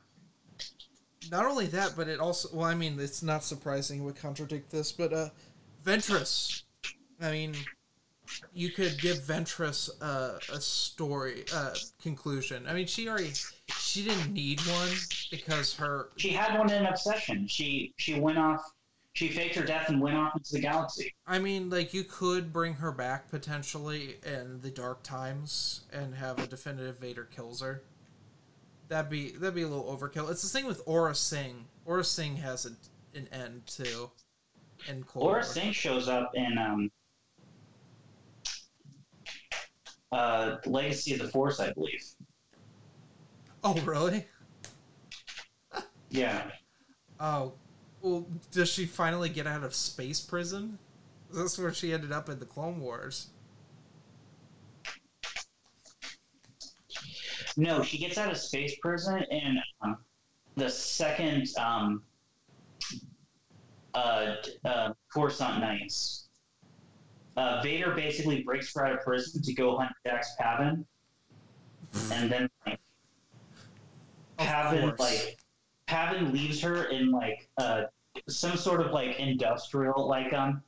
Not 1.30 1.46
only 1.46 1.66
that, 1.66 1.94
but 1.96 2.08
it 2.08 2.18
also 2.18 2.48
well, 2.52 2.66
I 2.66 2.74
mean, 2.74 2.98
it's 2.98 3.22
not 3.22 3.44
surprising 3.44 4.00
it 4.00 4.02
would 4.02 4.16
contradict 4.16 4.68
this, 4.68 4.90
but 4.90 5.12
uh, 5.12 5.28
Ventress. 5.84 6.64
I 7.20 7.30
mean, 7.30 7.54
you 8.52 8.70
could 8.70 8.98
give 9.00 9.18
Ventress 9.18 9.88
uh, 10.00 10.40
a 10.52 10.60
story 10.60 11.44
uh, 11.54 11.74
conclusion. 12.02 12.66
I 12.66 12.74
mean, 12.74 12.88
she 12.88 13.08
already 13.08 13.30
she 13.78 14.02
didn't 14.02 14.32
need 14.32 14.58
one 14.62 14.90
because 15.30 15.72
her 15.76 16.08
she 16.16 16.30
had 16.30 16.58
one 16.58 16.68
in 16.68 16.84
Obsession. 16.84 17.46
She 17.46 17.94
she 17.96 18.18
went 18.18 18.38
off. 18.38 18.72
She 19.16 19.28
faked 19.28 19.54
her 19.54 19.64
death 19.64 19.88
and 19.88 19.98
went 19.98 20.14
off 20.14 20.36
into 20.36 20.52
the 20.52 20.60
galaxy. 20.60 21.14
I 21.26 21.38
mean, 21.38 21.70
like 21.70 21.94
you 21.94 22.04
could 22.04 22.52
bring 22.52 22.74
her 22.74 22.92
back 22.92 23.30
potentially 23.30 24.18
in 24.22 24.60
the 24.60 24.70
Dark 24.70 25.02
Times 25.02 25.84
and 25.90 26.14
have 26.16 26.38
a 26.38 26.46
definitive 26.46 26.98
Vader 26.98 27.24
kills 27.24 27.62
her. 27.62 27.82
That'd 28.88 29.10
be 29.10 29.30
that'd 29.30 29.54
be 29.54 29.62
a 29.62 29.68
little 29.68 29.84
overkill. 29.84 30.30
It's 30.30 30.42
the 30.42 30.48
same 30.48 30.66
with 30.66 30.84
Aurra 30.84 31.16
Sing. 31.16 31.64
Aurra 31.88 32.04
Sing 32.04 32.36
has 32.36 32.66
a, 32.66 32.72
an 33.16 33.26
end 33.32 33.62
too. 33.66 34.10
In 34.86 35.02
Cold 35.02 35.28
Aurra 35.28 35.32
War. 35.32 35.42
Sing 35.42 35.72
shows 35.72 36.08
up 36.08 36.32
in 36.34 36.58
um, 36.58 36.90
uh, 40.12 40.56
Legacy 40.66 41.14
of 41.14 41.20
the 41.20 41.28
Force, 41.28 41.58
I 41.58 41.72
believe. 41.72 42.04
Oh, 43.64 43.80
really? 43.86 44.26
yeah. 46.10 46.50
Oh, 47.18 47.54
well, 48.02 48.26
does 48.50 48.70
she 48.70 48.86
finally 48.86 49.28
get 49.28 49.46
out 49.46 49.64
of 49.64 49.74
space 49.74 50.20
prison? 50.20 50.78
That's 51.32 51.58
where 51.58 51.72
she 51.72 51.92
ended 51.92 52.12
up 52.12 52.28
in 52.28 52.38
the 52.38 52.44
Clone 52.44 52.80
Wars. 52.80 53.28
No, 57.56 57.82
she 57.82 57.98
gets 57.98 58.18
out 58.18 58.30
of 58.30 58.36
space 58.36 58.76
prison 58.82 59.22
in 59.30 59.58
um, 59.80 59.96
the 60.56 60.68
second 60.68 61.46
um, 61.58 62.02
uh, 63.94 64.34
uh, 64.64 64.92
Coruscant 65.12 65.60
Nights 65.60 66.26
uh, 67.36 67.60
Vader 67.62 67.92
basically 67.92 68.42
breaks 68.42 68.74
her 68.74 68.86
out 68.86 68.92
of 68.92 69.00
prison 69.02 69.42
to 69.42 69.52
go 69.52 69.76
hunt 69.76 69.92
Jax 70.06 70.34
Pavan, 70.40 70.84
and 72.12 72.30
then 72.30 72.48
like, 72.66 72.80
Pavan 74.38 74.98
like 74.98 75.38
Pavan 75.88 76.32
leaves 76.32 76.60
her 76.62 76.84
in 76.86 77.10
like 77.10 77.48
uh, 77.58 77.82
some 78.28 78.56
sort 78.56 78.80
of 78.80 78.92
like 78.92 79.18
industrial 79.20 80.08
like 80.08 80.32
um 80.32 80.62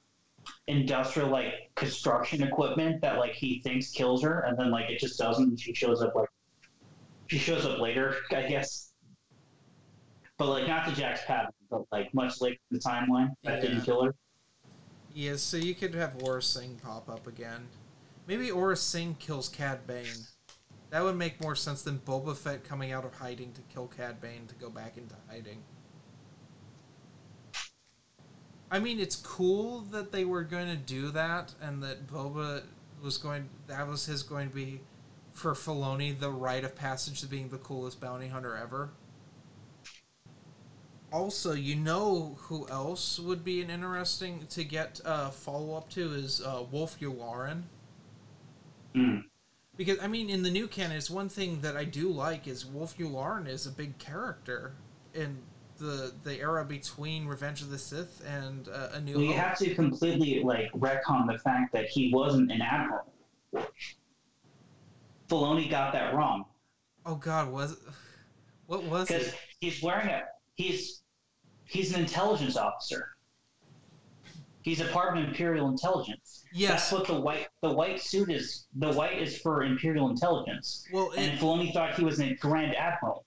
industrial 0.67 1.29
like 1.29 1.71
construction 1.75 2.43
equipment 2.43 3.01
that 3.03 3.19
like 3.19 3.33
he 3.33 3.61
thinks 3.61 3.91
kills 3.91 4.23
her, 4.23 4.41
and 4.41 4.59
then 4.59 4.71
like 4.71 4.91
it 4.91 4.99
just 4.99 5.19
doesn't. 5.19 5.59
She 5.59 5.75
shows 5.75 6.03
up 6.03 6.15
like 6.15 6.29
she 7.27 7.39
shows 7.39 7.67
up 7.67 7.79
later, 7.81 8.15
I 8.31 8.43
guess. 8.43 8.93
But 10.37 10.49
like 10.49 10.69
not 10.69 10.87
to 10.89 10.95
Jax 10.95 11.21
Pavan, 11.23 11.49
but 11.69 11.83
like 11.91 12.15
much 12.15 12.41
later 12.41 12.59
in 12.71 12.77
the 12.79 12.83
timeline 12.83 13.31
that 13.43 13.57
Yeah. 13.57 13.61
didn't 13.69 13.83
kill 13.83 14.05
her. 14.05 14.15
Yeah, 15.15 15.35
so 15.37 15.57
you 15.57 15.75
could 15.75 15.95
have 15.95 16.17
Aurra 16.19 16.43
Sing 16.43 16.79
pop 16.81 17.09
up 17.09 17.27
again. 17.27 17.67
Maybe 18.29 18.49
Aurra 18.51 18.79
Sing 18.79 19.17
kills 19.19 19.49
Cad 19.49 19.85
Bane. 19.87 20.05
That 20.91 21.03
would 21.03 21.17
make 21.17 21.43
more 21.43 21.55
sense 21.55 21.83
than 21.83 21.99
Boba 21.99 22.37
Fett 22.37 22.65
coming 22.65 22.93
out 22.93 23.05
of 23.05 23.15
hiding 23.15 23.53
to 23.53 23.61
kill 23.73 23.89
Cad 23.89 24.21
Bane 24.21 24.47
to 24.49 24.55
go 24.55 24.71
back 24.71 24.97
into 24.97 25.15
hiding. 25.29 25.63
I 28.71 28.79
mean, 28.79 28.99
it's 28.99 29.17
cool 29.17 29.81
that 29.93 30.13
they 30.13 30.25
were 30.25 30.45
going 30.45 30.69
to 30.69 30.77
do 30.77 31.11
that, 31.11 31.55
and 31.61 31.83
that 31.83 32.07
Boba 32.07 32.63
was 33.03 33.19
going. 33.19 33.49
That 33.67 33.87
was 33.87 34.07
his 34.07 34.23
going 34.23 34.49
to 34.49 34.55
be, 34.55 34.81
for 35.33 35.55
Filoni, 35.55 36.19
the 36.19 36.31
rite 36.31 36.65
of 36.65 36.75
passage 36.75 37.21
to 37.21 37.27
being 37.27 37.49
the 37.49 37.59
coolest 37.59 38.01
bounty 38.01 38.29
hunter 38.29 38.57
ever. 38.57 38.91
Also, 41.11 41.55
you 41.55 41.75
know 41.75 42.37
who 42.41 42.69
else 42.69 43.19
would 43.19 43.43
be 43.43 43.63
an 43.63 43.71
interesting 43.71 44.47
to 44.51 44.65
get 44.65 45.01
uh, 45.05 45.31
follow 45.31 45.75
up 45.75 45.89
to 45.91 46.13
is 46.13 46.43
uh, 46.43 46.65
Wolf 46.71 47.01
Yularen. 47.01 47.63
Mm. 48.95 49.23
Because 49.79 49.99
I 50.01 50.09
mean, 50.09 50.29
in 50.29 50.43
the 50.43 50.51
new 50.51 50.69
canon, 50.69 50.99
it's 50.99 51.09
one 51.09 51.31
thing 51.31 51.63
that 51.63 51.77
I 51.77 51.85
do 51.85 52.11
like 52.11 52.47
is 52.47 52.67
Wolf 52.67 52.99
Yularen 52.99 53.49
is 53.49 53.65
a 53.67 53.71
big 53.71 53.97
character 53.99 54.75
in 55.15 55.39
the 55.79 56.13
the 56.25 56.39
era 56.39 56.65
between 56.67 57.27
Revenge 57.27 57.63
of 57.63 57.71
the 57.71 57.79
Sith 57.79 58.23
and 58.27 58.69
uh, 58.69 58.89
A 58.93 59.01
New 59.01 59.15
Well, 59.15 59.23
you 59.23 59.33
Hope. 59.33 59.37
have 59.41 59.59
to 59.61 59.75
completely 59.75 60.43
like 60.43 60.71
retcon 60.73 61.33
the 61.33 61.39
fact 61.39 61.73
that 61.73 61.87
he 61.87 62.13
wasn't 62.13 62.53
an 62.53 62.61
admiral. 62.61 63.07
Filoni 65.31 65.71
got 65.71 65.93
that 65.95 66.15
wrong 66.15 66.45
oh 67.09 67.17
God, 67.17 67.51
was 67.51 67.77
what 68.67 68.85
was 68.85 69.09
because 69.09 69.29
it? 69.29 69.35
he's 69.61 69.83
wearing 69.83 70.09
a 70.09 70.23
he's 70.55 71.03
he's 71.65 71.95
an 71.95 72.01
intelligence 72.01 72.57
officer. 72.57 73.09
He's 74.63 74.81
a 74.81 74.87
part 74.87 75.17
of 75.17 75.25
Imperial 75.25 75.69
intelligence. 75.69 76.45
Yes. 76.53 76.91
That's 76.91 76.93
what 76.93 77.07
the 77.07 77.21
white 77.21 77.49
the 77.63 77.73
white 77.73 78.01
suit 78.01 78.31
is. 78.31 78.67
The 78.75 78.93
white 78.93 79.19
is 79.19 79.39
for 79.39 79.63
Imperial 79.63 80.11
intelligence. 80.11 80.87
Well, 80.93 81.13
And 81.17 81.35
it, 81.35 81.41
Filoni 81.41 81.73
thought 81.73 81.95
he 81.95 82.05
was 82.05 82.21
a 82.21 82.35
Grand 82.35 82.75
Admiral. 82.75 83.25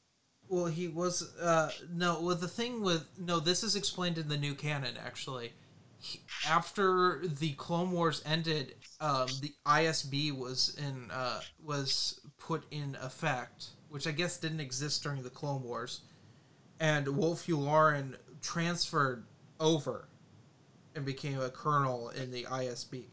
Well, 0.50 0.66
he 0.66 0.90
was. 0.90 1.34
Uh, 1.38 1.72
no, 1.94 2.22
well, 2.22 2.36
the 2.36 2.48
thing 2.48 2.82
with 2.82 3.06
no, 3.18 3.40
this 3.40 3.64
is 3.64 3.76
explained 3.76 4.18
in 4.18 4.28
the 4.28 4.38
new 4.38 4.54
canon. 4.54 4.96
Actually, 5.04 5.54
he, 5.98 6.22
after 6.48 7.22
the 7.26 7.54
Clone 7.54 7.92
Wars 7.92 8.22
ended, 8.26 8.76
um, 9.00 9.28
the 9.42 9.54
ISB 9.66 10.38
was 10.38 10.78
in 10.78 11.10
uh, 11.12 11.40
was 11.64 12.20
put 12.38 12.66
in 12.70 12.98
effect, 13.02 13.68
which 13.90 14.06
I 14.06 14.12
guess 14.12 14.38
didn't 14.38 14.60
exist 14.60 15.04
during 15.04 15.24
the 15.24 15.30
Clone 15.30 15.64
Wars, 15.64 16.02
and 16.82 17.08
Wolf 17.16 17.48
Yularen 17.48 18.18
transferred 18.42 19.26
over 19.60 20.10
and 20.96 21.06
became 21.06 21.40
a 21.40 21.50
colonel 21.50 22.10
in 22.10 22.32
the 22.32 22.44
ISB. 22.44 23.06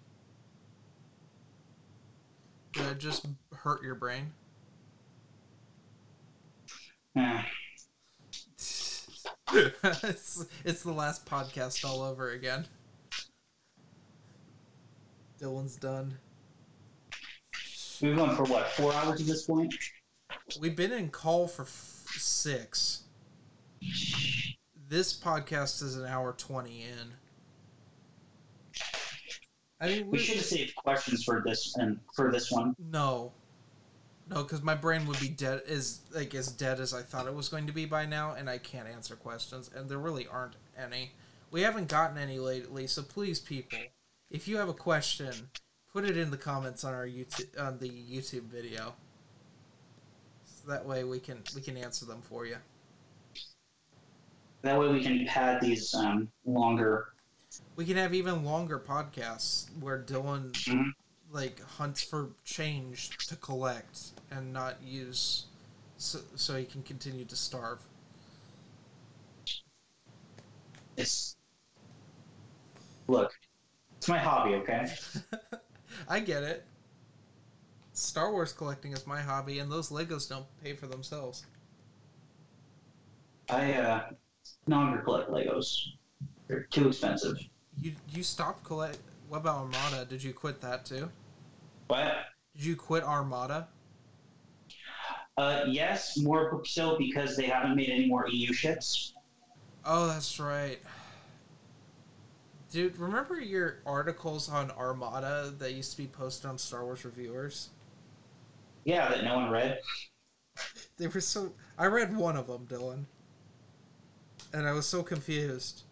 Did 2.72 2.84
that 2.84 2.98
just 2.98 3.26
hurt 3.54 3.82
your 3.82 3.94
brain? 3.94 4.32
It's, 9.50 10.44
it's 10.64 10.82
the 10.82 10.92
last 10.92 11.24
podcast 11.24 11.84
all 11.84 12.02
over 12.02 12.32
again. 12.32 12.66
Dylan's 15.40 15.76
done. 15.76 16.18
We've 18.02 18.16
gone 18.16 18.36
for 18.36 18.44
what 18.44 18.68
four 18.68 18.92
hours 18.92 19.20
at 19.20 19.26
this 19.26 19.46
point. 19.46 19.74
We've 20.60 20.76
been 20.76 20.92
in 20.92 21.08
call 21.08 21.48
for 21.48 21.62
f- 21.62 22.04
six. 22.08 23.04
This 24.88 25.18
podcast 25.18 25.82
is 25.82 25.96
an 25.96 26.06
hour 26.06 26.32
20 26.32 26.82
in. 26.82 27.12
I 29.80 29.86
mean, 29.88 30.06
We 30.06 30.12
we, 30.12 30.18
should 30.18 30.36
have 30.36 30.44
saved 30.44 30.74
questions 30.74 31.24
for 31.24 31.42
this 31.44 31.76
and 31.76 32.00
for 32.14 32.32
this 32.32 32.50
one. 32.50 32.74
no. 32.78 33.32
No, 34.30 34.42
because 34.42 34.62
my 34.62 34.74
brain 34.74 35.06
would 35.06 35.18
be 35.20 35.28
dead, 35.28 35.62
is 35.66 36.00
like 36.14 36.34
as 36.34 36.48
dead 36.52 36.80
as 36.80 36.92
I 36.92 37.00
thought 37.00 37.26
it 37.26 37.34
was 37.34 37.48
going 37.48 37.66
to 37.66 37.72
be 37.72 37.86
by 37.86 38.04
now, 38.04 38.32
and 38.32 38.50
I 38.50 38.58
can't 38.58 38.86
answer 38.86 39.16
questions, 39.16 39.70
and 39.74 39.88
there 39.88 39.96
really 39.96 40.26
aren't 40.26 40.56
any. 40.76 41.12
We 41.50 41.62
haven't 41.62 41.88
gotten 41.88 42.18
any 42.18 42.38
lately, 42.38 42.86
so 42.88 43.00
please, 43.02 43.40
people, 43.40 43.78
if 44.30 44.46
you 44.46 44.58
have 44.58 44.68
a 44.68 44.74
question, 44.74 45.32
put 45.90 46.04
it 46.04 46.18
in 46.18 46.30
the 46.30 46.36
comments 46.36 46.84
on 46.84 46.92
our 46.92 47.06
YouTube 47.06 47.58
on 47.58 47.78
the 47.78 47.88
YouTube 47.88 48.44
video. 48.44 48.94
So 50.44 50.68
that 50.68 50.84
way 50.84 51.04
we 51.04 51.20
can 51.20 51.42
we 51.54 51.62
can 51.62 51.78
answer 51.78 52.04
them 52.04 52.20
for 52.20 52.44
you. 52.44 52.56
That 54.60 54.78
way 54.78 54.88
we 54.88 55.02
can 55.02 55.24
pad 55.26 55.62
these 55.62 55.94
um, 55.94 56.28
longer. 56.44 57.12
We 57.76 57.84
can 57.84 57.96
have 57.96 58.12
even 58.14 58.44
longer 58.44 58.78
podcasts 58.78 59.66
where 59.80 60.02
Dylan 60.02 60.50
Mhm. 60.52 60.92
like 61.30 61.60
hunts 61.62 62.02
for 62.02 62.30
change 62.44 63.16
to 63.28 63.36
collect 63.36 64.12
and 64.30 64.52
not 64.52 64.82
use 64.82 65.46
so, 65.96 66.20
so 66.34 66.56
he 66.56 66.64
can 66.64 66.82
continue 66.82 67.24
to 67.24 67.36
starve. 67.36 67.80
It's 70.96 71.36
look, 73.06 73.38
it's 73.96 74.08
my 74.08 74.18
hobby. 74.18 74.54
Okay, 74.56 74.92
I 76.08 76.20
get 76.20 76.42
it. 76.42 76.64
Star 77.92 78.32
Wars 78.32 78.52
collecting 78.52 78.92
is 78.92 79.06
my 79.06 79.20
hobby, 79.20 79.58
and 79.58 79.70
those 79.70 79.90
Legos 79.90 80.28
don't 80.28 80.46
pay 80.62 80.74
for 80.74 80.86
themselves. 80.86 81.44
I 83.48 83.72
uh, 83.74 84.10
no 84.66 84.76
longer 84.76 85.02
collect 85.02 85.30
Legos. 85.30 85.84
They're 86.48 86.62
too 86.70 86.88
expensive. 86.88 87.38
You 87.80 87.92
you 88.10 88.22
stopped 88.22 88.64
collect. 88.64 88.98
What 89.28 89.38
about 89.38 89.58
Armada? 89.58 90.06
Did 90.06 90.22
you 90.22 90.32
quit 90.32 90.60
that 90.62 90.84
too? 90.84 91.10
But 91.86 92.14
Did 92.56 92.64
you 92.64 92.76
quit 92.76 93.04
Armada? 93.04 93.68
uh, 95.36 95.64
yes, 95.68 96.18
more 96.18 96.62
so 96.64 96.96
because 96.98 97.36
they 97.36 97.46
haven't 97.46 97.76
made 97.76 97.90
any 97.90 98.06
more 98.06 98.26
EU 98.28 98.52
ships. 98.52 99.12
Oh, 99.84 100.08
that's 100.08 100.40
right. 100.40 100.80
Dude, 102.70 102.98
remember 102.98 103.40
your 103.40 103.78
articles 103.86 104.48
on 104.48 104.70
Armada 104.72 105.54
that 105.58 105.72
used 105.72 105.92
to 105.92 105.96
be 105.96 106.06
posted 106.06 106.50
on 106.50 106.58
Star 106.58 106.84
Wars 106.84 107.04
Reviewers? 107.04 107.70
Yeah, 108.84 109.08
that 109.08 109.24
no 109.24 109.36
one 109.36 109.50
read. 109.50 109.78
They 110.96 111.06
were 111.06 111.20
so. 111.20 111.52
I 111.78 111.86
read 111.86 112.14
one 112.16 112.36
of 112.36 112.46
them, 112.46 112.66
Dylan. 112.66 113.04
And 114.52 114.66
I 114.66 114.72
was 114.72 114.86
so 114.86 115.02
confused. 115.02 115.82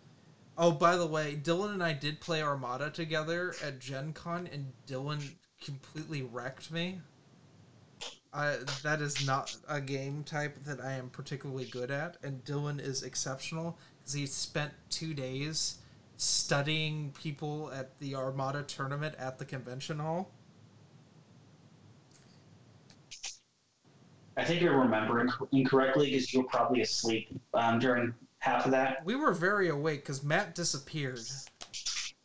Oh, 0.58 0.72
by 0.72 0.96
the 0.96 1.06
way, 1.06 1.38
Dylan 1.40 1.74
and 1.74 1.82
I 1.82 1.92
did 1.92 2.20
play 2.20 2.42
Armada 2.42 2.90
together 2.90 3.54
at 3.62 3.78
Gen 3.78 4.14
Con, 4.14 4.48
and 4.50 4.72
Dylan 4.86 5.22
completely 5.62 6.22
wrecked 6.22 6.70
me. 6.70 7.00
I, 8.32 8.56
that 8.82 9.00
is 9.00 9.26
not 9.26 9.54
a 9.68 9.80
game 9.80 10.22
type 10.24 10.56
that 10.64 10.80
I 10.80 10.92
am 10.92 11.10
particularly 11.10 11.66
good 11.66 11.90
at, 11.90 12.16
and 12.22 12.44
Dylan 12.44 12.80
is 12.80 13.02
exceptional 13.02 13.78
because 13.98 14.14
he 14.14 14.26
spent 14.26 14.72
two 14.88 15.12
days 15.12 15.76
studying 16.16 17.12
people 17.12 17.70
at 17.74 17.98
the 17.98 18.14
Armada 18.14 18.62
tournament 18.62 19.14
at 19.18 19.38
the 19.38 19.44
convention 19.44 19.98
hall. 19.98 20.30
I 24.38 24.44
think 24.44 24.60
you're 24.60 24.78
remembering 24.78 25.30
incorrectly 25.52 26.10
because 26.10 26.32
you 26.32 26.42
were 26.42 26.48
probably 26.48 26.82
asleep 26.82 27.28
um, 27.54 27.78
during 27.78 28.14
half 28.47 28.64
of 28.64 28.70
that. 28.70 29.05
we 29.05 29.16
were 29.16 29.32
very 29.32 29.68
awake 29.68 30.02
because 30.02 30.23
Matt 30.23 30.55
disappeared. 30.55 31.20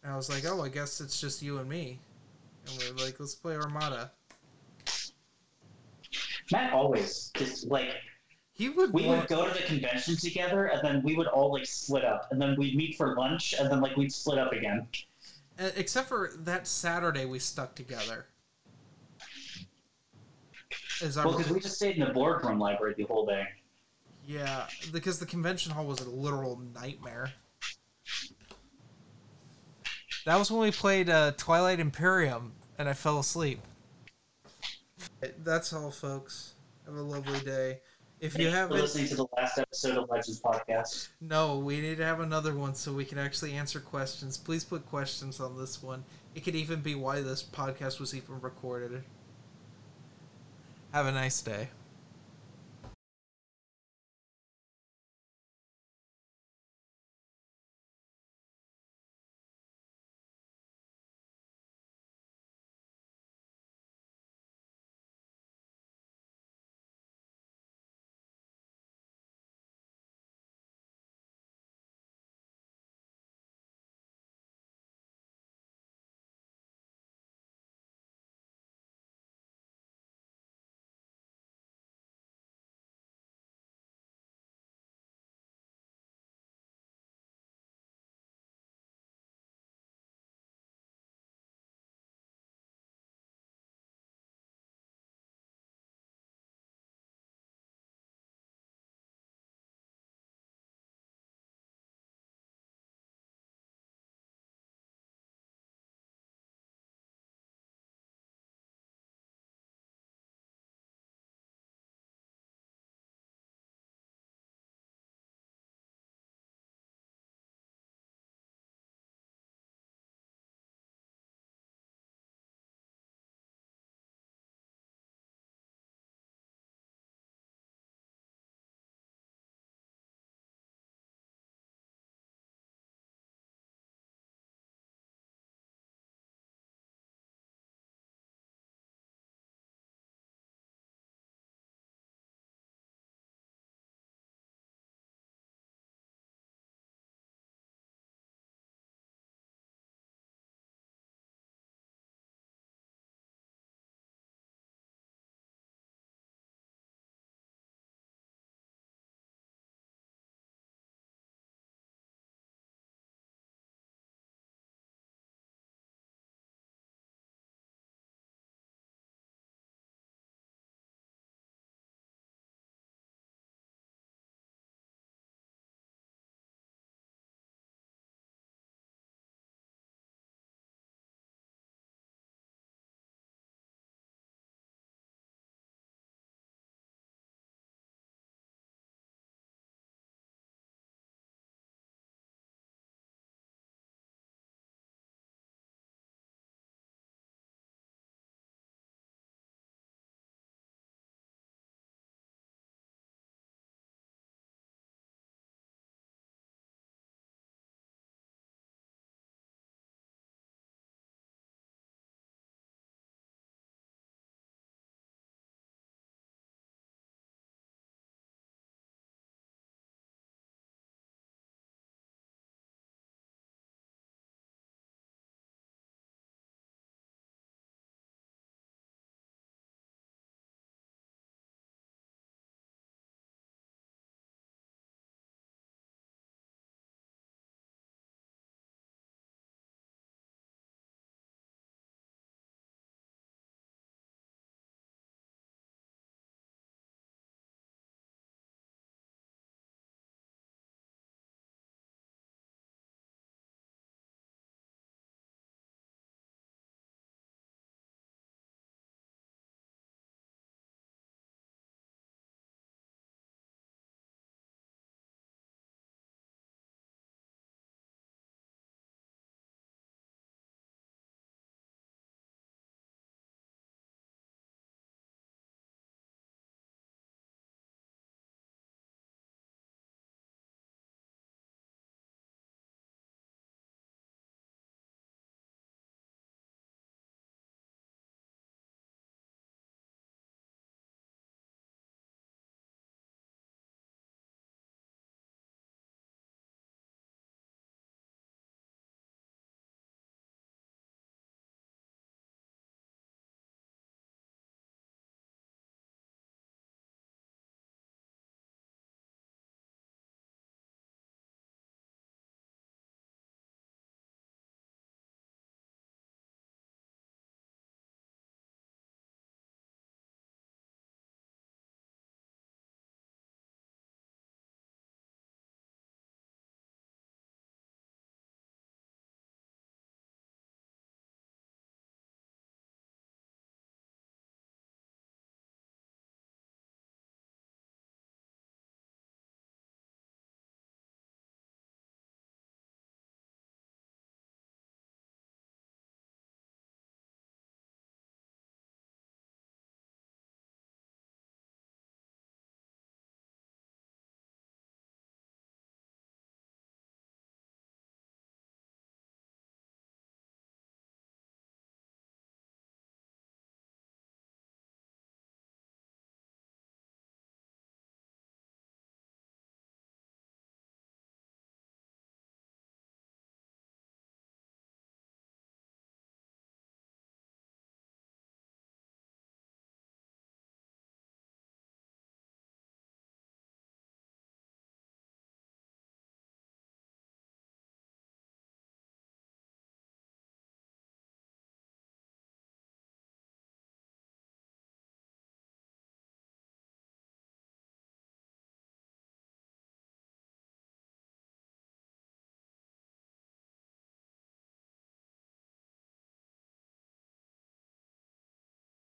And 0.04 0.14
I 0.14 0.16
was 0.16 0.30
like, 0.30 0.44
oh, 0.46 0.64
I 0.64 0.70
guess 0.70 1.02
it's 1.02 1.20
just 1.20 1.42
you 1.42 1.58
and 1.58 1.68
me. 1.70 2.00
And 2.66 2.78
we 2.78 2.90
are 2.90 3.06
like, 3.06 3.20
let's 3.20 3.36
play 3.36 3.56
Armada. 3.56 4.12
Matt 6.52 6.74
always 6.74 7.32
just 7.36 7.68
like 7.68 7.90
He 8.54 8.70
would 8.70 8.94
we 8.94 9.06
want, 9.06 9.22
would 9.22 9.30
go 9.30 9.48
to 9.48 9.54
the 9.54 9.66
convention 9.66 10.16
together, 10.18 10.66
and 10.66 10.82
then 10.84 11.02
we 11.02 11.16
would 11.16 11.28
all 11.28 11.52
like 11.54 11.66
split 11.66 12.04
up, 12.04 12.28
and 12.32 12.42
then 12.42 12.56
we'd 12.58 12.76
meet 12.76 12.96
for 12.96 13.16
lunch, 13.16 13.56
and 13.58 13.72
then 13.72 13.80
like 13.82 13.96
we'd 13.96 14.12
split 14.12 14.38
up 14.38 14.52
again. 14.52 14.88
except 15.76 16.10
for 16.10 16.32
that 16.40 16.68
Saturday 16.68 17.26
we 17.26 17.40
stuck 17.40 17.74
together. 17.76 18.28
As 21.02 21.16
Well, 21.16 21.36
because 21.36 21.52
we 21.52 21.60
just 21.60 21.76
stayed 21.76 21.98
in 21.98 22.06
the 22.06 22.14
boardroom 22.14 22.60
library 22.60 22.94
the 22.96 23.06
whole 23.06 23.26
day. 23.26 23.48
Yeah, 24.26 24.68
because 24.92 25.20
the 25.20 25.26
convention 25.26 25.72
hall 25.72 25.86
was 25.86 26.00
a 26.00 26.10
literal 26.10 26.62
nightmare. 26.74 27.32
That 30.26 30.38
was 30.38 30.52
when 30.52 30.62
we 30.62 30.72
played 30.72 31.10
uh, 31.10 31.32
Twilight 31.38 31.80
Imperium, 31.80 32.54
and 32.78 32.88
I 32.88 32.94
fell 32.94 33.20
asleep. 33.20 33.60
That's 35.44 35.74
all, 35.74 35.92
folks. 35.92 36.54
Have 36.86 36.96
a 36.96 37.02
lovely 37.02 37.40
day. 37.40 37.80
If 38.20 38.34
Thank 38.34 38.44
you 38.44 38.52
haven't, 38.52 38.78
listening 38.78 39.08
to 39.08 39.16
the 39.16 39.26
last 39.36 39.58
episode 39.58 39.98
of 39.98 40.08
Legends 40.08 40.40
Podcast. 40.40 41.10
no, 41.22 41.58
we 41.58 41.82
need 41.82 41.98
to 41.98 42.06
have 42.06 42.20
another 42.20 42.54
one 42.54 42.76
so 42.76 42.94
we 42.94 43.04
can 43.04 43.18
actually 43.18 43.54
answer 43.54 43.80
questions. 43.80 44.38
Please 44.38 44.64
put 44.64 44.86
questions 44.86 45.40
on 45.40 45.58
this 45.58 45.82
one. 45.82 46.04
It 46.36 46.44
could 46.44 46.56
even 46.56 46.82
be 46.82 46.94
why 46.94 47.22
this 47.22 47.42
podcast 47.42 48.00
was 48.00 48.14
even 48.14 48.40
recorded. 48.40 49.04
Have 50.94 51.08
a 51.08 51.12
nice 51.12 51.42
day. 51.42 51.70